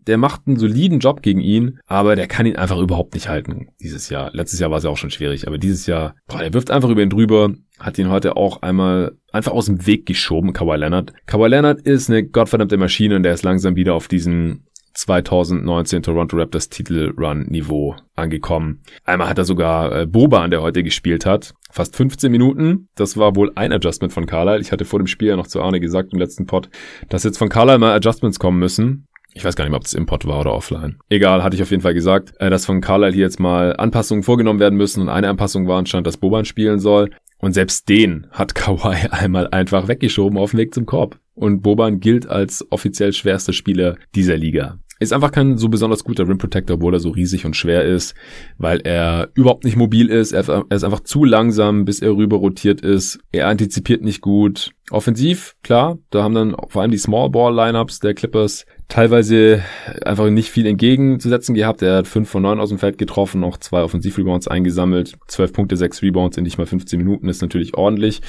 [0.07, 3.69] der macht einen soliden Job gegen ihn, aber der kann ihn einfach überhaupt nicht halten
[3.81, 4.31] dieses Jahr.
[4.33, 6.89] Letztes Jahr war es ja auch schon schwierig, aber dieses Jahr, boah, er wirft einfach
[6.89, 11.13] über ihn drüber, hat ihn heute auch einmal einfach aus dem Weg geschoben, Kawhi Leonard.
[11.27, 16.37] Kawhi Leonard ist eine gottverdammte Maschine und der ist langsam wieder auf diesen 2019 Toronto
[16.37, 18.83] Raptors Titelrun-Niveau angekommen.
[19.05, 22.89] Einmal hat er sogar äh, Boban, der heute gespielt hat, fast 15 Minuten.
[22.95, 24.61] Das war wohl ein Adjustment von Carlisle.
[24.61, 26.69] Ich hatte vor dem Spiel ja noch zu Arne gesagt im letzten Pod,
[27.09, 29.07] dass jetzt von Carlisle mal Adjustments kommen müssen.
[29.35, 30.99] Ich weiß gar nicht mehr, ob das Import war oder offline.
[31.09, 34.23] Egal, hatte ich auf jeden Fall gesagt, äh, dass von Carlisle hier jetzt mal Anpassungen
[34.23, 35.01] vorgenommen werden müssen.
[35.01, 37.11] Und eine Anpassung war anscheinend, dass Boban spielen soll.
[37.39, 41.19] Und selbst den hat Kawhi einmal einfach weggeschoben auf dem Weg zum Korb.
[41.35, 44.79] Und Boban gilt als offiziell schwerster Spieler dieser Liga.
[45.03, 48.15] Ist einfach kein so besonders guter Rim Protector, obwohl er so riesig und schwer ist,
[48.57, 50.31] weil er überhaupt nicht mobil ist.
[50.31, 53.19] Er, ist einfach zu langsam, bis er rüber rotiert ist.
[53.33, 54.71] Er antizipiert nicht gut.
[54.93, 59.63] Offensiv, klar, da haben dann vor allem die Small Ball Lineups der Clippers teilweise
[60.05, 61.81] einfach nicht viel entgegenzusetzen gehabt.
[61.81, 65.15] Er hat 5 von 9 aus dem Feld getroffen, noch zwei Offensivrebounds eingesammelt.
[65.29, 68.21] 12 Punkte, 6 Rebounds in nicht mal 15 Minuten ist natürlich ordentlich.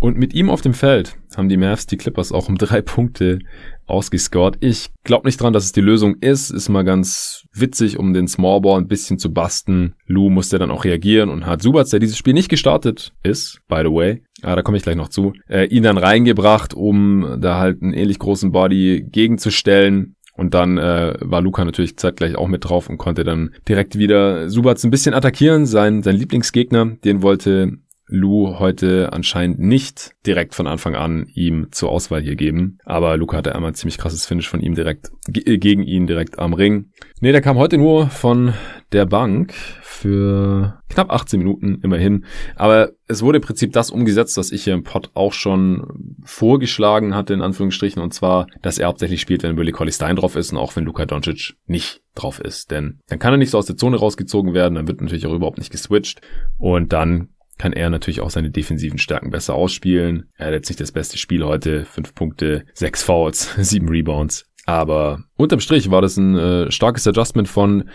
[0.00, 3.40] Und mit ihm auf dem Feld haben die Mavs die Clippers auch um drei Punkte
[3.86, 4.56] ausgescored.
[4.60, 6.50] Ich glaube nicht dran, dass es die Lösung ist.
[6.50, 9.94] Ist mal ganz witzig, um den Smallball ein bisschen zu basten.
[10.06, 13.80] Lou musste dann auch reagieren und hat Subats, der dieses Spiel nicht gestartet ist, by
[13.82, 17.58] the way, ah, da komme ich gleich noch zu, äh, ihn dann reingebracht, um da
[17.58, 20.14] halt einen ähnlich großen Body gegenzustellen.
[20.34, 24.48] Und dann äh, war Luca natürlich zeitgleich auch mit drauf und konnte dann direkt wieder
[24.48, 25.66] Subats ein bisschen attackieren.
[25.66, 27.78] Sein, sein Lieblingsgegner, den wollte
[28.08, 32.78] Lou heute anscheinend nicht direkt von Anfang an ihm zur Auswahl hier geben.
[32.84, 36.38] Aber Luca hatte einmal ein ziemlich krasses Finish von ihm direkt äh, gegen ihn direkt
[36.38, 36.90] am Ring.
[37.20, 38.54] Nee, der kam heute nur von
[38.92, 39.52] der Bank
[39.82, 42.24] für knapp 18 Minuten immerhin.
[42.56, 47.14] Aber es wurde im Prinzip das umgesetzt, was ich hier im Pod auch schon vorgeschlagen
[47.14, 48.00] hatte, in Anführungsstrichen.
[48.00, 50.84] Und zwar, dass er hauptsächlich spielt, wenn Willie Colley Stein drauf ist und auch wenn
[50.84, 52.70] Luka Doncic nicht drauf ist.
[52.70, 55.34] Denn dann kann er nicht so aus der Zone rausgezogen werden, dann wird natürlich auch
[55.34, 56.20] überhaupt nicht geswitcht.
[56.56, 57.28] Und dann
[57.58, 60.30] kann er natürlich auch seine defensiven Stärken besser ausspielen.
[60.36, 61.84] Er hat jetzt nicht das beste Spiel heute.
[61.84, 64.46] Fünf Punkte, sechs Fouls, sieben Rebounds.
[64.64, 67.88] Aber unterm Strich war das ein äh, starkes Adjustment von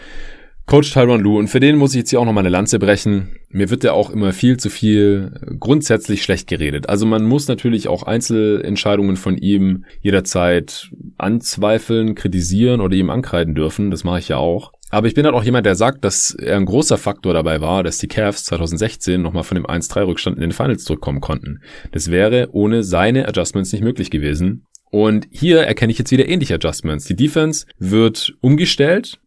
[0.66, 1.38] Coach Tyron Lue.
[1.38, 3.36] Und für den muss ich jetzt hier auch noch mal eine Lanze brechen.
[3.50, 6.90] Mir wird ja auch immer viel zu viel grundsätzlich schlecht geredet.
[6.90, 13.92] Also man muss natürlich auch Einzelentscheidungen von ihm jederzeit anzweifeln, kritisieren oder ihm ankreiden dürfen.
[13.92, 14.72] Das mache ich ja auch.
[14.90, 17.84] Aber ich bin halt auch jemand, der sagt, dass er ein großer Faktor dabei war,
[17.84, 21.62] dass die Cavs 2016 nochmal von dem 1-3-Rückstand in den Finals zurückkommen konnten.
[21.92, 24.68] Das wäre ohne seine Adjustments nicht möglich gewesen.
[24.94, 27.06] Und hier erkenne ich jetzt wieder ähnliche Adjustments.
[27.06, 29.20] Die Defense wird umgestellt.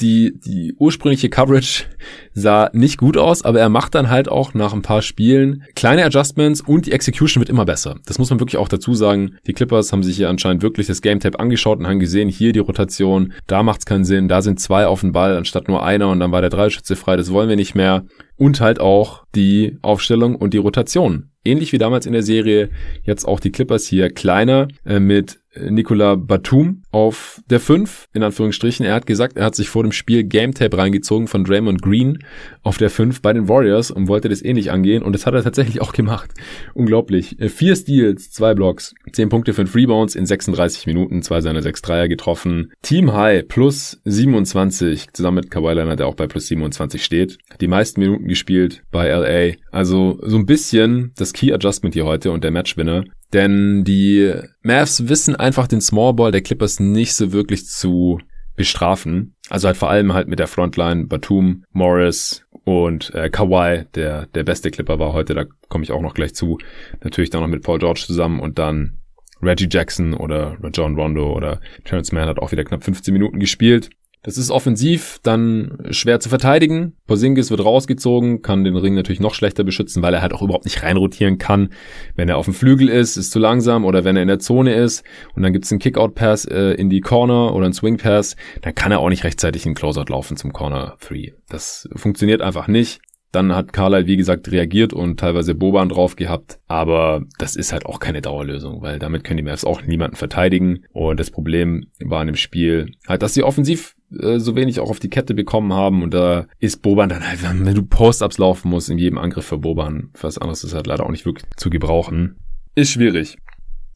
[0.00, 1.86] Die, die ursprüngliche Coverage
[2.34, 6.04] sah nicht gut aus, aber er macht dann halt auch nach ein paar Spielen kleine
[6.04, 7.96] Adjustments und die Execution wird immer besser.
[8.06, 9.34] Das muss man wirklich auch dazu sagen.
[9.48, 12.52] Die Clippers haben sich hier anscheinend wirklich das Game Tape angeschaut und haben gesehen, hier
[12.52, 16.10] die Rotation, da macht's keinen Sinn, da sind zwei auf dem Ball anstatt nur einer
[16.10, 18.04] und dann war der Dreischütze frei, das wollen wir nicht mehr.
[18.36, 22.70] Und halt auch die Aufstellung und die Rotation ähnlich wie damals in der Serie,
[23.02, 25.38] jetzt auch die Clippers hier kleiner äh, mit
[25.70, 28.84] Nicola Batum auf der 5, in Anführungsstrichen.
[28.84, 32.18] Er hat gesagt, er hat sich vor dem Spiel Game Tape reingezogen von Draymond Green
[32.62, 35.42] auf der 5 bei den Warriors und wollte das ähnlich angehen und das hat er
[35.42, 36.30] tatsächlich auch gemacht.
[36.74, 37.40] Unglaublich.
[37.40, 41.82] Äh, vier Steals, zwei Blocks, 10 Punkte, 5 Rebounds in 36 Minuten, zwei seiner 6
[41.82, 42.72] Dreier getroffen.
[42.82, 47.38] Team High plus 27, zusammen mit Kawhi Leonard, der auch bei plus 27 steht.
[47.60, 49.56] Die meisten Minuten gespielt bei LA.
[49.70, 53.04] Also so ein bisschen das Key Adjustment hier heute und der Matchwinner.
[53.32, 54.32] Denn die
[54.62, 58.18] Mavs wissen einfach den Small Ball der Clippers nicht so wirklich zu
[58.56, 59.34] bestrafen.
[59.48, 64.44] Also halt vor allem halt mit der Frontline Batum, Morris und äh, Kawhi, der der
[64.44, 66.58] beste Clipper war heute, da komme ich auch noch gleich zu.
[67.02, 68.98] Natürlich dann noch mit Paul George zusammen und dann
[69.40, 73.90] Reggie Jackson oder John Rondo oder Terrence Mann hat auch wieder knapp 15 Minuten gespielt.
[74.22, 76.94] Das ist offensiv dann schwer zu verteidigen.
[77.06, 80.64] Porzingis wird rausgezogen, kann den Ring natürlich noch schlechter beschützen, weil er halt auch überhaupt
[80.64, 81.70] nicht reinrotieren kann.
[82.16, 84.74] Wenn er auf dem Flügel ist, ist zu langsam oder wenn er in der Zone
[84.74, 85.04] ist
[85.34, 88.98] und dann gibt's einen Kickout-Pass äh, in die Corner oder einen Swing-Pass, dann kann er
[88.98, 91.34] auch nicht rechtzeitig in Closeout laufen zum Corner 3.
[91.48, 93.00] Das funktioniert einfach nicht.
[93.32, 96.58] Dann hat Carlyle, wie gesagt, reagiert und teilweise Boban drauf gehabt.
[96.66, 100.84] Aber das ist halt auch keine Dauerlösung, weil damit können die Mavs auch niemanden verteidigen.
[100.92, 104.90] Und das Problem war in dem Spiel halt, dass sie offensiv äh, so wenig auch
[104.90, 106.02] auf die Kette bekommen haben.
[106.02, 109.58] Und da ist Boban dann halt, wenn du Post-Ups laufen musst, in jedem Angriff für
[109.58, 112.36] Boban, was anderes ist halt leider auch nicht wirklich zu gebrauchen.
[112.74, 113.36] Ist schwierig.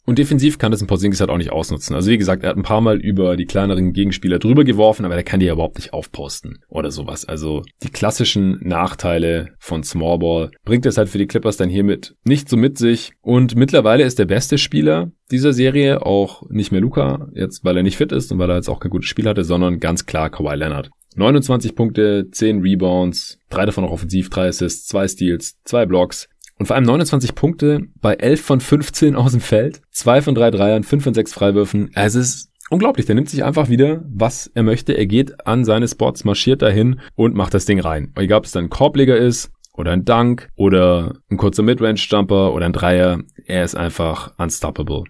[0.04, 1.94] Und defensiv kann das ein Porzingis halt auch nicht ausnutzen.
[1.94, 5.14] Also wie gesagt, er hat ein paar Mal über die kleineren Gegenspieler drüber geworfen, aber
[5.14, 7.24] der kann die ja überhaupt nicht aufposten oder sowas.
[7.24, 12.48] Also die klassischen Nachteile von Smallball bringt es halt für die Clippers dann hiermit nicht
[12.48, 13.12] so mit sich.
[13.20, 17.84] Und mittlerweile ist der beste Spieler dieser Serie auch nicht mehr Luca, jetzt weil er
[17.84, 20.30] nicht fit ist und weil er jetzt auch kein gutes Spiel hatte, sondern ganz klar
[20.30, 20.90] Kawhi Leonard.
[21.14, 26.28] 29 Punkte, 10 Rebounds, drei davon auch offensiv, drei Assists, zwei Steals, zwei Blocks.
[26.58, 30.50] Und vor allem 29 Punkte bei 11 von 15 aus dem Feld, 2 von 3
[30.50, 31.90] Dreiern, 5 von 6 Freiwürfen.
[31.94, 33.06] Es ist unglaublich.
[33.06, 34.92] Der nimmt sich einfach wieder, was er möchte.
[34.96, 38.12] Er geht an seine Spots, marschiert dahin und macht das Ding rein.
[38.16, 42.66] Egal, ob es dann ein Korbleger ist oder ein Dunk oder ein kurzer Midrange-Jumper oder
[42.66, 43.20] ein Dreier.
[43.46, 45.04] Er ist einfach unstoppable.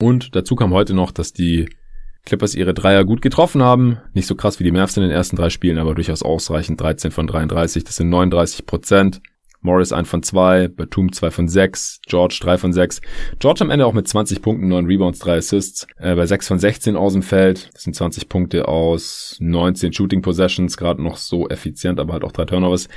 [0.00, 1.68] Und dazu kam heute noch, dass die
[2.24, 3.98] Clippers ihre Dreier gut getroffen haben.
[4.12, 6.80] Nicht so krass wie die Mavs in den ersten drei Spielen, aber durchaus ausreichend.
[6.80, 9.20] 13 von 33, das sind 39 Prozent.
[9.60, 13.00] Morris 1 von 2, Batum 2 von 6, George 3 von 6.
[13.38, 16.58] George am Ende auch mit 20 Punkten, 9 Rebounds, 3 Assists, äh, bei 6 von
[16.58, 17.70] 16 aus dem Feld.
[17.74, 22.32] Das sind 20 Punkte aus 19 Shooting Possessions, gerade noch so effizient, aber halt auch
[22.32, 22.88] drei Turnovers.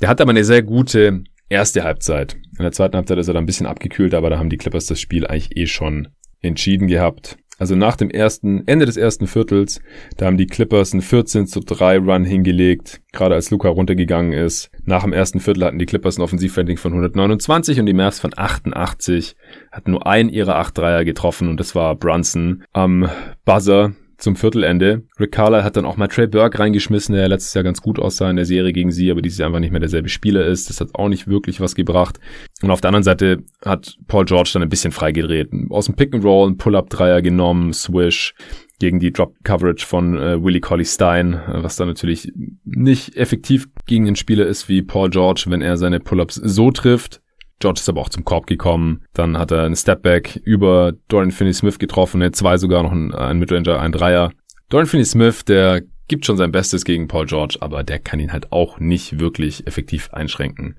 [0.00, 2.34] Der hat aber eine sehr gute erste Halbzeit.
[2.56, 4.86] In der zweiten Halbzeit ist er da ein bisschen abgekühlt, aber da haben die Clippers
[4.86, 6.08] das Spiel eigentlich eh schon
[6.40, 7.36] entschieden gehabt.
[7.58, 9.80] Also nach dem ersten, Ende des ersten Viertels,
[10.16, 14.70] da haben die Clippers einen 14 zu 3 Run hingelegt, gerade als Luca runtergegangen ist.
[14.84, 18.32] Nach dem ersten Viertel hatten die Clippers ein Offensivrating von 129 und die Mavs von
[18.34, 19.34] 88,
[19.72, 23.10] hatten nur einen ihrer acht Dreier getroffen und das war Brunson am
[23.44, 25.04] Buzzer zum Viertelende.
[25.18, 28.28] Rick Carlisle hat dann auch mal Trey Burke reingeschmissen, der letztes Jahr ganz gut aussah
[28.28, 30.68] in der Serie gegen sie, aber dieses Jahr einfach nicht mehr derselbe Spieler ist.
[30.68, 32.18] Das hat auch nicht wirklich was gebracht.
[32.60, 35.50] Und auf der anderen Seite hat Paul George dann ein bisschen freigedreht.
[35.70, 38.34] Aus dem Pick and Roll ein Pull-Up-Dreier genommen, Swish
[38.80, 42.32] gegen die Drop-Coverage von äh, Willie Colley Stein, äh, was dann natürlich
[42.64, 47.20] nicht effektiv gegen den Spieler ist wie Paul George, wenn er seine Pull-Ups so trifft.
[47.60, 49.02] George ist aber auch zum Korb gekommen.
[49.14, 53.92] Dann hat er einen Stepback über Dorian Finney-Smith getroffen, zwei sogar noch ein, Midranger, ein
[53.92, 54.32] Dreier.
[54.68, 58.52] Dorian Finney-Smith, der gibt schon sein Bestes gegen Paul George, aber der kann ihn halt
[58.52, 60.76] auch nicht wirklich effektiv einschränken.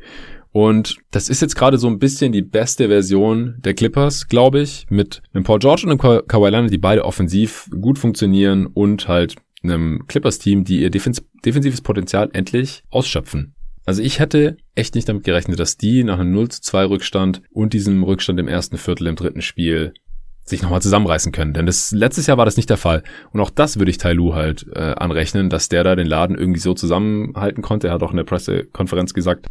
[0.52, 4.88] Und das ist jetzt gerade so ein bisschen die beste Version der Clippers, glaube ich,
[4.90, 9.08] mit einem Paul George und einem Ka Kawhi Leonard, die beide offensiv gut funktionieren und
[9.08, 13.54] halt einem Clippers-Team, die ihr defens defensives Potenzial endlich ausschöpfen.
[13.86, 17.42] Also ich hätte echt nicht damit gerechnet, dass die nach einem 0 zu 2 Rückstand
[17.52, 19.94] und diesem Rückstand im ersten Viertel im dritten Spiel
[20.50, 21.54] sich nochmal zusammenreißen können.
[21.54, 23.04] Denn das letztes Jahr war das nicht der Fall.
[23.32, 26.38] Und auch das würde ich Tai Lu halt äh, anrechnen, dass der da den Laden
[26.38, 27.88] irgendwie so zusammenhalten konnte.
[27.88, 29.48] Er hat auch in der Pressekonferenz gesagt,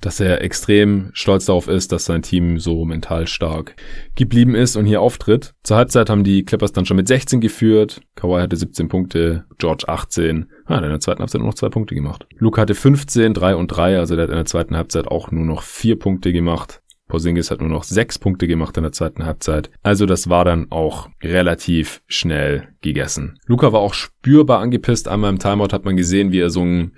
[0.00, 3.76] dass er extrem stolz darauf ist, dass sein Team so mental stark
[4.14, 5.54] geblieben ist und hier auftritt.
[5.62, 8.00] Zur Halbzeit haben die Clippers dann schon mit 16 geführt.
[8.14, 10.46] Kawhi hatte 17 Punkte, George 18.
[10.66, 12.26] Ah, in der zweiten Halbzeit nur noch zwei Punkte gemacht.
[12.38, 15.44] Luke hatte 15, 3 und 3, also der hat in der zweiten Halbzeit auch nur
[15.44, 16.82] noch vier Punkte gemacht.
[17.08, 19.70] Porzingis hat nur noch sechs Punkte gemacht in der zweiten Halbzeit.
[19.82, 23.38] Also das war dann auch relativ schnell gegessen.
[23.46, 25.06] Luca war auch spürbar angepisst.
[25.06, 26.92] Einmal im Timeout hat man gesehen, wie er so ein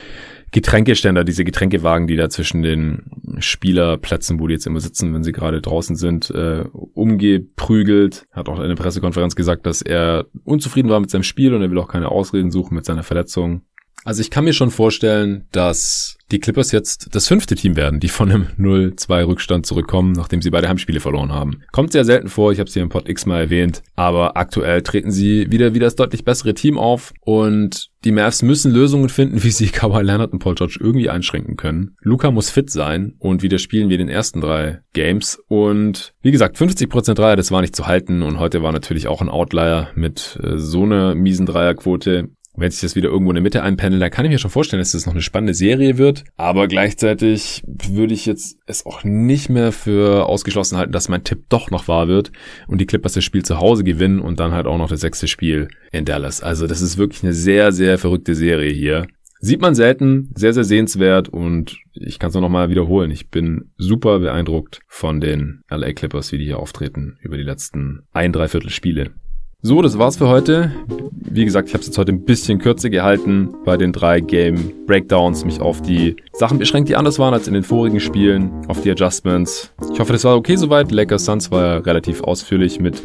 [0.50, 5.32] Getränkeständer, diese Getränkewagen, die da zwischen den Spielerplätzen, wo die jetzt immer sitzen, wenn sie
[5.32, 8.26] gerade draußen sind, äh, umgeprügelt.
[8.32, 11.70] Hat auch in der Pressekonferenz gesagt, dass er unzufrieden war mit seinem Spiel und er
[11.70, 13.62] will auch keine Ausreden suchen mit seiner Verletzung.
[14.04, 18.08] Also ich kann mir schon vorstellen, dass die Clippers jetzt das fünfte Team werden, die
[18.08, 21.62] von einem 0-2 Rückstand zurückkommen, nachdem sie beide Heimspiele verloren haben.
[21.72, 24.82] Kommt sehr selten vor, ich habe es hier im Pod X mal erwähnt, aber aktuell
[24.82, 29.42] treten sie wieder wie das deutlich bessere Team auf und die Mavs müssen Lösungen finden,
[29.42, 31.96] wie sie Kawhi Leonard und Paul George irgendwie einschränken können.
[32.00, 36.58] Luca muss fit sein und wieder spielen wir den ersten drei Games und wie gesagt,
[36.58, 40.38] 50% Dreier, das war nicht zu halten und heute war natürlich auch ein Outlier mit
[40.42, 42.28] äh, so einer miesen Dreierquote
[42.60, 44.80] wenn sich das wieder irgendwo in der Mitte einpendelt, dann kann ich mir schon vorstellen,
[44.80, 46.24] dass das noch eine spannende Serie wird.
[46.36, 51.44] Aber gleichzeitig würde ich jetzt es auch nicht mehr für ausgeschlossen halten, dass mein Tipp
[51.48, 52.32] doch noch wahr wird
[52.66, 55.28] und die Clippers das Spiel zu Hause gewinnen und dann halt auch noch das sechste
[55.28, 56.42] Spiel in Dallas.
[56.42, 59.06] Also das ist wirklich eine sehr, sehr verrückte Serie hier.
[59.40, 63.12] Sieht man selten, sehr, sehr sehenswert und ich kann es noch mal wiederholen.
[63.12, 68.02] Ich bin super beeindruckt von den LA Clippers, wie die hier auftreten über die letzten
[68.12, 69.12] ein, dreiviertel Spiele.
[69.60, 70.70] So, das war's für heute.
[71.10, 74.86] Wie gesagt, ich habe es jetzt heute ein bisschen kürzer gehalten bei den drei Game
[74.86, 78.82] Breakdowns, mich auf die Sachen beschränkt, die anders waren als in den vorigen Spielen, auf
[78.82, 79.74] die Adjustments.
[79.92, 80.92] Ich hoffe, das war okay soweit.
[80.92, 83.02] Lakers Suns war ja relativ ausführlich mit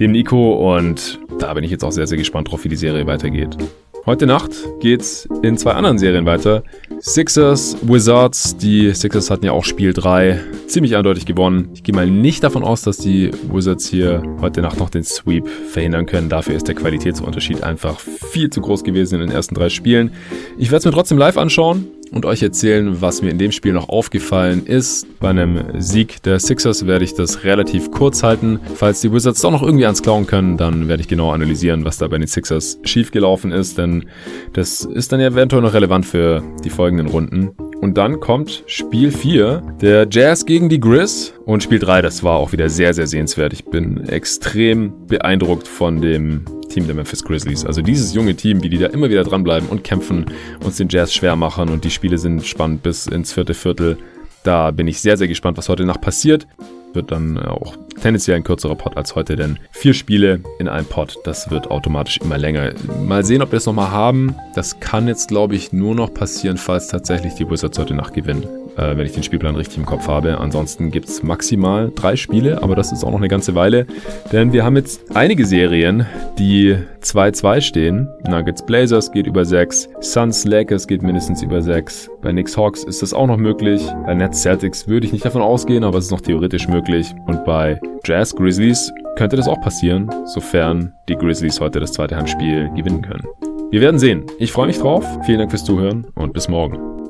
[0.00, 3.06] dem Nico und da bin ich jetzt auch sehr, sehr gespannt drauf, wie die Serie
[3.06, 3.56] weitergeht.
[4.04, 4.50] Heute Nacht
[4.80, 6.64] geht's in zwei anderen Serien weiter.
[6.98, 8.56] Sixers, Wizards.
[8.56, 11.70] Die Sixers hatten ja auch Spiel 3 ziemlich eindeutig gewonnen.
[11.72, 15.48] Ich gehe mal nicht davon aus, dass die Wizards hier heute Nacht noch den Sweep
[15.48, 16.28] verhindern können.
[16.28, 20.10] Dafür ist der Qualitätsunterschied einfach viel zu groß gewesen in den ersten drei Spielen.
[20.58, 23.72] Ich werde es mir trotzdem live anschauen und euch erzählen, was mir in dem Spiel
[23.72, 25.06] noch aufgefallen ist.
[25.18, 28.60] Bei einem Sieg der Sixers werde ich das relativ kurz halten.
[28.76, 31.98] Falls die Wizards doch noch irgendwie ans Klauen können, dann werde ich genau analysieren, was
[31.98, 34.04] da bei den Sixers schiefgelaufen ist, denn
[34.52, 37.71] das ist dann ja eventuell noch relevant für die folgenden Runden.
[37.82, 41.34] Und dann kommt Spiel 4, der Jazz gegen die Grizz.
[41.44, 43.52] Und Spiel 3, das war auch wieder sehr, sehr sehenswert.
[43.52, 47.66] Ich bin extrem beeindruckt von dem Team der Memphis Grizzlies.
[47.66, 50.26] Also dieses junge Team, wie die da immer wieder dranbleiben und kämpfen,
[50.64, 53.98] uns den Jazz schwer machen und die Spiele sind spannend bis ins vierte Viertel.
[54.44, 56.46] Da bin ich sehr, sehr gespannt, was heute Nacht passiert.
[56.94, 61.18] Wird dann auch tendenziell ein kürzerer Pod als heute, denn vier Spiele in einem Pod,
[61.24, 62.72] das wird automatisch immer länger.
[63.06, 64.34] Mal sehen, ob wir es nochmal haben.
[64.54, 68.46] Das kann jetzt, glaube ich, nur noch passieren, falls tatsächlich die Wizards heute Nacht gewinnen
[68.76, 70.38] äh, wenn ich den Spielplan richtig im Kopf habe.
[70.38, 73.86] Ansonsten gibt es maximal drei Spiele, aber das ist auch noch eine ganze Weile.
[74.32, 76.06] Denn wir haben jetzt einige Serien,
[76.38, 78.08] die 2-2 stehen.
[78.28, 82.10] Nuggets Blazers geht über 6, Suns Lakers geht mindestens über 6.
[82.22, 83.82] Bei Knicks Hawks ist das auch noch möglich.
[84.06, 87.14] Bei Nets Celtics würde ich nicht davon ausgehen, aber es ist noch theoretisch möglich.
[87.26, 92.70] Und bei Jazz Grizzlies könnte das auch passieren, sofern die Grizzlies heute das zweite Handspiel
[92.74, 93.26] gewinnen können.
[93.70, 94.24] Wir werden sehen.
[94.38, 95.04] Ich freue mich drauf.
[95.24, 97.01] Vielen Dank fürs Zuhören und bis morgen.